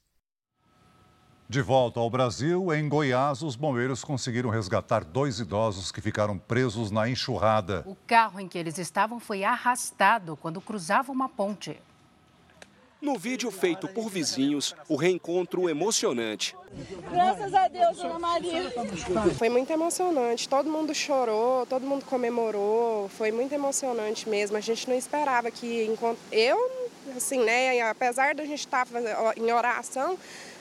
De 1.50 1.62
volta 1.62 1.98
ao 1.98 2.10
Brasil, 2.10 2.74
em 2.74 2.86
Goiás, 2.90 3.40
os 3.40 3.56
bombeiros 3.56 4.04
conseguiram 4.04 4.50
resgatar 4.50 5.02
dois 5.02 5.40
idosos 5.40 5.90
que 5.90 5.98
ficaram 5.98 6.36
presos 6.36 6.90
na 6.90 7.08
enxurrada. 7.08 7.82
O 7.86 7.96
carro 8.06 8.38
em 8.38 8.46
que 8.46 8.58
eles 8.58 8.76
estavam 8.76 9.18
foi 9.18 9.42
arrastado 9.44 10.36
quando 10.36 10.60
cruzava 10.60 11.10
uma 11.10 11.26
ponte. 11.26 11.80
No 13.00 13.16
vídeo 13.16 13.50
feito 13.50 13.88
por 13.88 14.10
vizinhos, 14.10 14.76
o 14.90 14.96
reencontro 14.96 15.70
emocionante. 15.70 16.54
Graças 17.10 17.54
a 17.54 17.66
Deus, 17.66 17.96
Dona 17.96 18.18
Maria. 18.18 18.70
Foi 19.38 19.48
muito 19.48 19.72
emocionante. 19.72 20.46
Todo 20.46 20.68
mundo 20.68 20.94
chorou, 20.94 21.64
todo 21.64 21.86
mundo 21.86 22.04
comemorou. 22.04 23.08
Foi 23.08 23.32
muito 23.32 23.54
emocionante 23.54 24.28
mesmo. 24.28 24.54
A 24.58 24.60
gente 24.60 24.86
não 24.86 24.96
esperava 24.96 25.50
que 25.50 25.96
eu, 26.30 26.70
assim, 27.16 27.42
né, 27.42 27.80
apesar 27.88 28.34
da 28.34 28.44
gente 28.44 28.58
estar 28.58 28.86
em 29.34 29.50
oração, 29.50 30.18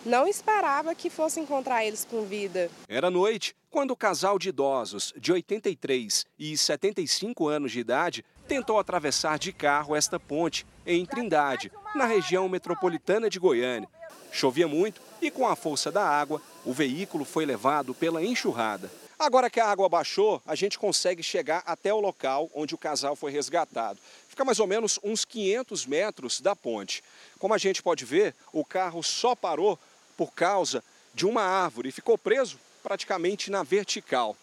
não 0.08 0.26
esperava 0.26 0.96
que 0.96 1.10
fosse 1.10 1.40
encontrar 1.40 1.86
eles 1.86 2.08
com 2.10 2.24
vida. 2.24 2.72
Era 2.88 3.12
noite 3.12 3.54
quando 3.70 3.92
o 3.92 3.96
casal 3.96 4.40
de 4.40 4.50
idosos 4.50 5.14
de 5.18 5.34
83 5.34 6.26
e 6.40 6.58
75 6.58 7.48
anos 7.48 7.74
de 7.74 7.80
idade 7.82 8.26
tentou 8.48 8.80
atravessar 8.80 9.38
de 9.38 9.52
carro 9.52 9.96
esta 9.96 10.18
ponte 10.18 10.66
em 10.86 11.06
Trindade, 11.06 11.70
na 11.94 12.06
região 12.06 12.48
metropolitana 12.48 13.30
de 13.30 13.38
Goiânia. 13.38 13.90
Chovia 14.32 14.68
muito 14.68 15.02
e, 15.22 15.30
com 15.30 15.46
a 15.46 15.56
força 15.56 15.92
da 15.92 16.04
água, 16.04 16.42
o 16.66 16.72
veículo 16.72 17.26
foi 17.26 17.46
levado 17.46 17.94
pela 17.94 18.24
enxurrada. 18.24 18.90
Agora 19.20 19.50
que 19.50 19.60
a 19.60 19.66
água 19.66 19.90
baixou, 19.90 20.42
a 20.46 20.56
gente 20.56 20.78
consegue 20.78 21.24
chegar 21.24 21.64
até 21.66 21.94
o 21.94 22.00
local 22.00 22.50
onde 22.54 22.76
o 22.76 22.78
casal 22.78 23.16
foi 23.16 23.32
resgatado. 23.32 24.00
Fica 24.30 24.46
mais 24.46 24.60
ou 24.60 24.68
menos 24.68 25.00
uns 25.04 25.26
500 25.26 25.86
metros 25.88 26.40
da 26.40 26.56
ponte. 26.56 27.04
Como 27.40 27.54
a 27.54 27.58
gente 27.58 27.82
pode 27.82 28.06
ver, 28.06 28.36
o 28.54 28.64
carro 28.64 29.02
só 29.02 29.36
parou 29.36 29.78
por 30.18 30.34
causa 30.34 30.84
de 31.14 31.26
uma 31.26 31.44
árvore 31.44 31.90
e 31.90 31.92
ficou 31.92 32.18
preso 32.18 32.60
praticamente 32.84 33.52
na 33.52 33.64
vertical. 33.64 34.36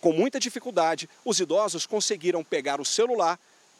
Com 0.00 0.12
muita 0.12 0.40
dificuldade, 0.40 1.08
os 1.24 1.38
idosos 1.38 1.86
conseguiram 1.86 2.42
pegar 2.42 2.80
o 2.80 2.84
celular 2.84 3.38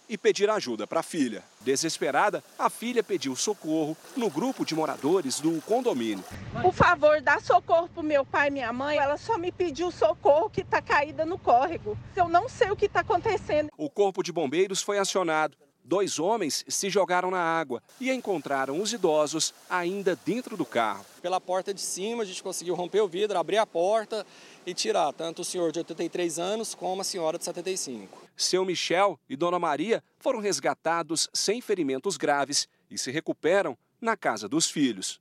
e 0.09 0.19
pedir 0.19 0.51
ajuda 0.51 0.87
para 0.87 1.01
a 1.01 1.03
filha. 1.03 1.43
Desesperada, 1.61 2.45
a 2.59 2.69
filha 2.69 3.03
pediu 3.03 3.35
socorro 3.35 3.97
no 4.17 4.29
grupo 4.29 4.65
de 4.65 4.75
moradores 4.75 5.41
do 5.41 5.61
condomínio. 5.63 6.25
Por 6.61 6.73
favor, 6.73 7.21
dá 7.21 7.41
socorro 7.41 7.89
para 7.89 8.03
meu 8.03 8.25
pai 8.25 8.49
e 8.49 8.51
minha 8.51 8.73
mãe. 8.73 8.99
Ela 8.99 9.17
só 9.17 9.39
me 9.39 9.51
pediu 9.51 9.91
socorro 9.91 10.51
que 10.51 10.61
está 10.61 10.83
caída 10.83 11.25
no 11.25 11.39
córrego. 11.39 11.97
Eu 12.15 12.29
não 12.29 12.49
sei 12.49 12.71
o 12.71 12.77
que 12.77 12.87
está 12.87 13.01
acontecendo. 13.01 13.71
O 13.77 13.89
corpo 13.89 14.23
de 14.23 14.33
bombeiros 14.33 14.83
foi 14.83 14.99
acionado. 14.99 15.57
Dois 15.85 16.19
homens 16.19 16.65
se 16.69 16.89
jogaram 16.89 17.31
na 17.31 17.41
água 17.41 17.83
e 18.01 18.11
encontraram 18.11 18.81
os 18.81 18.93
idosos 18.93 19.53
ainda 19.69 20.17
dentro 20.25 20.57
do 20.57 20.65
carro. 20.65 21.05
Pela 21.21 21.41
porta 21.41 21.75
de 21.75 21.81
cima, 21.81 22.23
a 22.23 22.27
gente 22.27 22.43
conseguiu 22.43 22.75
romper 22.75 23.01
o 23.01 23.09
vidro, 23.09 23.39
abrir 23.39 23.59
a 23.59 23.67
porta 23.67 24.25
e 24.65 24.73
tirar 24.73 25.13
tanto 25.13 25.43
o 25.43 25.45
senhor 25.45 25.73
de 25.73 25.81
83 25.81 26.39
anos 26.39 26.75
como 26.75 27.01
a 27.01 27.05
senhora 27.05 27.37
de 27.37 27.45
75. 27.45 28.23
Seu 28.37 28.65
Michel 28.65 29.19
e 29.29 29.37
Dona 29.37 29.59
Maria 29.59 30.03
foram 30.19 30.39
resgatados 30.39 31.29
sem 31.33 31.61
ferimentos 31.61 32.17
graves 32.17 32.69
e 32.91 32.97
se 32.97 33.11
recuperam 33.11 33.77
na 34.01 34.17
casa 34.17 34.49
dos 34.49 34.71
filhos. 34.71 35.21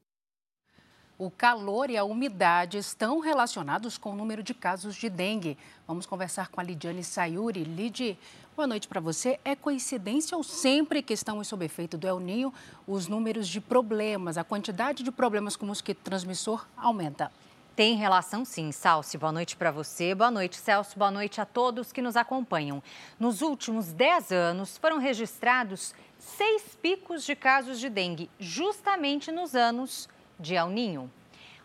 O 1.24 1.30
calor 1.30 1.92
e 1.92 1.98
a 1.98 2.04
umidade 2.04 2.80
estão 2.80 3.20
relacionados 3.20 3.96
com 3.96 4.10
o 4.12 4.16
número 4.16 4.42
de 4.42 4.56
casos 4.56 4.96
de 4.96 5.08
dengue. 5.08 5.56
Vamos 5.88 6.08
conversar 6.08 6.48
com 6.48 6.60
a 6.60 6.64
Lidiane 6.64 7.04
Sayuri. 7.04 7.64
Lid, 7.64 8.18
boa 8.56 8.66
noite 8.66 8.88
para 8.88 9.00
você. 9.00 9.40
É 9.46 9.56
coincidência 9.56 10.36
ou 10.36 10.42
sempre 10.42 11.04
que 11.04 11.14
estamos 11.14 11.48
sob 11.48 11.64
efeito 11.64 11.96
do 11.96 12.08
El 12.08 12.20
Ninho, 12.20 12.52
os 12.88 13.08
números 13.08 13.48
de 13.48 13.62
problemas, 13.62 14.36
a 14.36 14.44
quantidade 14.44 15.04
de 15.04 15.12
problemas 15.12 15.56
com 15.56 15.64
mosquito 15.68 16.00
transmissor 16.00 16.66
aumenta? 16.76 17.32
Tem 17.76 17.96
relação 17.96 18.44
sim, 18.44 18.72
Salsi. 18.72 19.16
Boa 19.16 19.32
noite 19.32 19.56
para 19.56 19.70
você. 19.70 20.16
Boa 20.16 20.32
noite, 20.32 20.56
Celso. 20.56 20.98
Boa 20.98 21.12
noite 21.12 21.40
a 21.40 21.46
todos 21.46 21.92
que 21.92 22.02
nos 22.02 22.16
acompanham. 22.16 22.82
Nos 23.20 23.44
últimos 23.44 23.94
10 23.94 24.32
anos, 24.32 24.76
foram 24.76 24.98
registrados 24.98 25.94
seis 26.18 26.76
picos 26.82 27.24
de 27.24 27.36
casos 27.36 27.80
de 27.80 27.90
dengue, 27.90 28.28
justamente 28.40 29.32
nos 29.32 29.54
anos 29.54 30.10
de 30.42 30.56
El 30.56 30.70
Ninho. 30.70 31.10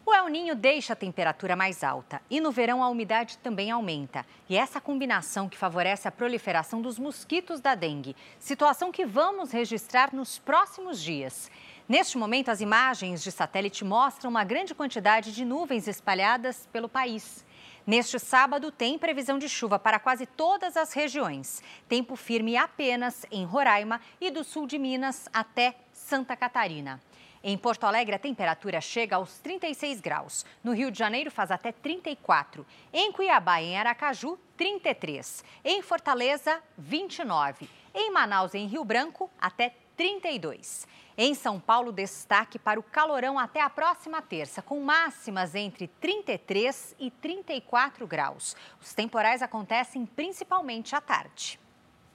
O 0.04 0.14
El 0.14 0.28
Ninho 0.28 0.54
deixa 0.54 0.92
a 0.92 0.96
temperatura 0.96 1.56
mais 1.56 1.82
alta 1.82 2.22
e 2.30 2.40
no 2.40 2.52
verão 2.52 2.80
a 2.80 2.88
umidade 2.88 3.38
também 3.38 3.72
aumenta. 3.72 4.24
E 4.48 4.56
essa 4.56 4.80
combinação 4.80 5.48
que 5.48 5.58
favorece 5.58 6.06
a 6.06 6.12
proliferação 6.12 6.80
dos 6.80 6.96
mosquitos 6.96 7.60
da 7.60 7.74
dengue, 7.74 8.14
situação 8.38 8.92
que 8.92 9.04
vamos 9.04 9.50
registrar 9.50 10.14
nos 10.14 10.38
próximos 10.38 11.02
dias. 11.02 11.50
Neste 11.88 12.16
momento, 12.16 12.50
as 12.50 12.60
imagens 12.60 13.20
de 13.20 13.32
satélite 13.32 13.84
mostram 13.84 14.30
uma 14.30 14.44
grande 14.44 14.74
quantidade 14.74 15.32
de 15.32 15.44
nuvens 15.44 15.88
espalhadas 15.88 16.68
pelo 16.72 16.88
país. 16.88 17.44
Neste 17.84 18.18
sábado, 18.18 18.70
tem 18.70 18.98
previsão 18.98 19.38
de 19.38 19.48
chuva 19.48 19.78
para 19.78 19.98
quase 19.98 20.26
todas 20.26 20.76
as 20.76 20.92
regiões. 20.92 21.62
Tempo 21.88 22.14
firme 22.14 22.56
apenas 22.56 23.24
em 23.30 23.44
Roraima 23.44 24.00
e 24.20 24.30
do 24.30 24.44
sul 24.44 24.66
de 24.66 24.78
Minas 24.78 25.28
até 25.32 25.76
Santa 25.92 26.36
Catarina. 26.36 27.00
Em 27.48 27.56
Porto 27.56 27.85
Alegre, 27.85 28.16
a 28.16 28.18
temperatura 28.18 28.80
chega 28.80 29.14
aos 29.14 29.38
36 29.38 30.00
graus. 30.00 30.44
No 30.64 30.74
Rio 30.74 30.90
de 30.90 30.98
Janeiro, 30.98 31.30
faz 31.30 31.52
até 31.52 31.70
34. 31.70 32.66
Em 32.92 33.12
Cuiabá 33.12 33.62
e 33.62 33.66
em 33.66 33.78
Aracaju, 33.78 34.37
33. 34.56 35.44
Em 35.64 35.80
Fortaleza, 35.80 36.61
29. 36.76 37.70
Em 37.94 38.11
Manaus 38.11 38.52
e 38.52 38.59
em 38.59 38.66
Rio 38.66 38.85
Branco, 38.85 39.30
até 39.40 39.72
32. 39.96 40.88
Em 41.16 41.35
São 41.35 41.61
Paulo, 41.61 41.92
destaque 41.92 42.59
para 42.59 42.80
o 42.80 42.82
calorão 42.82 43.38
até 43.38 43.61
a 43.61 43.70
próxima 43.70 44.20
terça, 44.20 44.61
com 44.61 44.80
máximas 44.80 45.54
entre 45.54 45.87
33 45.87 46.96
e 46.98 47.12
34 47.12 48.09
graus. 48.09 48.56
Os 48.82 48.92
temporais 48.92 49.40
acontecem 49.40 50.04
principalmente 50.04 50.96
à 50.96 51.00
tarde. 51.00 51.61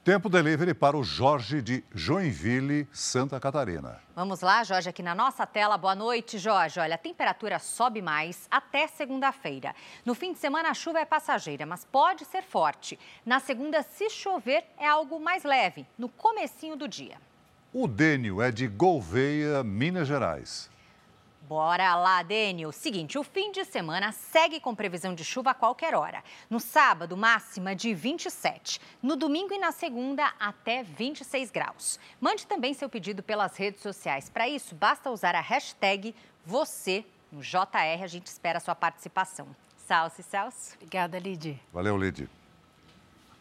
Tempo 0.04 0.28
delivery 0.28 0.74
para 0.74 0.96
o 0.96 1.04
Jorge 1.04 1.62
de 1.62 1.84
Joinville, 1.94 2.88
Santa 2.90 3.38
Catarina. 3.38 4.00
Vamos 4.16 4.40
lá, 4.40 4.64
Jorge, 4.64 4.88
aqui 4.88 5.00
na 5.00 5.14
nossa 5.14 5.46
tela. 5.46 5.78
Boa 5.78 5.94
noite, 5.94 6.38
Jorge. 6.38 6.80
Olha, 6.80 6.96
a 6.96 6.98
temperatura 6.98 7.60
sobe 7.60 8.02
mais 8.02 8.48
até 8.50 8.88
segunda-feira. 8.88 9.72
No 10.04 10.12
fim 10.12 10.32
de 10.32 10.40
semana, 10.40 10.70
a 10.70 10.74
chuva 10.74 10.98
é 10.98 11.04
passageira, 11.04 11.64
mas 11.64 11.84
pode 11.84 12.24
ser 12.24 12.42
forte. 12.42 12.98
Na 13.24 13.38
segunda, 13.38 13.80
se 13.84 14.10
chover, 14.10 14.64
é 14.76 14.88
algo 14.88 15.20
mais 15.20 15.44
leve, 15.44 15.86
no 15.96 16.08
comecinho 16.08 16.74
do 16.74 16.88
dia. 16.88 17.16
O 17.72 17.86
Dênio 17.86 18.42
é 18.42 18.50
de 18.50 18.66
Gouveia, 18.66 19.62
Minas 19.62 20.08
Gerais. 20.08 20.68
Bora 21.52 21.94
lá, 21.96 22.22
Dênio. 22.22 22.72
Seguinte, 22.72 23.18
o 23.18 23.22
fim 23.22 23.52
de 23.52 23.62
semana 23.66 24.10
segue 24.10 24.58
com 24.58 24.74
previsão 24.74 25.14
de 25.14 25.22
chuva 25.22 25.50
a 25.50 25.54
qualquer 25.54 25.94
hora. 25.94 26.24
No 26.48 26.58
sábado, 26.58 27.14
máxima 27.14 27.76
de 27.76 27.92
27. 27.92 28.80
No 29.02 29.16
domingo 29.16 29.52
e 29.52 29.58
na 29.58 29.70
segunda, 29.70 30.32
até 30.40 30.82
26 30.82 31.50
graus. 31.50 32.00
Mande 32.18 32.46
também 32.46 32.72
seu 32.72 32.88
pedido 32.88 33.22
pelas 33.22 33.54
redes 33.54 33.82
sociais. 33.82 34.30
Para 34.30 34.48
isso, 34.48 34.74
basta 34.74 35.10
usar 35.10 35.34
a 35.34 35.42
hashtag 35.42 36.14
você 36.42 37.04
no 37.30 37.42
JR. 37.42 38.02
A 38.02 38.06
gente 38.06 38.28
espera 38.28 38.56
a 38.56 38.60
sua 38.60 38.74
participação. 38.74 39.46
Salve, 39.76 40.22
Celso. 40.22 40.74
Obrigada, 40.76 41.18
Lid. 41.18 41.60
Valeu, 41.70 41.98
Lid. 41.98 42.30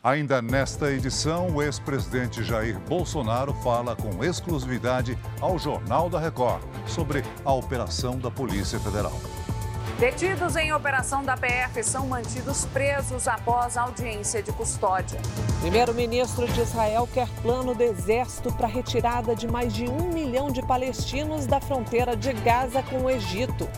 Ainda 0.04 0.42
nesta 0.42 0.92
edição, 0.92 1.50
o 1.50 1.62
ex-presidente 1.62 2.44
Jair 2.44 2.80
Bolsonaro 2.80 3.54
fala 3.54 3.96
com 3.96 4.24
exclusividade 4.24 5.16
ao 5.40 5.60
Jornal 5.60 6.10
da 6.10 6.20
Record 6.20 6.64
sobre 6.88 7.24
a 7.46 7.54
operação 7.54 8.18
da 8.18 8.32
Polícia 8.32 8.80
Federal. 8.80 9.14
Detidos 10.00 10.56
em 10.56 10.74
operação 10.74 11.24
da 11.24 11.38
PF 11.38 11.84
são 11.84 12.08
mantidos 12.08 12.66
presos 12.66 13.28
após 13.28 13.78
audiência 13.78 14.42
de 14.42 14.52
custódia. 14.52 15.20
Primeiro-ministro 15.60 16.48
de 16.48 16.62
Israel 16.62 17.08
quer 17.14 17.28
plano 17.44 17.76
do 17.76 17.84
exército 17.84 18.52
para 18.52 18.66
retirada 18.66 19.36
de 19.36 19.48
mais 19.48 19.72
de 19.72 19.88
um 19.88 20.12
milhão 20.12 20.50
de 20.50 20.64
palestinos 20.64 21.46
da 21.46 21.62
fronteira 21.62 22.16
de 22.16 22.34
Gaza 22.34 22.82
com 22.82 23.04
o 23.04 23.10
Egito. 23.12 23.70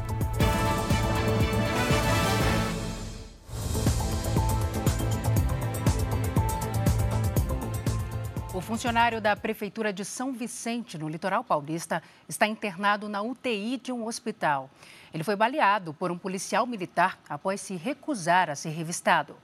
Funcionário 8.74 9.22
da 9.22 9.36
Prefeitura 9.36 9.94
de 9.94 10.04
São 10.04 10.34
Vicente, 10.34 10.98
no 10.98 11.08
litoral 11.08 11.44
paulista, 11.44 12.02
está 12.28 12.48
internado 12.48 13.08
na 13.08 13.22
UTI 13.22 13.78
de 13.78 13.92
um 13.92 14.08
hospital. 14.08 14.68
Ele 15.14 15.24
foi 15.24 15.36
baleado 15.36 15.94
por 15.94 16.10
um 16.10 16.18
policial 16.18 16.66
militar 16.66 17.20
após 17.30 17.62
se 17.62 17.76
recusar 17.76 18.50
a 18.50 18.56
ser 18.56 18.70
revistado. 18.70 19.36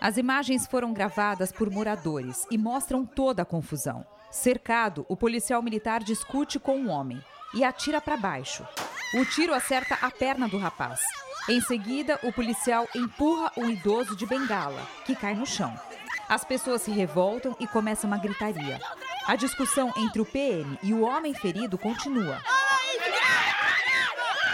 As 0.00 0.16
imagens 0.16 0.66
foram 0.66 0.94
gravadas 0.94 1.52
por 1.52 1.70
moradores 1.70 2.46
e 2.50 2.56
mostram 2.56 3.04
toda 3.04 3.42
a 3.42 3.44
confusão. 3.44 4.06
Cercado, 4.30 5.04
o 5.06 5.18
policial 5.18 5.60
militar 5.60 6.02
discute 6.02 6.58
com 6.58 6.78
um 6.78 6.88
homem 6.88 7.22
e 7.52 7.62
atira 7.62 8.00
para 8.00 8.16
baixo. 8.16 8.66
O 9.12 9.26
tiro 9.26 9.52
acerta 9.52 9.98
a 10.00 10.10
perna 10.10 10.48
do 10.48 10.56
rapaz. 10.56 10.98
Em 11.46 11.60
seguida, 11.60 12.18
o 12.22 12.32
policial 12.32 12.88
empurra 12.94 13.52
um 13.54 13.68
idoso 13.68 14.16
de 14.16 14.24
bengala, 14.24 14.80
que 15.04 15.14
cai 15.14 15.34
no 15.34 15.44
chão. 15.44 15.78
As 16.28 16.44
pessoas 16.44 16.82
se 16.82 16.90
revoltam 16.90 17.56
e 17.60 17.66
começa 17.66 18.06
uma 18.06 18.18
gritaria. 18.18 18.80
A 19.26 19.36
discussão 19.36 19.92
entre 19.96 20.20
o 20.20 20.26
PM 20.26 20.78
e 20.82 20.92
o 20.94 21.02
homem 21.02 21.34
ferido 21.34 21.76
continua. 21.76 22.40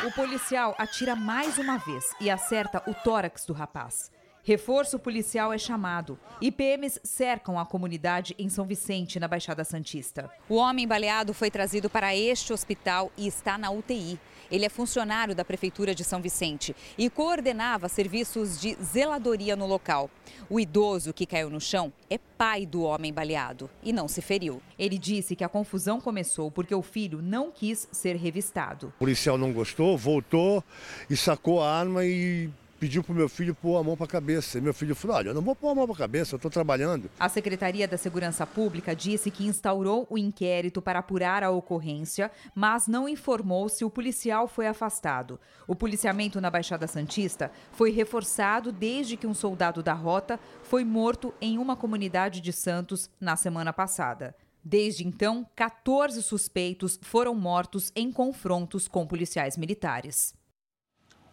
O 0.07 0.13
policial 0.13 0.75
atira 0.79 1.15
mais 1.15 1.59
uma 1.59 1.79
vez 1.79 2.05
e 2.21 2.31
acerta 2.31 2.83
o 2.87 2.95
tórax 2.95 3.45
do 3.45 3.53
rapaz. 3.53 4.11
Reforço 4.43 4.99
policial 4.99 5.53
é 5.53 5.59
chamado 5.59 6.19
e 6.41 6.51
PMs 6.51 6.99
cercam 7.05 7.59
a 7.59 7.67
comunidade 7.67 8.35
em 8.39 8.49
São 8.49 8.65
Vicente, 8.65 9.21
na 9.21 9.29
Baixada 9.29 9.63
Santista. 9.65 10.31
O 10.49 10.55
homem 10.55 10.89
baleado 10.89 11.35
foi 11.35 11.51
trazido 11.51 11.91
para 11.91 12.17
este 12.17 12.53
hospital 12.53 13.13
e 13.17 13.27
está 13.27 13.59
na 13.59 13.71
UTI. 13.71 14.19
Ele 14.51 14.65
é 14.65 14.69
funcionário 14.69 15.35
da 15.35 15.45
Prefeitura 15.45 15.95
de 15.95 16.03
São 16.03 16.21
Vicente 16.21 16.75
e 16.99 17.09
coordenava 17.09 17.89
serviços 17.89 18.61
de 18.61 18.77
zeladoria 18.83 19.55
no 19.55 19.67
local. 19.67 20.11
O 20.49 20.59
idoso 20.59 21.13
que 21.13 21.27
caiu 21.27 21.51
no 21.51 21.61
chão 21.61 21.93
é 22.09 22.19
pai 22.19 22.67
do 22.67 22.83
homem 22.83 23.13
baleado 23.13 23.71
e 23.83 23.93
não 23.93 24.09
se 24.09 24.21
feriu. 24.21 24.61
Ele 24.79 24.99
disse 24.99 25.37
que 25.37 25.45
a 25.45 25.49
confusão 25.49 26.01
começou 26.01 26.51
porque 26.51 26.75
o 26.75 26.83
filho 26.83 27.23
não 27.23 27.51
quis 27.51 27.89
ser 27.93 28.17
revistado. 28.17 28.89
O 28.97 28.99
policial 28.99 29.39
não 29.39 29.53
gostou, 29.53 29.97
voltou 29.97 30.65
e 31.09 31.17
sacou 31.17 31.63
a 31.63 31.71
arma 31.71 32.05
e 32.05 32.51
pediu 32.81 33.05
para 33.05 33.13
o 33.13 33.17
meu 33.17 33.29
filho 33.29 33.55
pôr 33.55 33.77
a 33.77 33.85
mão 33.85 33.95
para 33.95 34.07
a 34.07 34.09
cabeça. 34.09 34.57
E 34.57 34.61
meu 34.61 34.73
filho 34.73 34.97
falou: 34.97 35.19
Olha, 35.19 35.29
eu 35.29 35.35
não 35.35 35.43
vou 35.43 35.55
pôr 35.55 35.69
a 35.69 35.75
mão 35.75 35.87
para 35.87 35.95
a 35.95 35.99
cabeça, 35.99 36.35
eu 36.35 36.39
estou 36.39 36.51
trabalhando. 36.51 37.11
A 37.21 37.29
Secretaria 37.29 37.87
da 37.87 37.99
Segurança 37.99 38.47
Pública 38.47 38.97
disse 38.97 39.31
que 39.31 39.47
instaurou 39.47 40.07
o 40.09 40.17
inquérito 40.17 40.81
para 40.81 41.01
apurar 41.01 41.45
a 41.45 41.51
ocorrência, 41.51 42.31
mas 42.55 42.89
não 42.89 43.07
informou 43.07 43.69
se 43.69 43.85
o 43.85 43.91
policial 43.91 44.49
foi 44.49 44.67
afastado. 44.67 45.39
O 45.69 45.77
policiamento 45.77 46.41
na 46.41 46.51
Baixada 46.51 46.87
Santista 46.87 47.53
foi 47.73 47.91
reforçado 47.91 48.73
desde 48.73 49.17
que 49.17 49.27
um 49.27 49.35
soldado 49.35 49.83
da 49.83 49.93
rota 49.93 50.41
foi 50.63 50.83
morto 50.83 51.35
em 51.41 51.59
uma 51.59 51.77
comunidade 51.77 52.41
de 52.41 52.53
Santos 52.53 53.11
na 53.21 53.37
semana 53.37 53.73
passada. 53.73 54.35
Desde 54.65 55.07
então, 55.07 55.47
14 55.55 56.23
suspeitos 56.23 56.99
foram 57.03 57.35
mortos 57.35 57.93
em 57.95 58.11
confrontos 58.11 58.89
com 58.89 59.07
policiais 59.07 59.57
militares. 59.57 60.35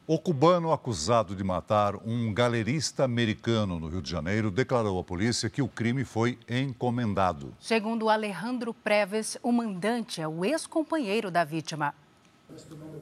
O 0.10 0.17
cubano 0.17 0.72
acusado 0.72 1.36
de 1.36 1.43
matar 1.43 1.98
um 1.98 2.34
galerista 2.34 3.04
americano 3.04 3.78
no 3.78 3.89
Rio 3.89 4.02
de 4.02 4.10
Janeiro 4.10 4.50
declarou 4.50 4.98
à 4.98 5.04
polícia 5.04 5.50
que 5.50 5.62
o 5.62 5.67
crime 5.67 6.06
foi 6.06 6.39
encomendado. 6.48 7.54
Segundo 7.60 8.08
Alejandro 8.08 8.74
Preves, 8.74 9.38
o 9.43 9.52
mandante 9.52 10.22
é 10.22 10.28
o 10.28 10.46
ex-companheiro 10.46 11.30
da 11.30 11.43
vítima. 11.43 11.93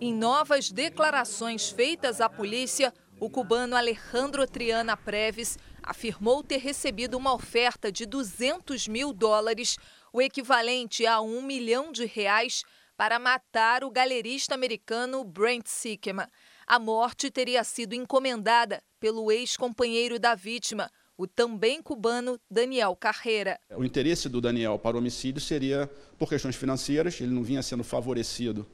Em 0.01 0.11
novas 0.11 0.71
declarações 0.71 1.69
feitas 1.69 2.19
à 2.19 2.27
polícia, 2.27 2.91
o 3.19 3.29
cubano 3.29 3.75
Alejandro 3.75 4.47
Triana 4.47 4.97
Preves 4.97 5.59
afirmou 5.83 6.41
ter 6.41 6.57
recebido 6.57 7.19
uma 7.19 7.35
oferta 7.35 7.91
de 7.91 8.07
200 8.07 8.87
mil 8.87 9.13
dólares, 9.13 9.77
o 10.11 10.19
equivalente 10.19 11.05
a 11.05 11.21
um 11.21 11.43
milhão 11.43 11.91
de 11.91 12.03
reais, 12.05 12.63
para 12.97 13.19
matar 13.19 13.83
o 13.83 13.91
galerista 13.91 14.55
americano 14.55 15.23
Brent 15.23 15.67
Sickema. 15.67 16.27
A 16.67 16.79
morte 16.79 17.29
teria 17.29 17.63
sido 17.63 17.93
encomendada 17.93 18.81
pelo 18.99 19.31
ex-companheiro 19.31 20.17
da 20.17 20.33
vítima, 20.33 20.89
o 21.15 21.27
também 21.27 21.79
cubano 21.79 22.39
Daniel 22.49 22.95
Carreira. 22.95 23.59
O 23.69 23.83
interesse 23.83 24.27
do 24.27 24.41
Daniel 24.41 24.79
para 24.79 24.95
o 24.95 24.99
homicídio 24.99 25.39
seria 25.39 25.87
por 26.17 26.27
questões 26.27 26.55
financeiras, 26.55 27.21
ele 27.21 27.31
não 27.31 27.43
vinha 27.43 27.61
sendo 27.61 27.83
favorecido 27.83 28.65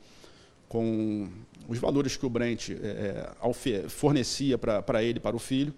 com 0.69 1.29
os 1.67 1.77
valores 1.79 2.15
que 2.15 2.25
o 2.25 2.29
Brent 2.29 2.69
é, 2.69 3.89
fornecia 3.89 4.57
para 4.57 5.03
ele, 5.03 5.19
para 5.19 5.35
o 5.35 5.39
filho. 5.39 5.73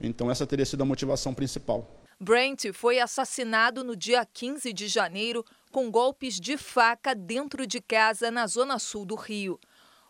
Então, 0.00 0.30
essa 0.30 0.46
teria 0.46 0.64
sido 0.64 0.82
a 0.82 0.86
motivação 0.86 1.34
principal. 1.34 2.00
Brent 2.20 2.72
foi 2.72 3.00
assassinado 3.00 3.82
no 3.82 3.96
dia 3.96 4.24
15 4.24 4.72
de 4.72 4.86
janeiro 4.86 5.44
com 5.72 5.90
golpes 5.90 6.38
de 6.38 6.56
faca 6.56 7.14
dentro 7.14 7.66
de 7.66 7.80
casa 7.80 8.30
na 8.30 8.46
zona 8.46 8.78
sul 8.78 9.04
do 9.04 9.16
Rio. 9.16 9.58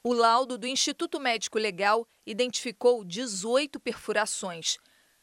O 0.02 0.14
laudo 0.14 0.56
do 0.56 0.66
Instituto 0.66 1.20
Médico 1.20 1.58
Legal 1.58 2.08
identificou 2.24 3.04
18 3.04 3.78
perfurações. 3.78 4.78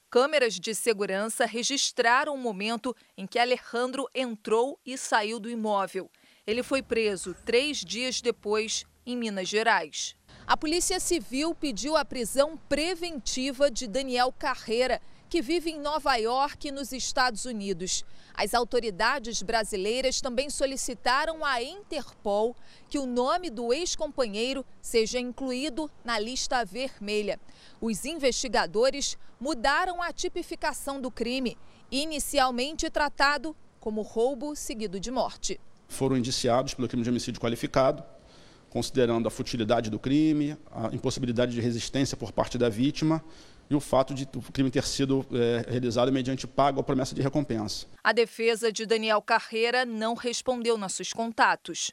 Câmeras 0.08 0.54
de 0.54 0.76
segurança 0.76 1.48
registraram 1.48 2.36
o 2.36 2.38
momento 2.38 2.96
em 3.18 3.26
que 3.26 3.40
Alejandro 3.40 4.08
entrou 4.14 4.80
e 4.86 4.96
saiu 4.96 5.40
do 5.40 5.50
imóvel. 5.50 6.12
Ele 6.46 6.62
foi 6.62 6.84
preso 6.84 7.36
três 7.44 7.80
dias 7.80 8.22
depois, 8.22 8.86
em 9.04 9.18
Minas 9.18 9.50
Gerais. 9.50 10.16
A 10.46 10.56
Polícia 10.56 11.00
Civil 11.00 11.56
pediu 11.56 11.98
a 11.98 12.06
prisão 12.06 12.56
preventiva 12.56 13.72
de 13.72 13.88
Daniel 13.88 14.32
Carreira, 14.32 15.02
que 15.30 15.42
vive 15.42 15.72
em 15.72 15.80
Nova 15.80 16.16
York, 16.16 16.72
nos 16.72 16.92
Estados 16.92 17.46
Unidos. 17.46 18.06
As 18.34 18.54
autoridades 18.54 19.42
brasileiras 19.42 20.22
também 20.22 20.50
solicitaram 20.50 21.44
à 21.44 21.62
Interpol 21.62 22.56
que 22.88 22.98
o 22.98 23.06
nome 23.06 23.50
do 23.50 23.74
ex-companheiro 23.74 24.66
seja 24.82 25.20
incluído 25.20 25.90
na 26.04 26.18
lista 26.18 26.64
vermelha. 26.64 27.40
Os 27.82 28.06
investigadores 28.06 29.18
mudaram 29.40 30.02
a 30.02 30.14
tipificação 30.14 31.02
do 31.02 31.12
crime, 31.12 31.58
inicialmente 31.92 32.90
tratado 32.90 33.56
como 33.80 34.02
roubo 34.02 34.56
seguido 34.56 35.00
de 35.00 35.12
morte. 35.12 35.60
Foram 35.88 36.18
indiciados 36.18 36.74
pelo 36.74 36.88
crime 36.88 37.04
de 37.04 37.10
homicídio 37.10 37.40
qualificado, 37.40 38.04
considerando 38.70 39.28
a 39.28 39.32
futilidade 39.32 39.90
do 39.90 39.98
crime, 39.98 40.58
a 40.72 40.94
impossibilidade 40.94 41.54
de 41.54 41.62
resistência 41.62 42.18
por 42.18 42.32
parte 42.32 42.58
da 42.58 42.70
vítima 42.70 43.24
e 43.70 43.76
o 43.76 43.80
fato 43.80 44.14
de 44.14 44.28
o 44.36 44.52
crime 44.52 44.72
ter 44.72 44.84
sido 44.84 45.26
é, 45.32 45.66
realizado 45.70 46.12
mediante 46.12 46.48
pago 46.48 46.78
ou 46.78 46.84
promessa 46.84 47.14
de 47.14 47.22
recompensa. 47.22 47.86
A 48.04 48.12
defesa 48.12 48.72
de 48.72 48.86
Daniel 48.86 49.22
Carreira 49.22 49.86
não 49.86 50.14
respondeu 50.14 50.78
nossos 50.78 51.12
contatos. 51.14 51.92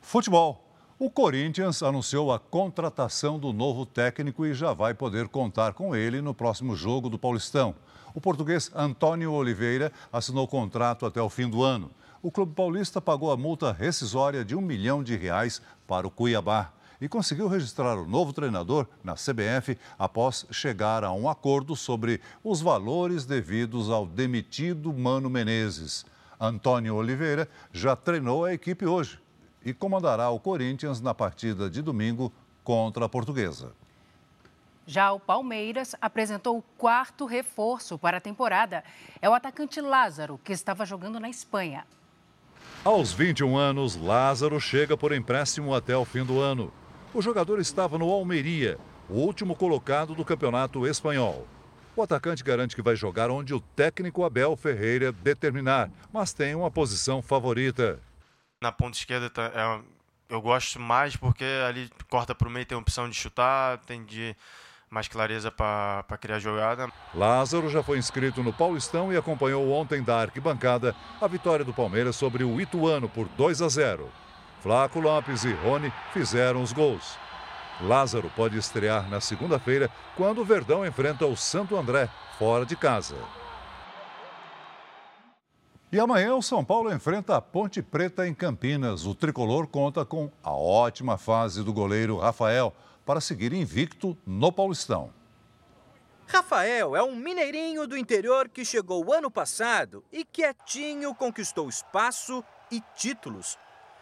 Futebol. 0.00 0.66
O 0.98 1.10
Corinthians 1.10 1.82
anunciou 1.82 2.30
a 2.30 2.38
contratação 2.38 3.38
do 3.38 3.54
novo 3.54 3.86
técnico 3.86 4.44
e 4.44 4.52
já 4.52 4.74
vai 4.74 4.92
poder 4.92 5.28
contar 5.28 5.72
com 5.72 5.96
ele 5.96 6.20
no 6.20 6.34
próximo 6.34 6.76
jogo 6.76 7.08
do 7.08 7.18
Paulistão. 7.18 7.74
O 8.14 8.20
português 8.20 8.70
Antônio 8.74 9.32
Oliveira 9.32 9.90
assinou 10.12 10.46
contrato 10.46 11.06
até 11.06 11.22
o 11.22 11.30
fim 11.30 11.48
do 11.48 11.62
ano. 11.62 11.90
O 12.22 12.30
Clube 12.30 12.54
Paulista 12.54 13.00
pagou 13.00 13.32
a 13.32 13.36
multa 13.36 13.72
rescisória 13.72 14.44
de 14.44 14.54
um 14.54 14.60
milhão 14.60 15.02
de 15.02 15.16
reais 15.16 15.62
para 15.86 16.06
o 16.06 16.10
Cuiabá 16.10 16.70
e 17.00 17.08
conseguiu 17.08 17.48
registrar 17.48 17.96
o 17.96 18.06
novo 18.06 18.32
treinador 18.32 18.86
na 19.02 19.14
CBF 19.14 19.78
após 19.98 20.46
chegar 20.50 21.02
a 21.02 21.12
um 21.12 21.28
acordo 21.28 21.74
sobre 21.74 22.20
os 22.44 22.60
valores 22.60 23.24
devidos 23.24 23.88
ao 23.88 24.06
demitido 24.06 24.92
Mano 24.92 25.30
Menezes. 25.30 26.04
Antônio 26.38 26.94
Oliveira 26.94 27.48
já 27.72 27.96
treinou 27.96 28.44
a 28.44 28.52
equipe 28.52 28.86
hoje 28.86 29.20
e 29.64 29.72
comandará 29.72 30.30
o 30.30 30.40
Corinthians 30.40 31.00
na 31.00 31.14
partida 31.14 31.68
de 31.68 31.82
domingo 31.82 32.32
contra 32.64 33.04
a 33.04 33.08
Portuguesa. 33.08 33.72
Já 34.86 35.12
o 35.12 35.20
Palmeiras 35.20 35.94
apresentou 36.00 36.58
o 36.58 36.62
quarto 36.76 37.24
reforço 37.26 37.98
para 37.98 38.16
a 38.16 38.20
temporada. 38.20 38.82
É 39.20 39.28
o 39.28 39.34
atacante 39.34 39.80
Lázaro, 39.80 40.40
que 40.42 40.52
estava 40.52 40.84
jogando 40.84 41.20
na 41.20 41.28
Espanha. 41.28 41.86
Aos 42.82 43.12
21 43.12 43.56
anos, 43.56 43.94
Lázaro 43.94 44.58
chega 44.58 44.96
por 44.96 45.12
empréstimo 45.12 45.74
até 45.74 45.96
o 45.96 46.04
fim 46.04 46.24
do 46.24 46.40
ano. 46.40 46.72
O 47.12 47.20
jogador 47.20 47.58
estava 47.58 47.98
no 47.98 48.08
Almeria, 48.08 48.78
o 49.08 49.14
último 49.14 49.56
colocado 49.56 50.14
do 50.14 50.24
campeonato 50.24 50.86
espanhol. 50.86 51.44
O 51.96 52.02
atacante 52.02 52.44
garante 52.44 52.76
que 52.76 52.82
vai 52.82 52.94
jogar 52.94 53.32
onde 53.32 53.52
o 53.52 53.60
técnico 53.60 54.22
Abel 54.22 54.56
Ferreira 54.56 55.10
determinar, 55.10 55.90
mas 56.12 56.32
tem 56.32 56.54
uma 56.54 56.70
posição 56.70 57.20
favorita. 57.20 57.98
Na 58.62 58.70
ponta 58.70 58.96
esquerda 58.96 59.28
tá, 59.28 59.50
é, 59.52 59.80
eu 60.28 60.40
gosto 60.40 60.78
mais 60.78 61.16
porque 61.16 61.44
ali 61.68 61.90
corta 62.08 62.32
para 62.32 62.46
o 62.46 62.50
meio, 62.50 62.64
tem 62.64 62.76
a 62.76 62.80
opção 62.80 63.08
de 63.08 63.16
chutar, 63.16 63.78
tem 63.78 64.04
de 64.04 64.36
mais 64.88 65.08
clareza 65.08 65.50
para 65.50 66.16
criar 66.20 66.38
jogada. 66.38 66.88
Lázaro 67.12 67.68
já 67.68 67.82
foi 67.82 67.98
inscrito 67.98 68.40
no 68.40 68.52
Paulistão 68.52 69.12
e 69.12 69.16
acompanhou 69.16 69.68
ontem 69.72 70.00
da 70.00 70.20
arquibancada 70.20 70.94
a 71.20 71.26
vitória 71.26 71.64
do 71.64 71.74
Palmeiras 71.74 72.14
sobre 72.14 72.44
o 72.44 72.60
Ituano 72.60 73.08
por 73.08 73.26
2 73.30 73.62
a 73.62 73.68
0. 73.68 74.08
Flaco 74.60 75.00
Lopes 75.00 75.44
e 75.44 75.52
Rony 75.52 75.92
fizeram 76.12 76.62
os 76.62 76.72
gols. 76.72 77.16
Lázaro 77.80 78.30
pode 78.36 78.58
estrear 78.58 79.08
na 79.08 79.20
segunda-feira, 79.20 79.90
quando 80.16 80.42
o 80.42 80.44
Verdão 80.44 80.86
enfrenta 80.86 81.26
o 81.26 81.36
Santo 81.36 81.76
André, 81.76 82.10
fora 82.38 82.66
de 82.66 82.76
casa. 82.76 83.16
E 85.90 85.98
amanhã 85.98 86.34
o 86.34 86.42
São 86.42 86.64
Paulo 86.64 86.92
enfrenta 86.92 87.36
a 87.36 87.40
Ponte 87.40 87.82
Preta 87.82 88.28
em 88.28 88.34
Campinas. 88.34 89.06
O 89.06 89.14
tricolor 89.14 89.66
conta 89.66 90.04
com 90.04 90.30
a 90.42 90.52
ótima 90.52 91.18
fase 91.18 91.64
do 91.64 91.72
goleiro 91.72 92.18
Rafael 92.18 92.72
para 93.04 93.20
seguir 93.20 93.52
invicto 93.52 94.16
no 94.26 94.52
Paulistão. 94.52 95.10
Rafael 96.28 96.94
é 96.94 97.02
um 97.02 97.16
mineirinho 97.16 97.88
do 97.88 97.96
interior 97.96 98.48
que 98.48 98.64
chegou 98.64 99.12
ano 99.12 99.30
passado 99.30 100.04
e 100.12 100.24
quietinho 100.24 101.12
conquistou 101.12 101.68
espaço 101.68 102.44
e 102.70 102.80
títulos. 102.94 103.58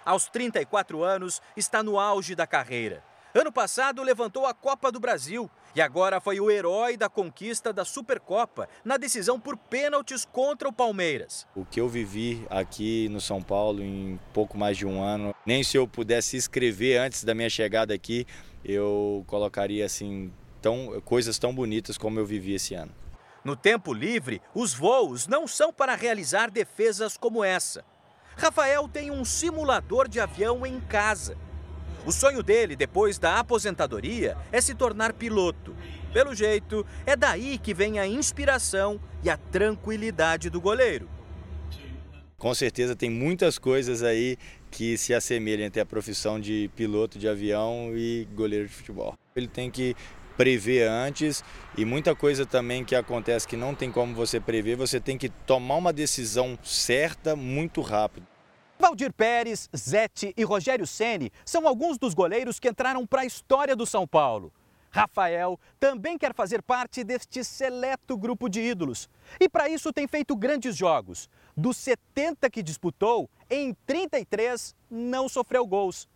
Aos 0.09 0.27
34 0.27 1.05
anos, 1.05 1.43
está 1.55 1.83
no 1.83 1.99
auge 1.99 2.35
da 2.35 2.47
carreira. 2.47 3.05
Ano 3.35 3.53
passado 3.53 4.03
levantou 4.03 4.47
a 4.47 4.55
Copa 4.55 4.91
do 4.91 4.99
Brasil 4.99 5.51
e 5.77 5.83
agora 5.83 6.19
foi 6.19 6.41
o 6.41 6.51
herói 6.51 6.97
da 6.97 7.11
conquista 7.11 7.75
da 7.75 7.85
Supercopa 7.85 8.71
na 8.83 8.97
decisão 8.97 9.39
por 9.39 9.55
pênaltis 9.55 10.25
contra 10.25 10.67
o 10.67 10.73
Palmeiras. 10.73 11.47
O 11.55 11.63
que 11.63 11.79
eu 11.79 11.91
vivi 11.91 12.43
aqui 12.49 13.07
no 13.11 13.21
São 13.21 13.43
Paulo 13.43 13.83
em 13.83 14.19
pouco 14.33 14.57
mais 14.57 14.79
de 14.79 14.87
um 14.87 15.03
ano, 15.03 15.35
nem 15.45 15.63
se 15.63 15.77
eu 15.77 15.87
pudesse 15.87 16.39
escrever 16.39 16.97
antes 16.97 17.23
da 17.23 17.35
minha 17.35 17.51
chegada 17.51 17.93
aqui, 17.93 18.27
eu 18.65 19.23
colocaria 19.27 19.85
assim 19.85 20.33
tão, 20.63 21.03
coisas 21.03 21.39
tão 21.39 21.55
bonitas 21.55 21.99
como 21.99 22.19
eu 22.19 22.25
vivi 22.25 22.55
esse 22.55 22.73
ano. 22.73 22.95
No 23.45 23.55
tempo 23.55 23.93
livre, 23.93 24.41
os 24.55 24.73
voos 24.73 25.27
não 25.27 25.47
são 25.47 25.71
para 25.71 25.95
realizar 25.95 26.51
defesas 26.51 27.19
como 27.19 27.45
essa. 27.45 27.85
Rafael 28.39 28.89
tem 28.89 29.11
um 29.11 29.25
simulador 29.25 30.09
de 30.09 30.19
avião 30.19 30.65
em 30.65 30.81
casa 30.81 31.37
o 32.09 32.13
sonho 32.13 32.43
dele, 32.43 32.75
depois 32.75 33.19
da 33.19 33.39
aposentadoria, 33.39 34.35
é 34.51 34.63
se 34.63 34.75
tornar 34.75 35.13
piloto. 35.13 35.77
Pelo 36.11 36.35
jeito, 36.35 36.87
é 37.05 37.15
daí 37.15 37.59
que 37.59 37.75
vem 37.75 37.99
a 37.99 38.07
inspiração 38.07 38.99
e 39.23 39.29
a 39.29 39.37
tranquilidade 39.37 40.49
do 40.49 40.59
goleiro. 40.59 41.07
Com 42.39 42.55
certeza 42.55 42.95
tem 42.95 43.11
muitas 43.11 43.59
coisas 43.59 44.03
aí 44.03 44.39
que 44.71 44.97
se 44.97 45.13
assemelham 45.13 45.67
entre 45.67 45.83
a 45.83 45.87
profissão 45.87 46.41
de 46.41 46.71
piloto 46.75 47.19
de 47.19 47.29
avião 47.29 47.91
e 47.95 48.27
goleiro 48.35 48.69
de 48.69 48.73
futebol. 48.73 49.15
Ele 49.35 49.49
tem 49.49 49.71
que 49.71 49.95
prever 50.37 50.89
antes 50.89 51.43
e 51.77 51.85
muita 51.85 52.15
coisa 52.15 52.47
também 52.47 52.85
que 52.85 52.95
acontece 52.95 53.47
que 53.47 53.57
não 53.57 53.75
tem 53.75 53.91
como 53.91 54.15
você 54.15 54.39
prever, 54.39 54.77
você 54.77 55.01
tem 55.01 55.19
que 55.19 55.29
tomar 55.29 55.75
uma 55.75 55.93
decisão 55.93 56.57
certa 56.63 57.35
muito 57.35 57.81
rápido. 57.81 58.28
Valdir 58.79 59.13
Pérez, 59.13 59.69
Zete 59.77 60.33
e 60.37 60.45
Rogério 60.45 60.87
Ceni 60.87 61.33
são 61.45 61.67
alguns 61.67 61.99
dos 61.99 62.15
goleiros 62.15 62.61
que 62.61 62.69
entraram 62.69 63.05
para 63.05 63.23
a 63.23 63.27
história 63.27 63.75
do 63.75 63.85
São 63.85 64.07
Paulo. 64.07 64.53
Rafael 64.91 65.59
também 65.79 66.17
quer 66.17 66.33
fazer 66.33 66.63
parte 66.63 67.03
deste 67.03 67.43
seleto 67.43 68.17
grupo 68.17 68.49
de 68.49 68.61
ídolos. 68.61 69.11
E 69.39 69.49
para 69.49 69.69
isso 69.69 69.93
tem 69.93 70.07
feito 70.07 70.35
grandes 70.37 70.77
jogos. 70.77 71.29
Dos 71.57 71.77
70 71.77 72.49
que 72.49 72.63
disputou, 72.63 73.29
em 73.51 73.75
33 73.85 74.75
não 74.89 75.29
sofreu 75.29 75.67
gols. 75.67 76.09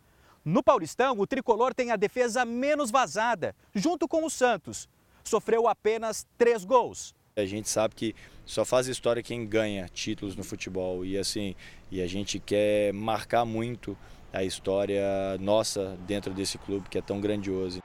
No 0.44 0.62
Paulistão, 0.62 1.18
o 1.18 1.26
tricolor 1.26 1.74
tem 1.74 1.90
a 1.90 1.96
defesa 1.96 2.44
menos 2.44 2.90
vazada, 2.90 3.54
junto 3.74 4.08
com 4.08 4.24
o 4.24 4.30
Santos. 4.30 4.88
Sofreu 5.24 5.68
apenas 5.68 6.26
três 6.38 6.64
gols. 6.64 7.14
A 7.36 7.44
gente 7.44 7.68
sabe 7.68 7.94
que 7.94 8.14
só 8.52 8.66
faz 8.66 8.86
história 8.86 9.22
quem 9.22 9.46
ganha 9.46 9.88
títulos 9.88 10.36
no 10.36 10.44
futebol 10.44 11.06
e 11.06 11.16
assim, 11.16 11.54
e 11.90 12.02
a 12.02 12.06
gente 12.06 12.38
quer 12.38 12.92
marcar 12.92 13.46
muito 13.46 13.96
a 14.30 14.44
história 14.44 15.02
nossa 15.40 15.96
dentro 16.06 16.34
desse 16.34 16.58
clube 16.58 16.90
que 16.90 16.98
é 16.98 17.02
tão 17.02 17.18
grandioso. 17.18 17.80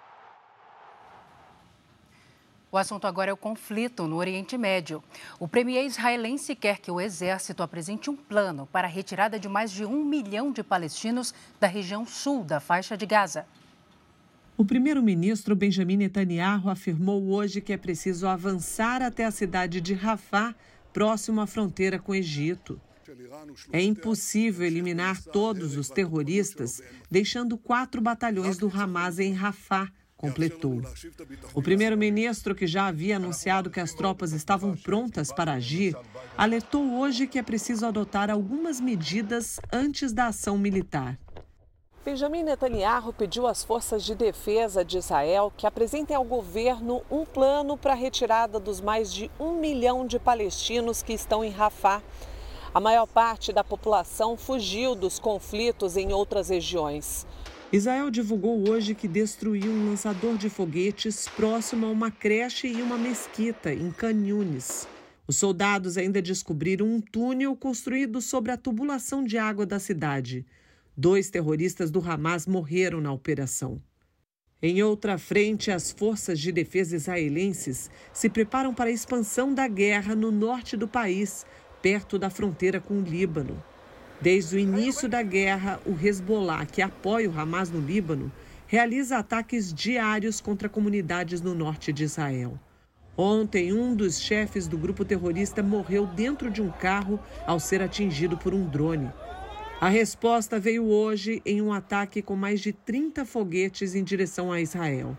O 2.70 2.78
assunto 2.78 3.08
agora 3.08 3.32
é 3.32 3.34
o 3.34 3.38
conflito 3.38 4.08
no 4.08 4.18
Oriente 4.18 4.58
Médio. 4.58 5.02
O 5.40 5.48
premier 5.48 5.86
israelense 5.86 6.54
quer 6.54 6.80
que 6.80 6.92
o 6.92 7.00
exército 7.00 7.64
apresente 7.64 8.10
um 8.10 8.16
plano 8.18 8.68
para 8.70 8.88
a 8.88 8.92
retirada 8.92 9.40
de 9.40 9.48
mais 9.48 9.72
de 9.72 9.86
um 9.86 10.04
milhão 10.04 10.52
de 10.52 10.64
palestinos 10.64 11.34
da 11.62 11.68
região 11.68 12.06
sul 12.06 12.44
da 12.44 12.60
faixa 12.60 12.98
de 12.98 13.06
Gaza. 13.06 13.48
O 14.58 14.66
primeiro-ministro 14.66 15.56
Benjamin 15.56 15.98
Netanyahu 15.98 16.68
afirmou 16.68 17.30
hoje 17.30 17.62
que 17.62 17.72
é 17.72 17.78
preciso 17.78 18.26
avançar 18.28 19.04
até 19.04 19.24
a 19.24 19.30
cidade 19.30 19.80
de 19.80 19.94
Rafah, 19.94 20.56
próximo 20.92 21.42
à 21.42 21.46
fronteira 21.46 22.00
com 22.00 22.12
o 22.12 22.16
Egito. 22.16 22.82
É 23.72 23.80
impossível 23.80 24.66
eliminar 24.66 25.22
todos 25.22 25.78
os 25.78 25.90
terroristas, 25.90 26.82
deixando 27.10 27.56
quatro 27.56 28.02
batalhões 28.02 28.58
do 28.58 28.68
Hamas 28.68 29.20
em 29.20 29.32
Rafah, 29.32 29.92
completou. 30.18 30.82
O 31.54 31.62
primeiro-ministro, 31.62 32.56
que 32.56 32.66
já 32.66 32.88
havia 32.88 33.18
anunciado 33.18 33.70
que 33.70 33.80
as 33.80 33.94
tropas 33.94 34.34
estavam 34.34 34.76
prontas 34.76 35.32
para 35.32 35.54
agir, 35.54 35.96
alertou 36.36 36.98
hoje 36.98 37.28
que 37.28 37.38
é 37.38 37.44
preciso 37.44 37.86
adotar 37.86 38.32
algumas 38.32 38.82
medidas 38.82 39.60
antes 39.72 40.12
da 40.12 40.28
ação 40.28 40.58
militar. 40.58 41.20
Benjamin 42.08 42.44
Netanyahu 42.44 43.12
pediu 43.12 43.46
às 43.46 43.66
forças 43.66 44.02
de 44.02 44.16
defesa 44.16 44.86
de 44.86 44.98
Israel 44.98 45.52
que 45.58 45.68
apresentem 45.68 46.16
ao 46.16 46.24
governo 46.24 47.02
um 47.12 47.26
plano 47.26 47.76
para 47.76 47.92
a 47.92 47.98
retirada 47.98 48.62
dos 48.62 48.80
mais 48.80 49.12
de 49.12 49.30
um 49.38 49.60
milhão 49.60 50.08
de 50.08 50.18
palestinos 50.18 51.04
que 51.04 51.12
estão 51.12 51.44
em 51.44 51.50
Rafah. 51.50 52.02
A 52.74 52.80
maior 52.80 53.08
parte 53.08 53.52
da 53.52 53.62
população 53.62 54.38
fugiu 54.38 54.96
dos 54.96 55.20
conflitos 55.20 55.98
em 55.98 56.14
outras 56.14 56.48
regiões. 56.48 57.28
Israel 57.74 58.10
divulgou 58.10 58.70
hoje 58.70 58.96
que 58.96 59.06
destruiu 59.06 59.70
um 59.70 59.90
lançador 59.90 60.38
de 60.38 60.50
foguetes 60.50 61.28
próximo 61.28 61.88
a 61.88 61.90
uma 61.90 62.10
creche 62.10 62.70
e 62.70 62.82
uma 62.82 62.98
mesquita 62.98 63.74
em 63.74 63.92
Canyunes. 63.92 64.88
Os 65.28 65.36
soldados 65.36 65.98
ainda 65.98 66.22
descobriram 66.22 66.86
um 66.86 67.02
túnel 67.02 67.54
construído 67.54 68.22
sobre 68.22 68.54
a 68.54 68.56
tubulação 68.56 69.26
de 69.26 69.38
água 69.38 69.66
da 69.66 69.78
cidade. 69.78 70.46
Dois 71.00 71.30
terroristas 71.30 71.92
do 71.92 72.00
Hamas 72.00 72.48
morreram 72.48 73.00
na 73.00 73.14
operação. 73.14 73.80
Em 74.60 74.82
outra 74.82 75.20
frente, 75.20 75.70
as 75.70 75.92
forças 75.92 76.40
de 76.40 76.52
defesa 76.52 76.96
israelenses 76.96 77.92
se 78.12 78.28
preparam 78.28 78.74
para 78.74 78.90
a 78.90 78.94
expansão 78.94 79.54
da 79.54 79.68
guerra 79.68 80.16
no 80.16 80.32
norte 80.32 80.76
do 80.76 80.88
país, 80.88 81.46
perto 81.84 82.18
da 82.18 82.32
fronteira 82.32 82.80
com 82.82 82.96
o 82.96 83.04
Líbano. 83.04 83.64
Desde 84.20 84.56
o 84.56 84.60
início 84.60 85.08
da 85.08 85.22
guerra, 85.22 85.80
o 85.86 85.94
Hezbollah, 85.94 86.66
que 86.66 86.82
apoia 86.82 87.30
o 87.30 87.40
Hamas 87.40 87.70
no 87.70 87.80
Líbano, 87.80 88.32
realiza 88.66 89.20
ataques 89.20 89.72
diários 89.72 90.42
contra 90.42 90.68
comunidades 90.68 91.42
no 91.42 91.54
norte 91.54 91.94
de 91.94 92.06
Israel. 92.06 92.60
Ontem, 93.16 93.72
um 93.72 93.96
dos 93.96 94.20
chefes 94.20 94.68
do 94.68 94.80
grupo 94.80 95.06
terrorista 95.06 95.62
morreu 95.62 96.08
dentro 96.08 96.50
de 96.50 96.60
um 96.60 96.72
carro 96.72 97.20
ao 97.46 97.60
ser 97.60 97.84
atingido 97.84 98.36
por 98.36 98.52
um 98.52 98.66
drone. 98.66 99.12
A 99.80 99.90
resposta 99.90 100.60
veio 100.60 100.86
hoje 100.86 101.40
em 101.46 101.62
um 101.62 101.72
ataque 101.72 102.20
com 102.24 102.36
mais 102.36 102.62
de 102.62 102.74
30 102.74 103.24
foguetes 103.26 103.94
em 103.94 104.04
direção 104.04 104.52
a 104.52 104.60
Israel. 104.60 105.16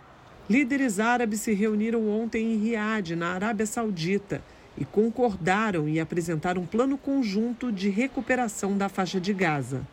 Líderes 0.50 0.98
árabes 0.98 1.42
se 1.42 1.52
reuniram 1.52 2.08
ontem 2.08 2.54
em 2.54 2.56
Riad, 2.56 3.14
na 3.14 3.34
Arábia 3.34 3.66
Saudita, 3.66 4.42
e 4.76 4.84
concordaram 4.84 5.88
em 5.88 6.00
apresentar 6.00 6.58
um 6.58 6.66
plano 6.66 6.98
conjunto 6.98 7.70
de 7.70 7.88
recuperação 7.88 8.76
da 8.76 8.88
faixa 8.88 9.20
de 9.20 9.32
Gaza. 9.32 9.86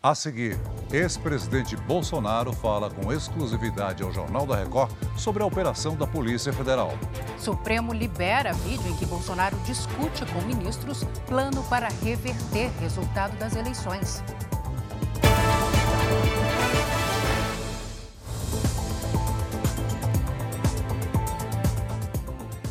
A 0.00 0.14
seguir, 0.14 0.56
ex-presidente 0.92 1.74
Bolsonaro 1.76 2.52
fala 2.52 2.88
com 2.88 3.12
exclusividade 3.12 4.00
ao 4.04 4.12
Jornal 4.12 4.46
da 4.46 4.54
Record 4.54 4.92
sobre 5.16 5.42
a 5.42 5.46
operação 5.46 5.96
da 5.96 6.06
Polícia 6.06 6.52
Federal. 6.52 6.92
Supremo 7.36 7.92
libera 7.92 8.52
vídeo 8.52 8.88
em 8.88 8.96
que 8.96 9.04
Bolsonaro 9.04 9.56
discute 9.66 10.24
com 10.26 10.40
ministros 10.42 11.02
plano 11.26 11.64
para 11.64 11.88
reverter 11.88 12.70
resultado 12.78 13.36
das 13.38 13.56
eleições. 13.56 14.22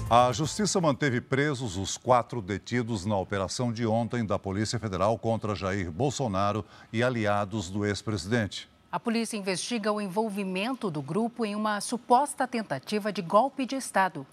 A 0.09 0.31
Justiça 0.31 0.79
manteve 0.79 1.19
presos 1.19 1.75
os 1.75 1.97
quatro 1.97 2.41
detidos 2.41 3.05
na 3.05 3.17
operação 3.17 3.73
de 3.73 3.85
ontem 3.85 4.25
da 4.25 4.39
Polícia 4.39 4.79
Federal 4.79 5.19
contra 5.19 5.53
Jair 5.53 5.91
Bolsonaro 5.91 6.63
e 6.93 7.03
aliados 7.03 7.69
do 7.69 7.85
ex-presidente. 7.85 8.69
A 8.89 8.97
polícia 9.01 9.35
investiga 9.35 9.91
o 9.91 9.99
envolvimento 9.99 10.89
do 10.89 11.01
grupo 11.01 11.45
em 11.45 11.57
uma 11.57 11.81
suposta 11.81 12.47
tentativa 12.47 13.11
de 13.11 13.21
golpe 13.21 13.65
de 13.65 13.75
Estado. 13.75 14.25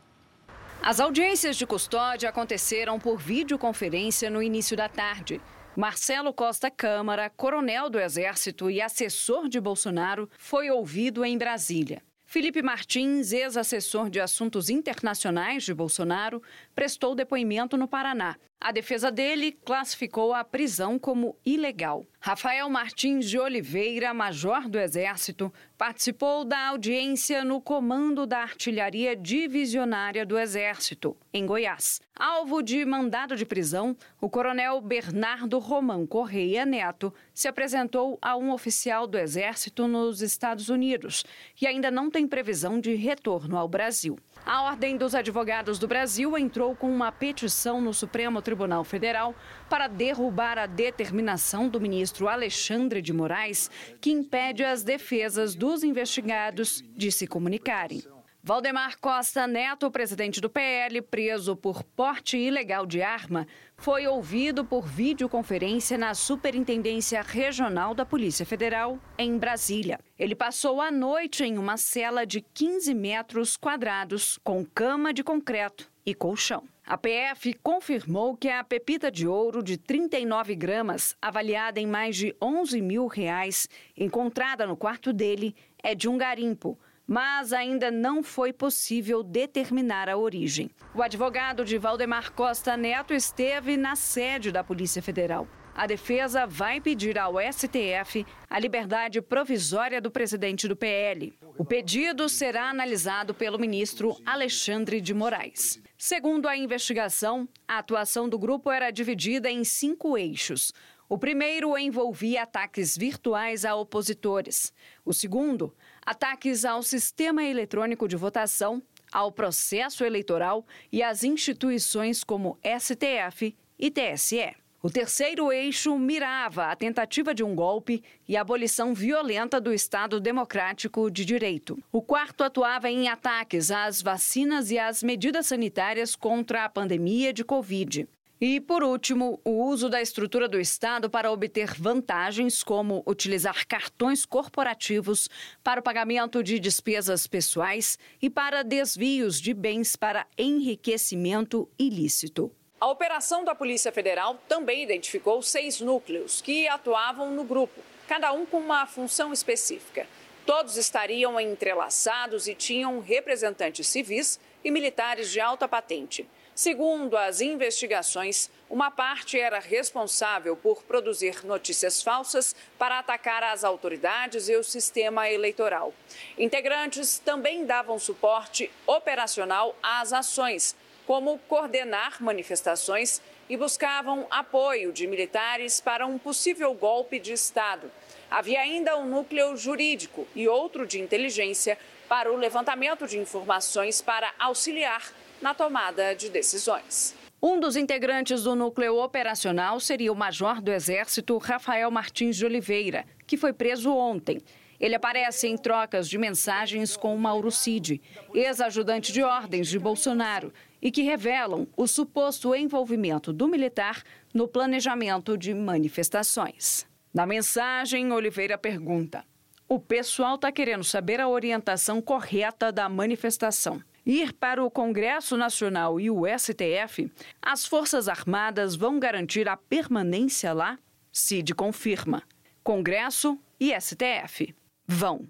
As 0.81 1.01
audiências 1.01 1.57
de 1.57 1.67
custódia 1.67 2.29
aconteceram 2.29 3.01
por 3.01 3.19
videoconferência 3.19 4.31
no 4.31 4.41
início 4.41 4.77
da 4.77 4.89
tarde. 4.89 5.41
Marcelo 5.77 6.33
Costa 6.33 6.70
Câmara, 6.70 7.29
coronel 7.29 7.91
do 7.91 7.99
Exército 7.99 8.70
e 8.70 8.81
assessor 8.81 9.49
de 9.49 9.61
Bolsonaro, 9.61 10.31
foi 10.39 10.70
ouvido 10.70 11.25
em 11.25 11.37
Brasília. 11.37 12.01
Felipe 12.35 12.62
Martins, 12.62 13.30
ex-assessor 13.32 14.11
de 14.11 14.18
assuntos 14.18 14.68
internacionais 14.68 15.62
de 15.62 15.72
Bolsonaro, 15.72 16.43
prestou 16.74 17.14
depoimento 17.14 17.76
no 17.76 17.87
Paraná. 17.87 18.37
A 18.65 18.73
defesa 18.73 19.12
dele 19.12 19.53
classificou 19.53 20.33
a 20.33 20.43
prisão 20.43 20.99
como 20.99 21.37
ilegal. 21.45 22.07
Rafael 22.19 22.71
Martins 22.71 23.29
de 23.29 23.39
Oliveira, 23.39 24.15
major 24.15 24.71
do 24.71 24.79
Exército, 24.79 25.53
participou 25.77 26.47
da 26.47 26.69
audiência 26.69 27.45
no 27.45 27.61
comando 27.61 28.25
da 28.25 28.39
Artilharia 28.39 29.15
Divisionária 29.15 30.25
do 30.25 30.39
Exército, 30.39 31.15
em 31.31 31.45
Goiás. 31.45 32.01
Alvo 32.17 32.62
de 32.62 32.87
mandado 32.87 33.37
de 33.37 33.45
prisão, 33.45 33.95
o 34.19 34.31
coronel 34.31 34.81
Bernardo 34.81 35.59
Romão 35.59 36.07
Correia 36.07 36.65
Neto 36.65 37.12
se 37.35 37.47
apresentou 37.47 38.19
a 38.23 38.35
um 38.35 38.51
oficial 38.51 39.07
do 39.07 39.19
Exército 39.19 39.87
nos 39.87 40.23
Estados 40.23 40.71
Unidos 40.71 41.23
e 41.61 41.67
ainda 41.67 41.91
não 41.91 42.09
tem 42.09 42.27
previsão 42.27 42.81
de 42.81 42.95
retorno 42.95 43.59
ao 43.59 43.69
Brasil. 43.69 44.17
A 44.47 44.62
Ordem 44.64 44.99
dos 44.99 45.14
Advogados 45.14 45.78
do 45.78 45.88
Brasil 45.88 46.36
entrou 46.36 46.76
com 46.76 46.92
uma 46.92 47.11
petição 47.11 47.80
no 47.80 47.95
Supremo 47.95 48.42
Tribunal 48.42 48.84
Federal 48.84 49.34
para 49.70 49.86
derrubar 49.86 50.59
a 50.59 50.66
determinação 50.66 51.66
do 51.66 51.80
ministro 51.80 52.28
Alexandre 52.28 53.01
de 53.01 53.11
Moraes, 53.11 53.70
que 54.03 54.11
impede 54.11 54.62
as 54.62 54.82
defesas 54.82 55.55
dos 55.55 55.82
investigados 55.82 56.84
de 56.95 57.11
se 57.11 57.26
comunicarem. 57.26 58.03
Valdemar 58.47 58.99
Costa 59.01 59.47
Neto, 59.47 59.90
presidente 59.90 60.38
do 60.38 60.51
PL, 60.51 61.01
preso 61.01 61.57
por 61.57 61.82
porte 61.82 62.36
ilegal 62.36 62.84
de 62.84 63.01
arma, 63.01 63.47
foi 63.74 64.07
ouvido 64.07 64.66
por 64.66 64.86
videoconferência 64.86 65.97
na 65.97 66.12
Superintendência 66.12 67.22
Regional 67.22 67.95
da 67.95 68.05
Polícia 68.05 68.45
Federal, 68.45 68.99
em 69.16 69.38
Brasília. 69.38 69.99
Ele 70.18 70.34
passou 70.34 70.82
a 70.82 70.90
noite 70.90 71.42
em 71.42 71.57
uma 71.57 71.78
cela 71.78 72.26
de 72.26 72.42
15 72.42 72.92
metros 72.92 73.57
quadrados, 73.57 74.38
com 74.45 74.62
cama 74.62 75.14
de 75.14 75.24
concreto 75.24 75.90
e 76.05 76.14
colchão. 76.14 76.64
A 76.86 76.99
PF 76.99 77.55
confirmou 77.62 78.36
que 78.36 78.51
a 78.51 78.62
pepita 78.62 79.11
de 79.11 79.26
ouro 79.26 79.62
de 79.62 79.78
39 79.78 80.55
gramas, 80.55 81.16
avaliada 81.22 81.80
em 81.80 81.86
mais 81.86 82.14
de 82.14 82.36
11 82.42 82.82
mil 82.82 83.07
reais, 83.07 83.66
encontrada 83.97 84.66
no 84.66 84.76
quarto 84.76 85.14
dele, 85.14 85.57
é 85.82 85.95
de 85.95 86.11
um 86.11 86.18
garimpo 86.18 86.78
mas 87.07 87.52
ainda 87.52 87.90
não 87.90 88.22
foi 88.22 88.52
possível 88.52 89.22
determinar 89.22 90.09
a 90.09 90.16
origem. 90.16 90.70
O 90.94 91.02
advogado 91.02 91.64
de 91.64 91.78
Valdemar 91.78 92.32
Costa 92.32 92.76
Neto 92.76 93.12
esteve 93.12 93.76
na 93.76 93.96
sede 93.96 94.50
da 94.50 94.64
Polícia 94.64 95.02
Federal. 95.02 95.46
A 95.74 95.88
defesa 95.88 96.46
vai 96.46 96.80
pedir 96.80 97.18
ao 97.18 97.34
STF 97.40 98.24
a 98.48 98.61
liberdade 98.61 99.20
provisória 99.20 100.00
do 100.00 100.09
presidente 100.09 100.68
do 100.68 100.76
PL. 100.76 101.34
O 101.59 101.64
pedido 101.64 102.28
será 102.28 102.70
analisado 102.70 103.34
pelo 103.34 103.59
ministro 103.59 104.16
Alexandre 104.24 105.00
de 105.00 105.12
Moraes. 105.12 105.82
Segundo 105.98 106.46
a 106.46 106.57
investigação, 106.57 107.48
a 107.66 107.78
atuação 107.78 108.28
do 108.28 108.38
grupo 108.38 108.70
era 108.70 108.92
dividida 108.92 109.50
em 109.50 109.64
cinco 109.64 110.16
eixos. 110.16 110.72
O 111.09 111.18
primeiro 111.18 111.76
envolvia 111.76 112.44
ataques 112.44 112.96
virtuais 112.96 113.64
a 113.64 113.74
opositores. 113.74 114.72
O 115.05 115.12
segundo, 115.12 115.74
ataques 116.05 116.64
ao 116.64 116.82
sistema 116.82 117.42
eletrônico 117.42 118.07
de 118.09 118.16
votação, 118.16 118.82
ao 119.12 119.30
processo 119.30 120.05
eleitoral 120.05 120.66
e 120.90 121.02
às 121.02 121.22
instituições 121.22 122.24
como 122.24 122.59
STF 122.62 123.55
e 123.78 123.90
TSE. 123.90 124.55
O 124.84 124.90
terceiro 124.90 125.50
eixo 125.50 125.98
mirava 125.98 126.66
a 126.66 126.76
tentativa 126.76 127.34
de 127.34 127.42
um 127.42 127.55
golpe 127.55 128.02
e 128.28 128.36
a 128.36 128.42
abolição 128.42 128.92
violenta 128.92 129.59
do 129.59 129.72
Estado 129.72 130.20
Democrático 130.20 131.11
de 131.11 131.24
Direito. 131.24 131.82
O 131.90 132.02
quarto 132.02 132.44
atuava 132.44 132.90
em 132.90 133.09
ataques 133.09 133.70
às 133.70 134.02
vacinas 134.02 134.70
e 134.70 134.78
às 134.78 135.02
medidas 135.02 135.46
sanitárias 135.46 136.14
contra 136.14 136.66
a 136.66 136.68
pandemia 136.68 137.32
de 137.32 137.42
Covid. 137.42 138.07
E, 138.41 138.61
por 138.61 138.82
último, 138.82 139.41
o 139.45 139.64
uso 139.64 139.89
da 139.89 140.03
estrutura 140.03 140.49
do 140.49 140.59
Estado 140.61 141.09
para 141.09 141.30
obter 141.30 141.72
vantagens, 141.78 142.64
como 142.64 143.03
utilizar 143.07 143.66
cartões 143.66 144.26
corporativos 144.26 145.28
para 145.62 145.80
o 145.80 145.82
pagamento 145.82 146.43
de 146.43 146.59
despesas 146.59 147.26
pessoais 147.28 147.97
e 148.20 148.28
para 148.28 148.64
desvios 148.64 149.41
de 149.41 149.55
bens 149.55 149.95
para 149.95 150.26
enriquecimento 150.37 151.68
ilícito. 151.78 152.51
A 152.80 152.91
operação 152.91 153.45
da 153.45 153.55
Polícia 153.55 153.93
Federal 153.93 154.39
também 154.49 154.82
identificou 154.82 155.41
seis 155.41 155.80
núcleos 155.80 156.43
que 156.43 156.66
atuavam 156.66 157.30
no 157.30 157.45
grupo, 157.45 157.80
cada 158.09 158.32
um 158.32 158.45
com 158.45 158.59
uma 158.59 158.85
função 158.85 159.32
específica. 159.32 160.07
Todos 160.45 160.76
estariam 160.76 161.41
entrelaçados 161.41 162.49
e 162.49 162.55
tinham 162.55 163.01
representantes 163.01 163.87
civis 163.87 164.39
e 164.62 164.70
militares 164.70 165.30
de 165.30 165.41
alta 165.41 165.66
patente. 165.66 166.28
Segundo 166.55 167.16
as 167.16 167.40
investigações, 167.40 168.48
uma 168.70 168.88
parte 168.88 169.40
era 169.40 169.59
responsável 169.59 170.57
por 170.57 170.84
produzir 170.84 171.44
notícias 171.44 172.00
falsas 172.00 172.55
para 172.78 173.00
atacar 173.00 173.42
as 173.42 173.64
autoridades 173.64 174.48
e 174.48 174.55
o 174.55 174.62
sistema 174.62 175.28
eleitoral. 175.28 175.92
Integrantes 176.38 177.18
também 177.18 177.66
davam 177.66 177.98
suporte 177.98 178.70
operacional 178.86 179.74
às 179.82 180.12
ações, 180.12 180.76
como 181.05 181.40
coordenar 181.48 182.22
manifestações 182.22 183.20
e 183.48 183.57
buscavam 183.57 184.24
apoio 184.30 184.92
de 184.92 185.09
militares 185.09 185.80
para 185.80 186.07
um 186.07 186.18
possível 186.18 186.72
golpe 186.72 187.18
de 187.18 187.32
Estado. 187.32 187.90
Havia 188.30 188.61
ainda 188.61 188.96
um 188.96 189.07
núcleo 189.07 189.57
jurídico 189.57 190.24
e 190.36 190.46
outro 190.46 190.86
de 190.86 191.00
inteligência 191.00 191.76
para 192.09 192.32
o 192.32 192.36
levantamento 192.36 193.09
de 193.09 193.18
informações 193.18 194.00
para 194.00 194.32
auxiliar 194.38 195.12
na 195.45 195.53
tomada 195.53 196.14
de 196.14 196.30
decisões. 196.30 197.14
Um 197.40 197.61
dos 197.61 197.76
integrantes 197.76 198.45
do 198.45 198.55
núcleo 198.55 198.97
operacional 198.97 199.78
seria 199.78 200.11
o 200.11 200.16
major 200.16 200.62
do 200.62 200.72
Exército 200.72 201.36
Rafael 201.36 201.90
Martins 201.90 202.38
de 202.38 202.47
Oliveira, 202.47 203.05
que 203.26 203.36
foi 203.36 203.53
preso 203.53 203.95
ontem. 203.95 204.40
Ele 204.80 204.95
aparece 204.95 205.47
em 205.47 205.59
trocas 205.59 206.09
de 206.09 206.16
mensagens 206.16 206.97
com 206.97 207.14
Mauro 207.18 207.51
Cid, 207.51 208.01
ex-ajudante 208.32 209.12
de 209.12 209.22
ordens 209.22 209.68
de 209.68 209.78
Bolsonaro, 209.78 210.51
e 210.80 210.90
que 210.90 211.03
revelam 211.03 211.68
o 211.76 211.86
suposto 211.86 212.55
envolvimento 212.55 213.30
do 213.30 213.47
militar 213.47 214.03
no 214.32 214.49
planejamento 214.49 215.36
de 215.36 215.53
manifestações. 215.53 216.86
Na 217.12 217.26
mensagem, 217.26 218.11
Oliveira 218.12 218.57
pergunta: 218.57 219.22
O 219.68 219.78
pessoal 219.78 220.36
está 220.36 220.51
querendo 220.51 220.84
saber 220.84 221.20
a 221.20 221.28
orientação 221.28 222.01
correta 222.01 222.72
da 222.72 222.88
manifestação 222.88 223.82
ir 224.05 224.32
para 224.32 224.62
o 224.62 224.70
Congresso 224.70 225.36
Nacional 225.36 225.98
e 226.00 226.11
o 226.11 226.22
STF, 226.26 227.11
as 227.40 227.66
Forças 227.66 228.09
Armadas 228.09 228.74
vão 228.74 228.98
garantir 228.98 229.48
a 229.48 229.57
permanência 229.57 230.52
lá? 230.52 230.78
Cid 231.12 231.55
confirma. 231.55 232.22
Congresso 232.62 233.38
e 233.61 233.72
STF 233.78 234.55
vão. 234.86 235.28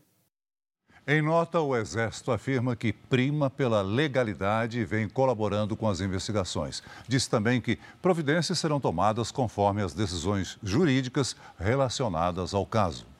Em 1.07 1.21
nota, 1.21 1.61
o 1.61 1.77
Exército 1.77 2.33
afirma 2.33 2.75
que 2.75 2.91
prima 2.91 3.51
pela 3.51 3.83
legalidade 3.83 4.79
e 4.79 4.87
vem 4.87 5.07
colaborando 5.07 5.77
com 5.77 5.87
as 5.87 6.01
investigações. 6.01 6.83
Diz 7.07 7.27
também 7.27 7.61
que 7.61 7.79
providências 8.01 8.59
serão 8.59 8.81
tomadas 8.81 9.31
conforme 9.31 9.83
as 9.83 9.93
decisões 9.93 10.59
jurídicas 10.63 11.37
relacionadas 11.59 12.55
ao 12.55 12.65
caso. 12.65 13.14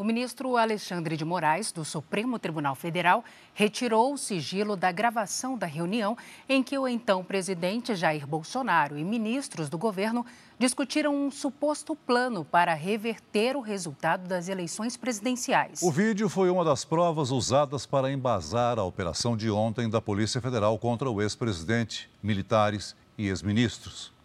O 0.00 0.04
ministro 0.04 0.56
Alexandre 0.56 1.16
de 1.16 1.24
Moraes, 1.24 1.72
do 1.72 1.84
Supremo 1.84 2.38
Tribunal 2.38 2.76
Federal, 2.76 3.24
retirou 3.52 4.14
o 4.14 4.16
sigilo 4.16 4.76
da 4.76 4.92
gravação 4.92 5.58
da 5.58 5.66
reunião 5.66 6.16
em 6.48 6.62
que 6.62 6.78
o 6.78 6.86
então 6.86 7.24
presidente 7.24 7.96
Jair 7.96 8.24
Bolsonaro 8.24 8.96
e 8.96 9.02
ministros 9.02 9.68
do 9.68 9.76
governo 9.76 10.24
discutiram 10.56 11.12
um 11.12 11.32
suposto 11.32 11.96
plano 11.96 12.44
para 12.44 12.74
reverter 12.74 13.56
o 13.56 13.60
resultado 13.60 14.28
das 14.28 14.48
eleições 14.48 14.96
presidenciais. 14.96 15.82
O 15.82 15.90
vídeo 15.90 16.28
foi 16.28 16.48
uma 16.48 16.64
das 16.64 16.84
provas 16.84 17.32
usadas 17.32 17.84
para 17.84 18.12
embasar 18.12 18.78
a 18.78 18.84
operação 18.84 19.36
de 19.36 19.50
ontem 19.50 19.90
da 19.90 20.00
Polícia 20.00 20.40
Federal 20.40 20.78
contra 20.78 21.10
o 21.10 21.20
ex-presidente, 21.20 22.08
militares 22.22 22.94
e 23.18 23.26
ex-ministros. 23.26 24.16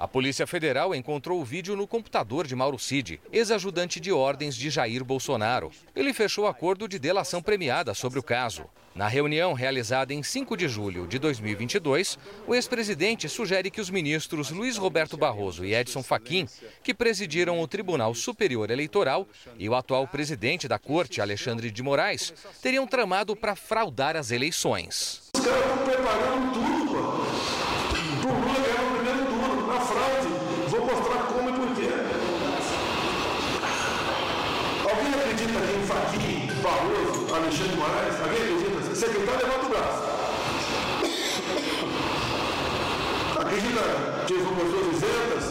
A 0.00 0.08
Polícia 0.08 0.46
Federal 0.46 0.94
encontrou 0.94 1.38
o 1.38 1.44
vídeo 1.44 1.76
no 1.76 1.86
computador 1.86 2.46
de 2.46 2.56
Mauro 2.56 2.78
Cid, 2.78 3.20
ex-ajudante 3.30 4.00
de 4.00 4.10
ordens 4.10 4.56
de 4.56 4.70
Jair 4.70 5.04
Bolsonaro. 5.04 5.70
Ele 5.94 6.14
fechou 6.14 6.46
acordo 6.46 6.88
de 6.88 6.98
delação 6.98 7.42
premiada 7.42 7.92
sobre 7.92 8.18
o 8.18 8.22
caso. 8.22 8.64
Na 8.94 9.08
reunião 9.08 9.52
realizada 9.52 10.14
em 10.14 10.22
5 10.22 10.56
de 10.56 10.68
julho 10.68 11.06
de 11.06 11.18
2022, 11.18 12.18
o 12.46 12.54
ex-presidente 12.54 13.28
sugere 13.28 13.70
que 13.70 13.78
os 13.78 13.90
ministros 13.90 14.50
Luiz 14.50 14.78
Roberto 14.78 15.18
Barroso 15.18 15.66
e 15.66 15.74
Edson 15.74 16.02
Fachin, 16.02 16.48
que 16.82 16.94
presidiram 16.94 17.60
o 17.60 17.68
Tribunal 17.68 18.14
Superior 18.14 18.70
Eleitoral, 18.70 19.28
e 19.58 19.68
o 19.68 19.74
atual 19.74 20.08
presidente 20.08 20.66
da 20.66 20.78
Corte, 20.78 21.20
Alexandre 21.20 21.70
de 21.70 21.82
Moraes, 21.82 22.32
teriam 22.62 22.86
tramado 22.86 23.36
para 23.36 23.54
fraudar 23.54 24.16
as 24.16 24.30
eleições. 24.30 25.28
Preparando 25.34 26.54
tudo, 26.54 26.86
pô. 26.86 27.20
Pro 28.22 28.32
Lula 28.32 28.60
ganhar 28.60 28.82
o 28.82 28.94
primeiro 28.94 29.24
turno, 29.26 29.66
na 29.66 29.80
fraude. 29.80 30.28
Vou 30.68 30.80
mostrar 30.84 31.22
como 31.26 31.48
e 31.48 31.52
por 31.52 31.74
quê. 31.74 31.88
Alguém 34.90 35.14
acredita 35.14 35.60
que 35.60 35.72
em 35.72 35.86
Fachin, 35.86 36.48
Barroso, 36.80 37.34
Alexandre 37.34 37.76
Moraes? 37.76 38.20
Alguém 38.20 38.42
acredita? 38.42 38.94
Secretário, 38.94 39.46
levanta 39.46 39.66
o 39.66 39.68
braço. 39.68 40.10
acredita 43.40 44.24
que 44.26 44.34
são 44.38 44.54
pessoas 44.54 44.96
isentas, 44.96 45.44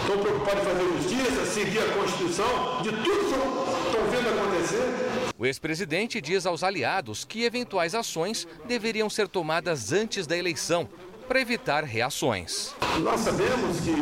estão 0.00 0.16
em 0.20 0.64
fazer 0.64 0.86
justiça, 0.96 1.46
seguir 1.46 1.78
a 1.78 1.92
Constituição, 1.92 2.82
de 2.82 2.90
tudo 2.90 3.18
que 3.18 3.86
estão 3.86 4.10
vendo 4.10 4.28
acontecer. 4.28 5.32
O 5.38 5.46
ex-presidente 5.46 6.20
diz 6.20 6.46
aos 6.46 6.62
aliados 6.62 7.24
que 7.24 7.44
eventuais 7.44 7.94
ações 7.94 8.48
deveriam 8.66 9.10
ser 9.10 9.28
tomadas 9.28 9.92
antes 9.92 10.26
da 10.26 10.36
eleição, 10.36 10.88
para 11.28 11.40
evitar 11.40 11.84
reações. 11.84 12.74
Nós 13.00 13.20
sabemos 13.20 13.80
que 13.80 13.94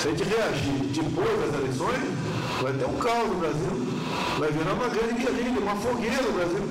se 0.00 0.08
a 0.08 0.10
gente 0.10 0.24
reagir 0.24 0.72
depois 0.92 1.40
das 1.40 1.54
eleições, 1.60 2.00
vai 2.60 2.72
ter 2.72 2.84
um 2.84 2.98
caos 2.98 3.28
no 3.28 3.34
Brasil. 3.36 3.95
Vai 4.38 4.50
virar 4.52 4.72
uma 4.72 4.88
grande 4.88 5.14
guerrilha, 5.14 5.60
uma 5.60 5.76
fogueira 5.76 6.22
no 6.22 6.32
Brasil. 6.32 6.62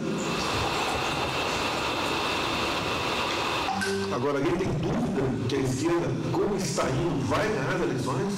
Agora, 4.15 4.37
alguém 4.37 4.55
tem 4.55 4.67
dúvida 4.69 5.21
que 5.49 5.55
a 5.55 5.59
esquerda, 5.59 6.07
como 6.31 6.55
está 6.55 6.83
indo, 6.89 7.27
vai 7.27 7.47
ganhar 7.47 7.75
as 7.75 7.81
eleições? 7.81 8.33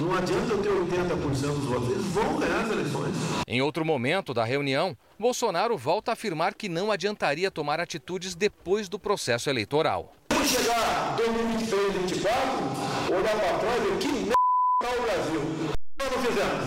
Não 0.00 0.16
adianta 0.16 0.52
eu 0.52 0.62
ter 0.62 0.70
80% 0.70 1.54
dos 1.54 1.64
votos, 1.64 1.90
eles 1.90 2.04
vão 2.06 2.38
ganhar 2.38 2.60
as 2.64 2.70
eleições. 2.70 3.14
Em 3.46 3.62
outro 3.62 3.84
momento 3.84 4.34
da 4.34 4.44
reunião, 4.44 4.96
Bolsonaro 5.18 5.76
volta 5.78 6.10
a 6.10 6.14
afirmar 6.14 6.54
que 6.54 6.68
não 6.68 6.90
adiantaria 6.90 7.50
tomar 7.50 7.78
atitudes 7.80 8.34
depois 8.34 8.88
do 8.88 8.98
processo 8.98 9.48
eleitoral. 9.48 10.12
Quando 10.28 10.46
chegar 10.46 11.16
2023, 11.16 11.92
2024, 11.92 13.14
olhar 13.14 13.36
para 13.36 13.58
trás 13.58 13.82
e 13.84 13.96
que 13.98 14.08
merda 14.08 14.98
o 14.98 15.02
Brasil. 15.02 15.40
Nós 15.98 16.10
não 16.10 16.22
fizemos. 16.22 16.64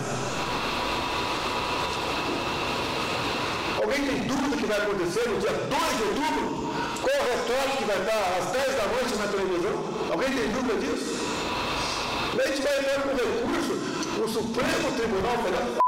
Alguém 3.84 4.00
tem 4.00 4.20
dúvida 4.22 4.56
que 4.56 4.64
vai 4.64 4.78
acontecer 4.78 5.28
no 5.28 5.38
dia 5.38 5.52
2 5.52 5.68
de 5.68 6.02
outubro? 6.04 6.72
Qual 7.02 7.16
o 7.20 7.24
retorno 7.28 7.76
que 7.76 7.84
vai 7.84 7.98
estar 8.00 8.38
às 8.40 8.46
10 8.50 8.76
da 8.78 8.86
noite 8.86 9.14
na 9.16 9.26
televisão? 9.28 9.76
Alguém 10.10 10.30
tem 10.32 10.48
dúvida 10.52 10.74
disso? 10.80 11.20
A 12.32 12.48
gente 12.48 12.62
vai 12.62 12.78
entrar 12.78 13.02
com 13.02 13.10
recurso 13.10 13.74
no 14.18 14.26
Supremo 14.26 14.90
Tribunal 14.96 15.36
Federal. 15.44 15.84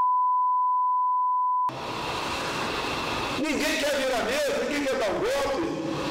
Ninguém 3.38 3.78
quer 3.80 3.96
virar 3.96 4.24
mesa, 4.24 4.64
ninguém 4.64 4.84
quer 4.84 4.96
dar 4.96 5.10
um 5.12 5.20
golpe, 5.24 5.62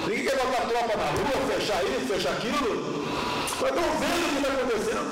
ninguém 0.08 0.26
quer 0.26 0.38
botar 0.38 0.66
tropa 0.66 0.98
na 0.98 1.06
rua, 1.06 1.54
fechar 1.54 1.84
isso, 1.84 2.08
fechar 2.08 2.32
aquilo. 2.32 3.06
Mas 3.62 3.70
estão 3.70 3.84
vendo 4.02 4.26
o 4.26 4.30
que 4.32 4.38
está 4.38 4.50
acontecendo. 4.54 5.06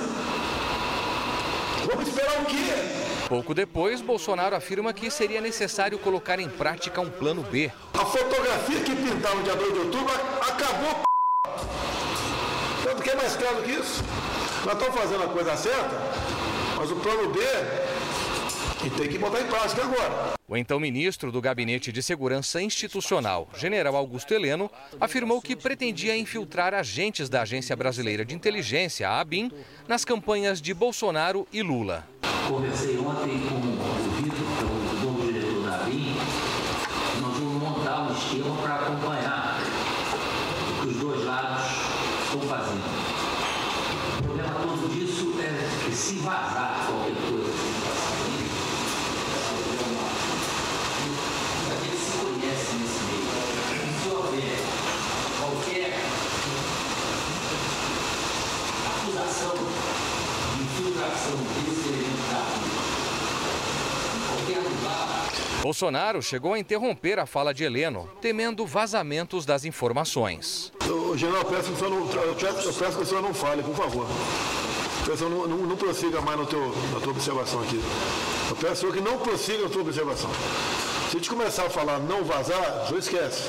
Vamos 1.85 2.07
esperar 2.07 2.41
o 2.41 2.45
quê? 2.45 3.02
Pouco 3.33 3.51
depois, 3.51 3.99
Bolsonaro 3.99 4.55
afirma 4.55 4.93
que 4.93 5.09
seria 5.09 5.41
necessário 5.41 5.97
colocar 5.97 6.39
em 6.39 6.47
prática 6.47 7.01
um 7.01 7.09
plano 7.09 7.41
B. 7.41 7.71
A 7.91 8.05
fotografia 8.05 8.79
que 8.81 8.95
pintaram 8.95 9.41
dia 9.41 9.55
2 9.55 9.73
de 9.73 9.79
outubro 9.79 10.13
acabou. 10.39 11.01
Tanto 12.83 13.01
que 13.01 13.09
é 13.09 13.15
mais 13.15 13.35
claro 13.35 13.63
que 13.63 13.71
isso. 13.71 14.03
Nós 14.63 14.73
estamos 14.75 14.95
fazendo 14.95 15.23
a 15.23 15.27
coisa 15.29 15.57
certa, 15.57 15.99
mas 16.77 16.91
o 16.91 16.95
plano 16.97 17.29
B 17.31 17.39
e 18.85 18.89
tem 18.89 19.07
que 19.07 19.17
botar 19.17 19.41
em 19.41 19.47
prática 19.47 19.83
agora. 19.83 20.33
O 20.47 20.57
então 20.57 20.79
ministro 20.79 21.31
do 21.31 21.41
Gabinete 21.41 21.91
de 21.91 22.03
Segurança 22.03 22.61
Institucional, 22.61 23.47
general 23.55 23.95
Augusto 23.95 24.33
Heleno, 24.33 24.69
afirmou 24.99 25.41
que 25.41 25.55
pretendia 25.55 26.17
infiltrar 26.17 26.73
agentes 26.73 27.29
da 27.29 27.43
Agência 27.43 27.75
Brasileira 27.75 28.25
de 28.25 28.35
Inteligência, 28.35 29.09
a 29.09 29.21
ABIN, 29.21 29.49
nas 29.87 30.03
campanhas 30.03 30.61
de 30.61 30.73
Bolsonaro 30.73 31.47
e 31.51 31.61
Lula. 31.61 32.05
Conversei 32.47 32.97
ontem 32.97 33.39
com 33.47 33.55
o 33.55 34.11
Vitor, 34.21 34.35
que 34.35 34.63
é 34.63 34.67
o 34.67 35.05
novo 35.05 35.31
diretor 35.31 35.63
da 35.63 35.75
ABIN, 35.77 36.15
nós 37.21 37.37
vamos 37.37 37.63
montar 37.63 38.01
um 38.01 38.13
esquema 38.13 38.55
para 38.61 38.75
acompanhar 38.75 39.61
o 40.69 40.81
que 40.81 40.87
os 40.89 40.97
dois 40.97 41.23
lados 41.23 41.65
estão 42.25 42.41
fazendo. 42.41 42.83
O 44.19 44.23
problema 44.23 44.53
todo 44.55 44.93
disso 44.93 45.33
é 45.39 45.91
se 45.91 46.15
vazar 46.15 46.85
qualquer 46.85 47.15
coisa 47.29 47.83
a 51.73 51.75
gente 51.75 51.97
se 51.97 52.17
conhece 52.17 52.75
nesse 52.75 53.01
meio. 53.05 53.27
Se 54.01 54.09
houver 54.09 54.59
qualquer 55.39 55.99
acusação 58.85 59.55
de 60.55 60.63
infiltração 60.63 61.37
desse 61.65 61.87
elemento 61.89 62.23
da 62.29 62.43
em 64.15 64.21
qualquer 64.27 64.59
lugar, 64.59 65.29
Bolsonaro 65.63 66.21
chegou 66.21 66.55
a 66.55 66.59
interromper 66.59 67.17
a 67.19 67.25
fala 67.25 67.53
de 67.53 67.63
Heleno, 67.63 68.09
temendo 68.19 68.65
vazamentos 68.65 69.45
das 69.45 69.63
informações. 69.63 70.73
O 70.85 71.15
general, 71.15 71.43
eu 71.43 71.49
peço 71.49 71.71
que 71.71 71.81
não, 71.83 71.99
eu 71.99 72.35
peço, 72.35 72.67
eu 72.67 72.91
que 72.91 73.01
o 73.01 73.05
senhor 73.05 73.21
não 73.21 73.33
fale, 73.33 73.63
por 73.63 73.73
favor. 73.73 74.05
Eu 74.05 75.05
peço, 75.09 75.29
não, 75.29 75.47
não, 75.47 75.57
não 75.59 75.77
prossiga 75.77 76.19
mais 76.19 76.37
no 76.37 76.45
teu, 76.45 76.59
na 76.91 76.99
tua 76.99 77.11
observação 77.11 77.61
aqui. 77.61 77.81
Eu 78.49 78.55
peço 78.57 78.91
que 78.91 78.99
não 78.99 79.17
prossiga 79.19 79.63
na 79.63 79.69
tua 79.69 79.83
observação. 79.83 80.29
Se 81.09 81.15
a 81.15 81.19
gente 81.19 81.29
começar 81.29 81.65
a 81.65 81.69
falar 81.69 81.97
não 81.97 82.25
vazar, 82.25 82.85
senhor 82.87 82.99
esquece. 82.99 83.47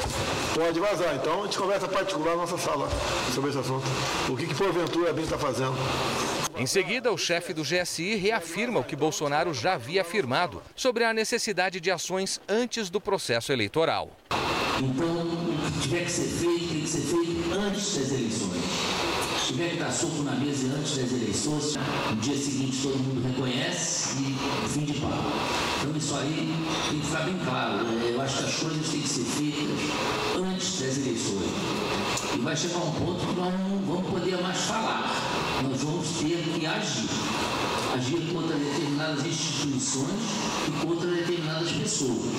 Pode 0.55 0.79
vazar. 0.79 1.17
Então 1.17 1.41
a 1.41 1.47
gente 1.47 1.59
conversa 1.59 1.89
particular 1.89 2.37
na 2.37 2.43
nossa 2.43 2.59
sala 2.59 2.89
sobre 3.35 3.51
esse 3.51 3.59
assunto. 3.59 3.85
O 4.29 4.37
que, 4.37 4.47
que 4.47 4.55
porventura 4.55 5.11
a 5.11 5.13
BIM 5.13 5.23
está 5.23 5.37
fazendo? 5.37 5.75
Em 6.57 6.67
seguida, 6.67 7.13
o 7.13 7.19
chefe 7.19 7.53
do 7.53 7.63
GSI 7.63 8.15
reafirma 8.15 8.79
o 8.79 8.85
que 8.85 8.95
Bolsonaro 8.95 9.53
já 9.53 9.75
havia 9.75 10.03
afirmado 10.03 10.63
sobre 10.77 11.03
a 11.03 11.13
necessidade 11.13 11.81
de 11.81 11.91
ações 11.91 12.41
antes 12.49 12.89
do 12.89 13.01
processo 13.01 13.53
eleitoral. 13.53 14.11
Então, 14.79 15.07
o 15.07 15.73
que 15.73 15.81
tiver 15.81 16.05
que 16.05 16.11
ser 16.13 16.29
feito, 16.29 16.69
tem 16.69 16.81
que 16.81 16.87
ser 16.89 17.01
feito 17.01 17.53
antes 17.59 17.97
das 17.97 18.13
eleições. 18.13 18.63
Se 19.41 19.53
tiver 19.53 19.71
que 19.71 19.77
dar 19.77 19.91
soco 19.91 20.23
na 20.23 20.33
mesa 20.37 20.69
antes 20.79 20.97
das 20.97 21.13
eleições, 21.13 21.75
no 22.11 22.17
dia 22.17 22.37
seguinte 22.37 22.83
todo 22.83 22.97
mundo 22.99 23.27
reconhece 23.29 24.15
e 24.23 24.69
fim 24.69 24.85
de 24.85 24.95
papo. 25.01 25.33
Então 25.81 25.97
isso 25.97 26.17
aí 26.17 26.55
tem 26.89 27.01
que 27.01 27.07
ficar 27.07 27.25
bem 27.25 27.39
claro. 27.45 27.85
né? 27.85 28.13
Eu 28.15 28.21
acho 28.23 28.39
que 28.39 28.45
as 28.45 28.57
coisas 28.57 28.89
têm 28.89 29.01
que 29.03 29.09
ser 29.09 29.25
feitas 29.25 29.81
antes 30.37 30.81
das 30.81 30.97
eleições. 30.99 31.51
E 32.35 32.39
vai 32.39 32.57
chegar 32.57 32.79
um 32.79 32.93
ponto 32.93 33.27
que 33.27 33.33
nós 33.39 33.53
não 33.53 33.79
vamos 33.87 34.11
poder 34.11 34.41
mais 34.41 34.61
falar. 34.63 35.34
Nós 35.63 35.83
vamos 35.83 36.09
ter 36.19 36.43
que 36.59 36.67
agir. 36.67 37.09
Agir 37.95 38.33
contra 38.33 38.57
determinadas 38.57 39.25
instituições 39.25 40.21
e 40.69 40.87
contra 40.87 41.07
determinadas 41.07 41.71
pessoas. 41.73 42.33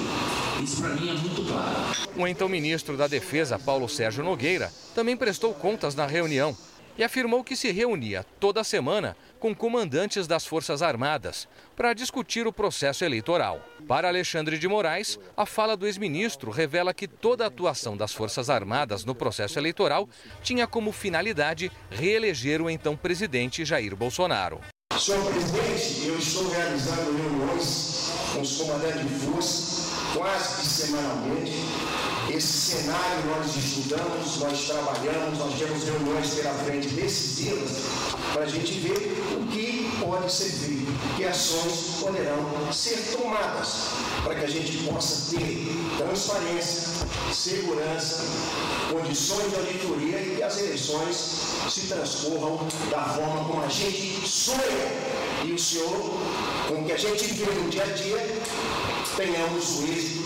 Isso 0.61 0.82
para 0.82 0.95
mim 0.95 1.09
é 1.09 1.13
muito 1.13 1.47
claro. 1.47 1.76
O 2.18 2.28
então 2.28 2.49
ministro 2.49 2.97
da 2.97 3.07
Defesa, 3.07 3.57
Paulo 3.57 3.88
Sérgio 3.88 4.24
Nogueira, 4.24 4.72
também 4.93 5.16
prestou 5.16 5.53
contas 5.53 5.95
na 5.95 6.05
reunião 6.05 6.55
e 6.97 7.03
afirmou 7.03 7.43
que 7.43 7.55
se 7.55 7.72
reunia 7.72 8.26
toda 8.39 8.63
semana 8.63 9.16
com 9.45 9.53
comandantes 9.53 10.25
das 10.25 10.43
Forças 10.43 10.81
Armadas 10.81 11.47
para 11.75 11.93
discutir 11.93 12.47
o 12.47 12.51
processo 12.51 13.05
eleitoral. 13.05 13.63
Para 13.87 14.07
Alexandre 14.07 14.57
de 14.57 14.67
Moraes, 14.67 15.19
a 15.37 15.45
fala 15.45 15.77
do 15.77 15.85
ex-ministro 15.85 16.49
revela 16.49 16.95
que 16.95 17.07
toda 17.07 17.43
a 17.43 17.47
atuação 17.47 17.95
das 17.95 18.11
Forças 18.11 18.49
Armadas 18.49 19.05
no 19.05 19.13
processo 19.13 19.59
eleitoral 19.59 20.09
tinha 20.41 20.65
como 20.65 20.91
finalidade 20.91 21.71
reeleger 21.91 22.59
o 22.59 22.71
então 22.71 22.97
presidente 22.97 23.63
Jair 23.63 23.95
Bolsonaro. 23.95 24.61
Senhor 24.97 25.23
presidente, 25.31 26.07
eu 26.07 26.17
estou 26.17 26.49
realizando 26.49 27.15
reuniões 27.15 28.13
com 28.33 28.41
os 28.41 28.57
comandantes 28.57 29.01
de 29.01 29.25
força 29.27 30.17
quase 30.17 30.61
que 30.61 30.67
semanalmente. 30.67 31.94
Esse 32.36 32.75
cenário 32.75 33.27
nós 33.27 33.55
estudamos, 33.55 34.39
nós 34.39 34.67
trabalhamos, 34.67 35.39
nós 35.39 35.57
temos 35.57 35.86
reuniões 35.86 36.33
pela 36.33 36.53
frente 36.65 36.89
decisivas 36.89 37.69
para 38.33 38.43
a 38.43 38.45
gente 38.45 38.73
ver 38.73 39.38
o 39.39 39.47
que 39.47 39.89
pode 40.01 40.29
ser 40.29 40.49
feito, 40.49 40.91
que 41.15 41.23
ações 41.23 42.01
poderão 42.01 42.73
ser 42.73 43.15
tomadas 43.15 43.86
para 44.21 44.36
que 44.36 44.43
a 44.43 44.49
gente 44.49 44.79
possa 44.79 45.33
ter 45.33 45.65
transparência, 45.97 47.07
segurança, 47.33 48.25
condições 48.91 49.51
de 49.51 49.55
auditoria 49.55 50.19
e 50.19 50.36
que 50.36 50.43
as 50.43 50.59
eleições 50.59 51.15
se 51.69 51.88
transcorram 51.88 52.67
da 52.91 53.01
forma 53.01 53.45
como 53.45 53.63
a 53.63 53.69
gente 53.69 54.27
sonha. 54.27 55.15
E 55.45 55.53
o 55.53 55.59
senhor, 55.59 56.19
com 56.67 56.81
o 56.81 56.86
que 56.86 56.91
a 56.91 56.97
gente 56.97 57.27
vê 57.27 57.45
no 57.45 57.69
dia 57.69 57.83
a 57.83 57.88
dia, 57.88 58.17
tenhamos 59.15 59.79
o 59.79 59.83
êxito 59.86 60.24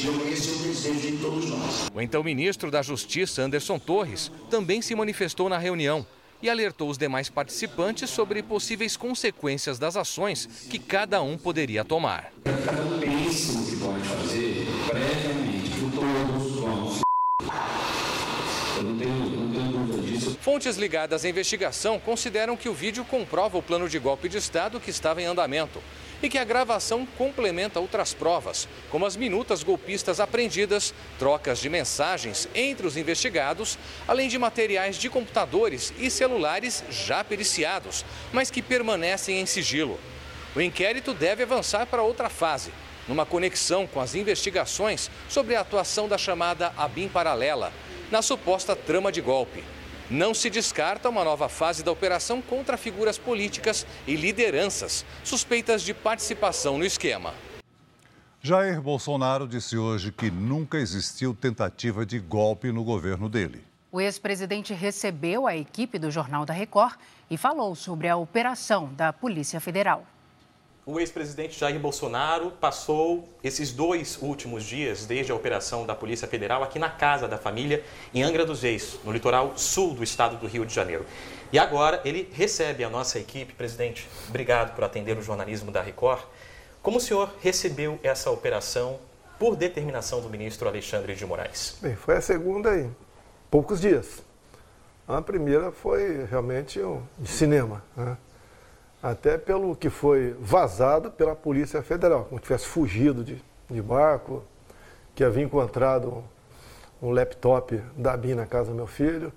reeleger 0.00 0.32
esse 0.32 0.48
é 0.48 0.52
o 0.52 0.58
desejo 0.58 1.00
de 1.00 1.16
todos 1.18 1.50
nós. 1.50 1.90
O 1.94 2.00
então 2.00 2.22
ministro 2.22 2.70
da 2.70 2.82
Justiça, 2.82 3.42
Anderson 3.42 3.78
Torres, 3.78 4.30
também 4.50 4.80
se 4.80 4.94
manifestou 4.94 5.48
na 5.48 5.58
reunião 5.58 6.06
e 6.42 6.50
alertou 6.50 6.88
os 6.88 6.98
demais 6.98 7.30
participantes 7.30 8.10
sobre 8.10 8.42
possíveis 8.42 8.96
consequências 8.96 9.78
das 9.78 9.96
ações 9.96 10.46
que 10.68 10.78
cada 10.78 11.22
um 11.22 11.38
poderia 11.38 11.84
tomar. 11.84 12.32
Cada 12.44 12.82
um 12.82 12.98
que 13.00 13.76
pode 13.76 14.02
fazer 14.02 14.66
previamente, 14.88 15.70
todos. 15.94 17.02
Fontes 20.40 20.76
ligadas 20.76 21.24
à 21.24 21.28
investigação 21.28 22.00
consideram 22.00 22.56
que 22.56 22.68
o 22.68 22.74
vídeo 22.74 23.04
comprova 23.04 23.56
o 23.56 23.62
plano 23.62 23.88
de 23.88 23.98
golpe 23.98 24.28
de 24.28 24.38
Estado 24.38 24.80
que 24.80 24.90
estava 24.90 25.22
em 25.22 25.24
andamento 25.24 25.80
e 26.22 26.28
que 26.28 26.38
a 26.38 26.44
gravação 26.44 27.04
complementa 27.18 27.80
outras 27.80 28.14
provas, 28.14 28.68
como 28.90 29.04
as 29.04 29.16
minutas 29.16 29.62
golpistas 29.62 30.20
apreendidas, 30.20 30.94
trocas 31.18 31.58
de 31.58 31.68
mensagens 31.68 32.48
entre 32.54 32.86
os 32.86 32.96
investigados, 32.96 33.76
além 34.06 34.28
de 34.28 34.38
materiais 34.38 34.96
de 34.96 35.10
computadores 35.10 35.92
e 35.98 36.08
celulares 36.08 36.84
já 36.90 37.24
periciados, 37.24 38.04
mas 38.32 38.50
que 38.50 38.62
permanecem 38.62 39.40
em 39.40 39.46
sigilo. 39.46 39.98
O 40.54 40.60
inquérito 40.60 41.12
deve 41.12 41.42
avançar 41.42 41.86
para 41.86 42.02
outra 42.02 42.28
fase, 42.28 42.72
numa 43.08 43.26
conexão 43.26 43.86
com 43.86 44.00
as 44.00 44.14
investigações 44.14 45.10
sobre 45.28 45.56
a 45.56 45.60
atuação 45.60 46.06
da 46.06 46.16
chamada 46.16 46.72
ABIN 46.76 47.08
paralela, 47.08 47.72
na 48.10 48.22
suposta 48.22 48.76
trama 48.76 49.10
de 49.10 49.20
golpe. 49.20 49.64
Não 50.12 50.34
se 50.34 50.50
descarta 50.50 51.08
uma 51.08 51.24
nova 51.24 51.48
fase 51.48 51.82
da 51.82 51.90
operação 51.90 52.42
contra 52.42 52.76
figuras 52.76 53.16
políticas 53.16 53.86
e 54.06 54.14
lideranças 54.14 55.06
suspeitas 55.24 55.80
de 55.80 55.94
participação 55.94 56.76
no 56.76 56.84
esquema. 56.84 57.32
Jair 58.42 58.82
Bolsonaro 58.82 59.48
disse 59.48 59.78
hoje 59.78 60.12
que 60.12 60.30
nunca 60.30 60.76
existiu 60.76 61.34
tentativa 61.34 62.04
de 62.04 62.18
golpe 62.18 62.70
no 62.70 62.84
governo 62.84 63.26
dele. 63.26 63.64
O 63.90 64.02
ex-presidente 64.02 64.74
recebeu 64.74 65.46
a 65.46 65.56
equipe 65.56 65.98
do 65.98 66.10
Jornal 66.10 66.44
da 66.44 66.52
Record 66.52 66.96
e 67.30 67.38
falou 67.38 67.74
sobre 67.74 68.06
a 68.06 68.16
operação 68.16 68.92
da 68.92 69.14
Polícia 69.14 69.60
Federal 69.60 70.06
o 70.84 70.98
ex-presidente 70.98 71.58
Jair 71.58 71.78
Bolsonaro 71.78 72.50
passou 72.50 73.28
esses 73.42 73.70
dois 73.70 74.18
últimos 74.20 74.64
dias, 74.64 75.06
desde 75.06 75.30
a 75.30 75.34
operação 75.34 75.86
da 75.86 75.94
Polícia 75.94 76.26
Federal, 76.26 76.62
aqui 76.62 76.78
na 76.78 76.90
casa 76.90 77.28
da 77.28 77.38
família, 77.38 77.84
em 78.12 78.22
Angra 78.22 78.44
dos 78.44 78.62
Reis, 78.62 78.98
no 79.04 79.12
litoral 79.12 79.56
sul 79.56 79.94
do 79.94 80.02
estado 80.02 80.36
do 80.36 80.46
Rio 80.46 80.66
de 80.66 80.74
Janeiro. 80.74 81.06
E 81.52 81.58
agora 81.58 82.00
ele 82.04 82.28
recebe 82.32 82.82
a 82.82 82.90
nossa 82.90 83.18
equipe. 83.18 83.52
Presidente, 83.52 84.08
obrigado 84.28 84.74
por 84.74 84.82
atender 84.82 85.16
o 85.16 85.22
jornalismo 85.22 85.70
da 85.70 85.80
Record. 85.80 86.24
Como 86.82 86.96
o 86.96 87.00
senhor 87.00 87.32
recebeu 87.40 88.00
essa 88.02 88.30
operação 88.30 88.98
por 89.38 89.54
determinação 89.54 90.20
do 90.20 90.28
ministro 90.28 90.66
Alexandre 90.66 91.14
de 91.14 91.24
Moraes? 91.24 91.78
Bem, 91.80 91.94
foi 91.94 92.16
a 92.16 92.20
segunda 92.20 92.76
em 92.76 92.94
poucos 93.48 93.80
dias. 93.80 94.20
A 95.06 95.22
primeira 95.22 95.70
foi 95.70 96.24
realmente 96.24 96.80
de 97.18 97.28
cinema. 97.28 97.84
Né? 97.96 98.16
Até 99.02 99.36
pelo 99.36 99.74
que 99.74 99.90
foi 99.90 100.36
vazado 100.38 101.10
pela 101.10 101.34
Polícia 101.34 101.82
Federal, 101.82 102.24
como 102.26 102.38
se 102.38 102.44
tivesse 102.44 102.66
fugido 102.66 103.24
de, 103.24 103.42
de 103.68 103.82
barco, 103.82 104.44
que 105.14 105.24
havia 105.24 105.42
encontrado 105.42 106.22
um, 107.02 107.08
um 107.08 107.10
laptop 107.10 107.82
da 107.96 108.16
BIM 108.16 108.34
na 108.34 108.46
casa 108.46 108.70
do 108.70 108.76
meu 108.76 108.86
filho. 108.86 109.32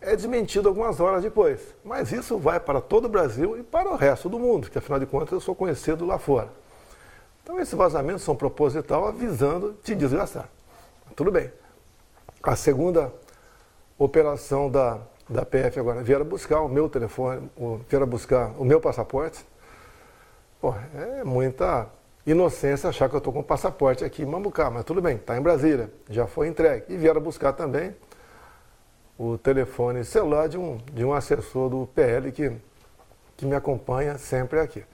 É 0.00 0.14
desmentido 0.14 0.68
algumas 0.68 1.00
horas 1.00 1.22
depois. 1.22 1.74
Mas 1.84 2.12
isso 2.12 2.38
vai 2.38 2.60
para 2.60 2.80
todo 2.80 3.06
o 3.06 3.08
Brasil 3.08 3.58
e 3.58 3.62
para 3.62 3.90
o 3.90 3.96
resto 3.96 4.28
do 4.28 4.38
mundo, 4.38 4.62
porque 4.62 4.78
afinal 4.78 5.00
de 5.00 5.06
contas 5.06 5.32
eu 5.32 5.40
sou 5.40 5.54
conhecido 5.54 6.06
lá 6.06 6.18
fora. 6.18 6.48
Então 7.42 7.58
esses 7.58 7.74
vazamentos 7.74 8.22
são 8.22 8.36
proposital 8.36 9.08
avisando 9.08 9.76
te 9.82 9.94
desgastar. 9.94 10.48
Tudo 11.16 11.32
bem. 11.32 11.50
A 12.42 12.54
segunda 12.54 13.12
operação 13.98 14.70
da 14.70 14.98
da 15.30 15.46
PF 15.46 15.78
agora 15.78 16.02
vieram 16.02 16.24
buscar 16.24 16.60
o 16.60 16.68
meu 16.68 16.88
telefone, 16.88 17.48
vieram 17.88 18.06
buscar 18.06 18.52
o 18.58 18.64
meu 18.64 18.80
passaporte. 18.80 19.46
Pô, 20.60 20.74
é 20.94 21.22
muita 21.22 21.88
inocência 22.26 22.88
achar 22.88 23.08
que 23.08 23.14
eu 23.14 23.18
estou 23.18 23.32
com 23.32 23.38
o 23.38 23.44
passaporte 23.44 24.04
aqui 24.04 24.22
em 24.22 24.26
Mambucá, 24.26 24.68
mas 24.68 24.84
tudo 24.84 25.00
bem, 25.00 25.16
está 25.16 25.36
em 25.36 25.40
Brasília, 25.40 25.90
já 26.08 26.26
foi 26.26 26.48
entregue. 26.48 26.84
E 26.88 26.96
vieram 26.96 27.20
buscar 27.20 27.52
também 27.52 27.94
o 29.16 29.38
telefone 29.38 30.04
celular 30.04 30.48
de 30.48 30.58
um, 30.58 30.78
de 30.92 31.04
um 31.04 31.14
assessor 31.14 31.70
do 31.70 31.86
PL 31.86 32.32
que, 32.32 32.52
que 33.36 33.46
me 33.46 33.54
acompanha 33.54 34.18
sempre 34.18 34.58
aqui. 34.58 34.84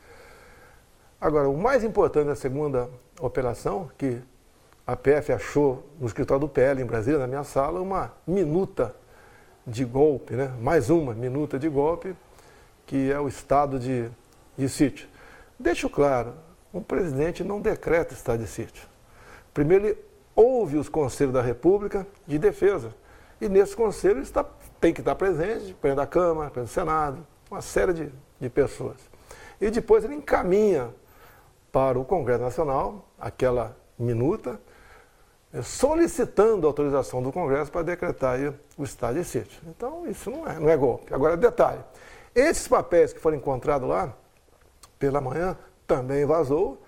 Agora, 1.18 1.48
o 1.48 1.56
mais 1.56 1.82
importante 1.82 2.26
da 2.26 2.36
segunda 2.36 2.90
operação, 3.20 3.90
que 3.96 4.20
a 4.86 4.94
PF 4.94 5.32
achou 5.32 5.86
no 5.98 6.06
escritório 6.06 6.42
do 6.42 6.48
PL 6.48 6.82
em 6.82 6.84
Brasília, 6.84 7.18
na 7.20 7.26
minha 7.26 7.42
sala, 7.42 7.80
uma 7.80 8.12
minuta 8.26 8.94
de 9.66 9.84
golpe, 9.84 10.34
né? 10.34 10.52
mais 10.60 10.90
uma 10.90 11.12
minuta 11.12 11.58
de 11.58 11.68
golpe, 11.68 12.14
que 12.86 13.10
é 13.10 13.18
o 13.18 13.26
estado 13.26 13.78
de, 13.78 14.08
de 14.56 14.68
sítio. 14.68 15.08
Deixo 15.58 15.90
claro, 15.90 16.34
um 16.72 16.80
presidente 16.80 17.42
não 17.42 17.60
decreta 17.60 18.14
estado 18.14 18.38
de 18.38 18.46
sítio. 18.46 18.86
Primeiro, 19.52 19.86
ele 19.86 19.98
ouve 20.34 20.76
os 20.76 20.88
conselhos 20.88 21.32
da 21.32 21.42
República 21.42 22.06
de 22.26 22.38
defesa. 22.38 22.94
E 23.40 23.48
nesse 23.48 23.74
conselho 23.74 24.20
está, 24.20 24.44
tem 24.80 24.92
que 24.92 25.00
estar 25.00 25.14
presente, 25.14 25.74
presidente 25.74 25.96
da 25.96 26.06
Câmara, 26.06 26.50
presidente 26.50 26.72
do 26.72 26.74
Senado, 26.74 27.26
uma 27.50 27.60
série 27.60 27.92
de, 27.92 28.12
de 28.40 28.48
pessoas. 28.48 28.96
E 29.60 29.70
depois 29.70 30.04
ele 30.04 30.14
encaminha 30.14 30.90
para 31.72 31.98
o 31.98 32.04
Congresso 32.04 32.42
Nacional 32.42 33.08
aquela 33.18 33.76
minuta, 33.98 34.60
solicitando 35.62 36.66
a 36.66 36.70
autorização 36.70 37.22
do 37.22 37.32
Congresso 37.32 37.70
para 37.70 37.82
decretar 37.82 38.38
o 38.76 38.84
estado 38.84 39.14
de 39.14 39.24
sítio. 39.24 39.60
Então, 39.68 40.06
isso 40.06 40.30
não 40.30 40.46
é, 40.46 40.58
não 40.58 40.68
é 40.68 40.76
golpe. 40.76 41.12
Agora, 41.14 41.36
detalhe: 41.36 41.80
esses 42.34 42.66
papéis 42.68 43.12
que 43.12 43.20
foram 43.20 43.36
encontrados 43.36 43.88
lá, 43.88 44.12
pela 44.98 45.20
manhã, 45.20 45.56
também 45.86 46.24
vazou 46.24 46.82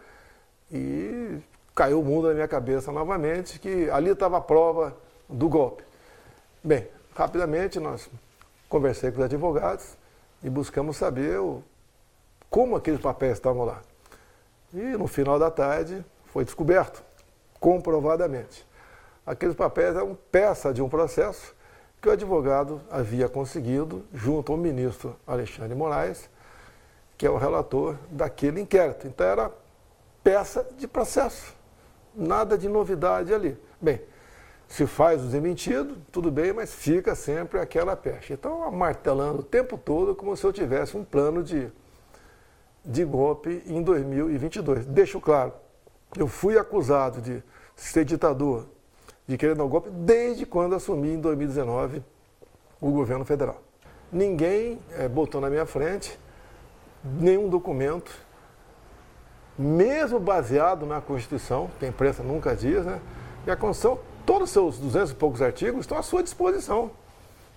e 0.71 1.39
caiu 1.75 2.01
o 2.01 2.05
mundo 2.05 2.29
na 2.29 2.35
minha 2.35 2.49
cabeça 2.49 2.91
novamente, 2.91 3.59
que 3.59 3.89
ali 3.91 4.11
estava 4.11 4.39
a 4.39 4.41
prova 4.41 4.97
do 5.29 5.49
golpe. 5.49 5.85
Bem, 6.63 6.89
rapidamente 7.15 7.79
nós 7.79 8.11
conversei 8.69 9.11
com 9.11 9.19
os 9.19 9.25
advogados 9.25 9.97
e 10.43 10.51
buscamos 10.51 10.97
saber 10.97 11.39
o, 11.39 11.63
como 12.51 12.77
aqueles 12.77 13.01
papéis 13.01 13.35
estavam 13.35 13.65
lá. 13.65 13.81
E 14.75 14.79
no 14.79 15.07
final 15.07 15.39
da 15.39 15.51
tarde 15.51 16.05
foi 16.27 16.45
descoberto 16.45 17.08
comprovadamente. 17.61 18.67
Aqueles 19.27 19.55
papéis 19.55 19.95
eram 19.95 20.17
peça 20.31 20.73
de 20.73 20.83
um 20.83 20.89
processo 20.89 21.55
que 22.01 22.09
o 22.09 22.13
advogado 22.13 22.81
havia 22.91 23.29
conseguido 23.29 24.05
junto 24.15 24.53
ao 24.53 24.59
ministro 24.59 25.17
Alexandre 25.27 25.75
Moraes, 25.75 26.31
que 27.17 27.27
é 27.27 27.31
o 27.31 27.37
relator 27.37 27.97
daquele 28.11 28.61
inquérito. 28.61 29.07
Então 29.07 29.27
era 29.27 29.51
peça 30.23 30.67
de 30.77 30.87
processo, 30.87 31.55
nada 32.15 32.57
de 32.57 32.69
novidade 32.69 33.35
ali. 33.35 33.57
Bem, 33.81 34.01
se 34.69 34.87
faz 34.87 35.23
o 35.25 35.27
desmentido, 35.27 35.97
tudo 36.13 36.31
bem, 36.31 36.53
mas 36.53 36.75
fica 36.75 37.15
sempre 37.15 37.59
aquela 37.59 37.97
peste. 37.97 38.35
Então, 38.35 38.71
martelando 38.71 39.41
o 39.41 39.43
tempo 39.43 39.79
todo 39.79 40.15
como 40.15 40.37
se 40.37 40.45
eu 40.45 40.53
tivesse 40.53 40.97
um 40.97 41.03
plano 41.03 41.43
de, 41.43 41.73
de 42.85 43.05
golpe 43.05 43.63
em 43.67 43.83
2022. 43.83 44.85
Deixo 44.87 45.21
claro, 45.21 45.55
eu 46.17 46.27
fui 46.27 46.59
acusado 46.59 47.21
de 47.21 47.43
ser 47.77 48.05
ditador, 48.05 48.67
de 49.27 49.37
querer 49.37 49.55
dar 49.55 49.65
um 49.65 49.69
golpe, 49.69 49.91
desde 49.91 50.47
quando 50.47 50.75
assumi 50.75 51.11
em 51.11 51.21
2019 51.21 52.03
o 52.81 52.91
governo 52.91 53.25
federal. 53.25 53.61
Ninguém 54.11 54.81
é, 54.93 55.09
botou 55.09 55.41
na 55.41 55.51
minha 55.51 55.67
frente 55.67 56.19
nenhum 57.05 57.49
documento, 57.49 58.11
mesmo 59.59 60.19
baseado 60.19 60.87
na 60.87 61.01
Constituição, 61.01 61.71
que 61.79 61.85
a 61.85 61.89
imprensa 61.89 62.23
nunca 62.23 62.55
diz, 62.55 62.85
né? 62.85 63.01
E 63.47 63.51
a 63.51 63.57
Constituição, 63.57 64.01
todos 64.25 64.45
os 64.45 64.51
seus 64.51 64.79
200 64.79 65.11
e 65.11 65.15
poucos 65.15 65.43
artigos 65.43 65.81
estão 65.81 65.99
à 65.99 66.03
sua 66.03 66.23
disposição. 66.23 66.91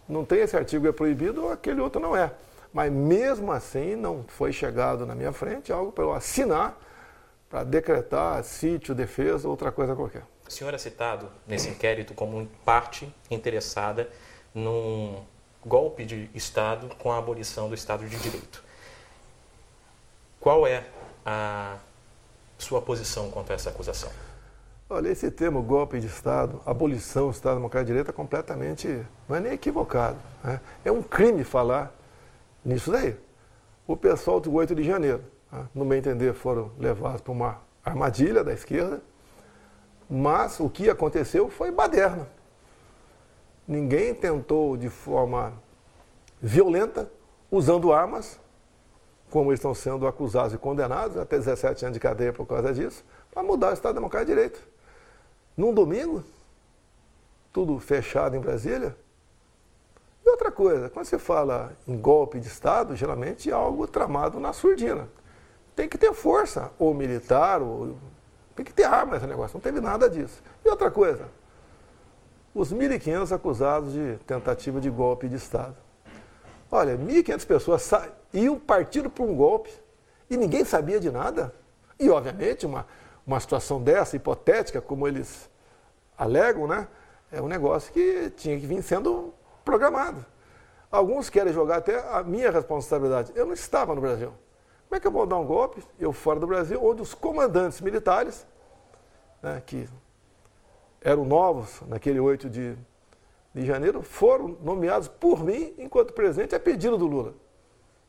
Não 0.10 0.26
tem 0.26 0.40
esse 0.40 0.58
artigo 0.58 0.88
é 0.88 0.92
proibido, 0.92 1.48
aquele 1.50 1.80
outro 1.80 2.02
não 2.02 2.16
é. 2.16 2.32
Mas 2.74 2.92
mesmo 2.92 3.52
assim 3.52 3.96
não 3.96 4.26
foi 4.28 4.52
chegado 4.52 5.06
na 5.06 5.16
minha 5.16 5.32
frente 5.32 5.72
algo 5.72 5.92
para 5.92 6.04
eu 6.04 6.14
assinar 6.14 6.78
para 7.52 7.66
decretar 7.66 8.42
sítio, 8.46 8.96
defesa, 8.96 9.50
outra 9.50 9.74
coisa 9.74 9.94
qualquer. 9.94 10.24
O 10.48 10.52
senhor 10.52 10.74
é 10.74 10.78
citado 10.78 11.30
nesse 11.46 11.70
inquérito 11.70 12.14
como 12.14 12.48
parte 12.64 13.14
interessada 13.30 14.10
num 14.56 15.22
golpe 15.66 16.06
de 16.06 16.30
Estado 16.34 16.88
com 16.96 17.12
a 17.12 17.18
abolição 17.18 17.68
do 17.68 17.76
Estado 17.76 18.08
de 18.08 18.18
Direito. 18.18 18.64
Qual 20.40 20.66
é 20.66 20.86
a 21.26 21.78
sua 22.58 22.82
posição 22.82 23.30
quanto 23.30 23.52
a 23.52 23.56
essa 23.56 23.70
acusação? 23.70 24.10
Olha, 24.90 25.10
esse 25.10 25.30
termo 25.30 25.62
golpe 25.62 26.00
de 26.00 26.08
Estado, 26.08 26.62
abolição 26.66 27.26
do 27.26 27.32
Estado 27.32 27.56
Democrático 27.56 27.88
de 27.88 27.92
Direito 27.92 28.10
é 28.10 28.14
completamente, 28.14 29.06
não 29.28 29.36
é 29.36 29.40
nem 29.40 29.54
equivocado. 29.54 30.18
Né? 30.44 30.60
É 30.84 30.92
um 30.92 31.04
crime 31.04 31.44
falar 31.44 31.94
nisso 32.64 32.92
daí. 32.92 33.16
O 33.86 33.96
pessoal 33.96 34.40
do 34.40 34.54
8 34.54 34.74
de 34.74 34.84
janeiro, 34.84 35.24
no 35.74 35.84
meu 35.84 35.98
entender, 35.98 36.34
foram 36.34 36.72
levados 36.78 37.22
para 37.22 37.32
uma 37.32 37.62
armadilha 37.84 38.44
da 38.44 38.54
esquerda, 38.54 39.02
mas 40.10 40.60
o 40.60 40.70
que 40.70 40.90
aconteceu 40.90 41.50
foi 41.50 41.72
baderna. 41.72 42.28
Ninguém 43.68 44.14
tentou 44.14 44.78
de 44.78 44.90
forma 44.90 45.54
violenta, 46.42 47.12
usando 47.50 47.92
armas, 47.92 48.40
como 49.30 49.54
estão 49.54 49.74
sendo 49.74 50.08
acusados 50.08 50.54
e 50.54 50.58
condenados, 50.58 51.18
até 51.18 51.38
17 51.38 51.86
anos 51.86 51.94
de 51.94 52.00
cadeia 52.00 52.34
por 52.34 52.46
causa 52.46 52.74
disso, 52.74 53.04
para 53.32 53.44
mudar 53.44 53.70
o 53.70 53.74
Estado 53.74 53.96
Democrático 53.96 54.32
de 54.32 54.36
Direito. 54.36 54.68
Num 55.56 55.74
domingo, 55.74 56.24
tudo 57.52 57.78
fechado 57.80 58.36
em 58.36 58.40
Brasília. 58.40 58.96
E 60.26 60.30
outra 60.30 60.52
coisa, 60.52 60.90
quando 60.90 61.06
se 61.06 61.18
fala 61.18 61.74
em 61.88 61.98
golpe 61.98 62.40
de 62.40 62.48
Estado, 62.48 62.96
geralmente 62.96 63.50
é 63.50 63.54
algo 63.54 63.88
tramado 63.88 64.40
na 64.40 64.54
surdina 64.54 65.08
tem 65.76 65.88
que 65.88 65.98
ter 65.98 66.14
força, 66.14 66.72
ou 66.78 66.94
militar, 66.94 67.62
ou 67.62 67.96
tem 68.56 68.66
que 68.66 68.74
ter 68.74 68.84
arma 68.84 69.18
esse 69.18 69.26
negócio. 69.26 69.56
Não 69.56 69.62
teve 69.62 69.80
nada 69.80 70.10
disso. 70.10 70.42
E 70.64 70.70
outra 70.70 70.92
coisa, 70.92 71.30
os 72.54 72.74
1.500 72.74 73.32
acusados 73.34 73.94
de 73.94 74.18
tentativa 74.28 74.80
de 74.80 74.90
golpe 74.90 75.28
de 75.28 75.36
Estado. 75.36 75.76
Olha, 76.70 76.98
1.500 76.98 77.46
pessoas 77.46 77.92
iam 78.34 78.60
partindo 78.60 79.10
para 79.10 79.24
um 79.24 79.36
golpe 79.36 79.72
e 80.30 80.38
ninguém 80.38 80.64
sabia 80.64 81.00
de 81.00 81.12
nada. 81.12 81.54
E, 82.00 82.10
obviamente, 82.10 82.66
uma, 82.66 82.86
uma 83.26 83.40
situação 83.40 83.82
dessa, 83.82 84.16
hipotética, 84.16 84.82
como 84.82 85.08
eles 85.08 85.50
alegam, 86.18 86.68
né, 86.68 86.88
é 87.32 87.42
um 87.42 87.48
negócio 87.48 87.92
que 87.92 88.32
tinha 88.36 88.60
que 88.60 88.66
vir 88.66 88.82
sendo 88.82 89.34
programado. 89.64 90.26
Alguns 90.92 91.30
querem 91.30 91.54
jogar 91.54 91.78
até 91.78 91.98
a 92.10 92.22
minha 92.22 92.52
responsabilidade. 92.52 93.32
Eu 93.34 93.46
não 93.46 93.54
estava 93.54 93.96
no 93.96 94.02
Brasil. 94.02 94.34
Como 94.92 94.98
é 94.98 95.00
que 95.00 95.08
eu 95.08 95.12
vou 95.12 95.26
dar 95.26 95.38
um 95.38 95.46
golpe, 95.46 95.82
eu 95.98 96.12
fora 96.12 96.38
do 96.38 96.46
Brasil, 96.46 96.78
onde 96.84 97.02
os 97.02 97.14
comandantes 97.14 97.80
militares, 97.80 98.46
né, 99.42 99.64
que 99.66 99.88
eram 101.00 101.24
novos 101.24 101.82
naquele 101.88 102.20
8 102.20 102.50
de, 102.50 102.76
de 103.56 103.66
janeiro, 103.66 104.02
foram 104.02 104.50
nomeados 104.62 105.08
por 105.08 105.46
mim 105.46 105.74
enquanto 105.78 106.12
presidente 106.12 106.54
a 106.56 106.60
pedido 106.60 106.98
do 106.98 107.08
Lula. 107.08 107.34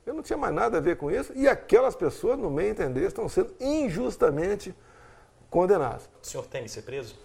Eu 0.04 0.12
não 0.12 0.24
tinha 0.24 0.36
mais 0.36 0.52
nada 0.52 0.78
a 0.78 0.80
ver 0.80 0.96
com 0.96 1.08
isso 1.08 1.32
e 1.36 1.46
aquelas 1.46 1.94
pessoas, 1.94 2.36
no 2.36 2.50
meu 2.50 2.66
entender, 2.68 3.06
estão 3.06 3.28
sendo 3.28 3.54
injustamente 3.60 4.74
condenadas. 5.48 6.10
O 6.20 6.26
senhor 6.26 6.44
teme 6.46 6.68
ser 6.68 6.82
preso? 6.82 7.16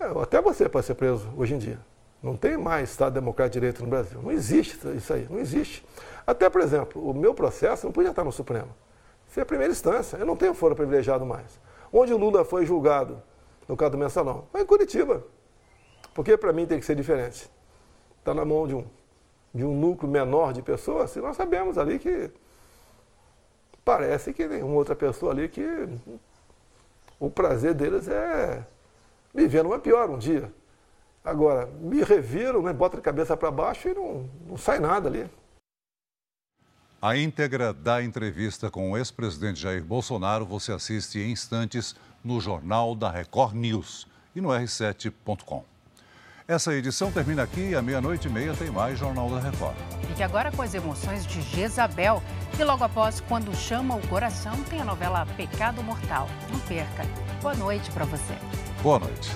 É, 0.00 0.06
até 0.20 0.42
você 0.42 0.68
pode 0.68 0.84
ser 0.84 0.96
preso 0.96 1.32
hoje 1.36 1.54
em 1.54 1.58
dia. 1.58 1.78
Não 2.20 2.36
tem 2.36 2.56
mais 2.56 2.90
Estado 2.90 3.12
Democrático 3.12 3.52
de 3.52 3.60
Direito 3.60 3.84
no 3.84 3.88
Brasil. 3.88 4.20
Não 4.20 4.32
existe 4.32 4.76
isso 4.96 5.12
aí, 5.12 5.28
não 5.30 5.38
existe. 5.38 5.86
Até, 6.26 6.50
por 6.50 6.60
exemplo, 6.60 7.08
o 7.08 7.14
meu 7.14 7.32
processo 7.32 7.86
não 7.86 7.92
podia 7.92 8.10
estar 8.10 8.24
no 8.24 8.32
Supremo. 8.32 8.74
É 9.36 9.42
a 9.42 9.46
primeira 9.46 9.72
instância. 9.72 10.16
Eu 10.16 10.26
não 10.26 10.36
tenho 10.36 10.54
foro 10.54 10.74
privilegiado 10.74 11.24
mais. 11.24 11.60
Onde 11.92 12.12
o 12.12 12.16
Lula 12.16 12.44
foi 12.44 12.64
julgado, 12.66 13.22
no 13.68 13.76
caso 13.76 13.92
do 13.92 13.98
mensalão, 13.98 14.46
foi 14.50 14.62
em 14.62 14.66
Curitiba. 14.66 15.24
Porque 16.14 16.36
para 16.36 16.52
mim 16.52 16.66
tem 16.66 16.80
que 16.80 16.86
ser 16.86 16.94
diferente. 16.94 17.50
Está 18.18 18.32
na 18.32 18.44
mão 18.44 18.66
de 18.66 18.74
um, 18.74 18.84
de 19.54 19.64
um 19.64 19.78
núcleo 19.78 20.10
menor 20.10 20.52
de 20.52 20.62
pessoas, 20.62 21.14
e 21.14 21.20
nós 21.20 21.36
sabemos 21.36 21.78
ali 21.78 21.98
que 21.98 22.30
parece 23.84 24.32
que 24.32 24.48
tem 24.48 24.62
uma 24.62 24.74
outra 24.74 24.96
pessoa 24.96 25.32
ali 25.32 25.48
que 25.48 25.64
o 27.20 27.30
prazer 27.30 27.72
deles 27.72 28.08
é 28.08 28.66
viver 29.34 29.62
numa 29.62 29.78
pior 29.78 30.10
um 30.10 30.18
dia. 30.18 30.52
Agora, 31.24 31.66
me 31.80 32.02
reviro, 32.02 32.62
né, 32.62 32.72
bota 32.72 32.96
de 32.96 33.02
cabeça 33.02 33.36
para 33.36 33.50
baixo 33.50 33.88
e 33.88 33.94
não, 33.94 34.28
não 34.48 34.56
sai 34.56 34.78
nada 34.78 35.08
ali. 35.08 35.28
A 37.00 37.14
íntegra 37.14 37.74
da 37.74 38.02
entrevista 38.02 38.70
com 38.70 38.90
o 38.90 38.96
ex-presidente 38.96 39.60
Jair 39.60 39.84
Bolsonaro 39.84 40.46
você 40.46 40.72
assiste 40.72 41.18
em 41.18 41.30
instantes 41.30 41.94
no 42.24 42.40
Jornal 42.40 42.94
da 42.94 43.10
Record 43.10 43.54
News 43.54 44.06
e 44.34 44.40
no 44.40 44.48
r7.com. 44.48 45.62
Essa 46.48 46.72
edição 46.74 47.12
termina 47.12 47.42
aqui 47.42 47.70
e 47.70 47.74
à 47.74 47.82
meia-noite 47.82 48.28
e 48.28 48.30
meia 48.30 48.54
tem 48.54 48.70
mais 48.70 48.98
Jornal 48.98 49.28
da 49.28 49.40
Record. 49.40 49.76
Fique 50.08 50.22
agora 50.22 50.50
com 50.50 50.62
as 50.62 50.72
emoções 50.72 51.26
de 51.26 51.42
Jezabel 51.42 52.22
e 52.58 52.64
logo 52.64 52.82
após 52.82 53.20
Quando 53.20 53.54
Chama 53.54 53.96
o 53.96 54.08
Coração 54.08 54.54
tem 54.64 54.80
a 54.80 54.84
novela 54.84 55.26
Pecado 55.36 55.82
Mortal. 55.82 56.28
Não 56.50 56.60
perca. 56.60 57.04
Boa 57.42 57.54
noite 57.54 57.90
para 57.90 58.06
você. 58.06 58.34
Boa 58.82 59.00
noite. 59.00 59.28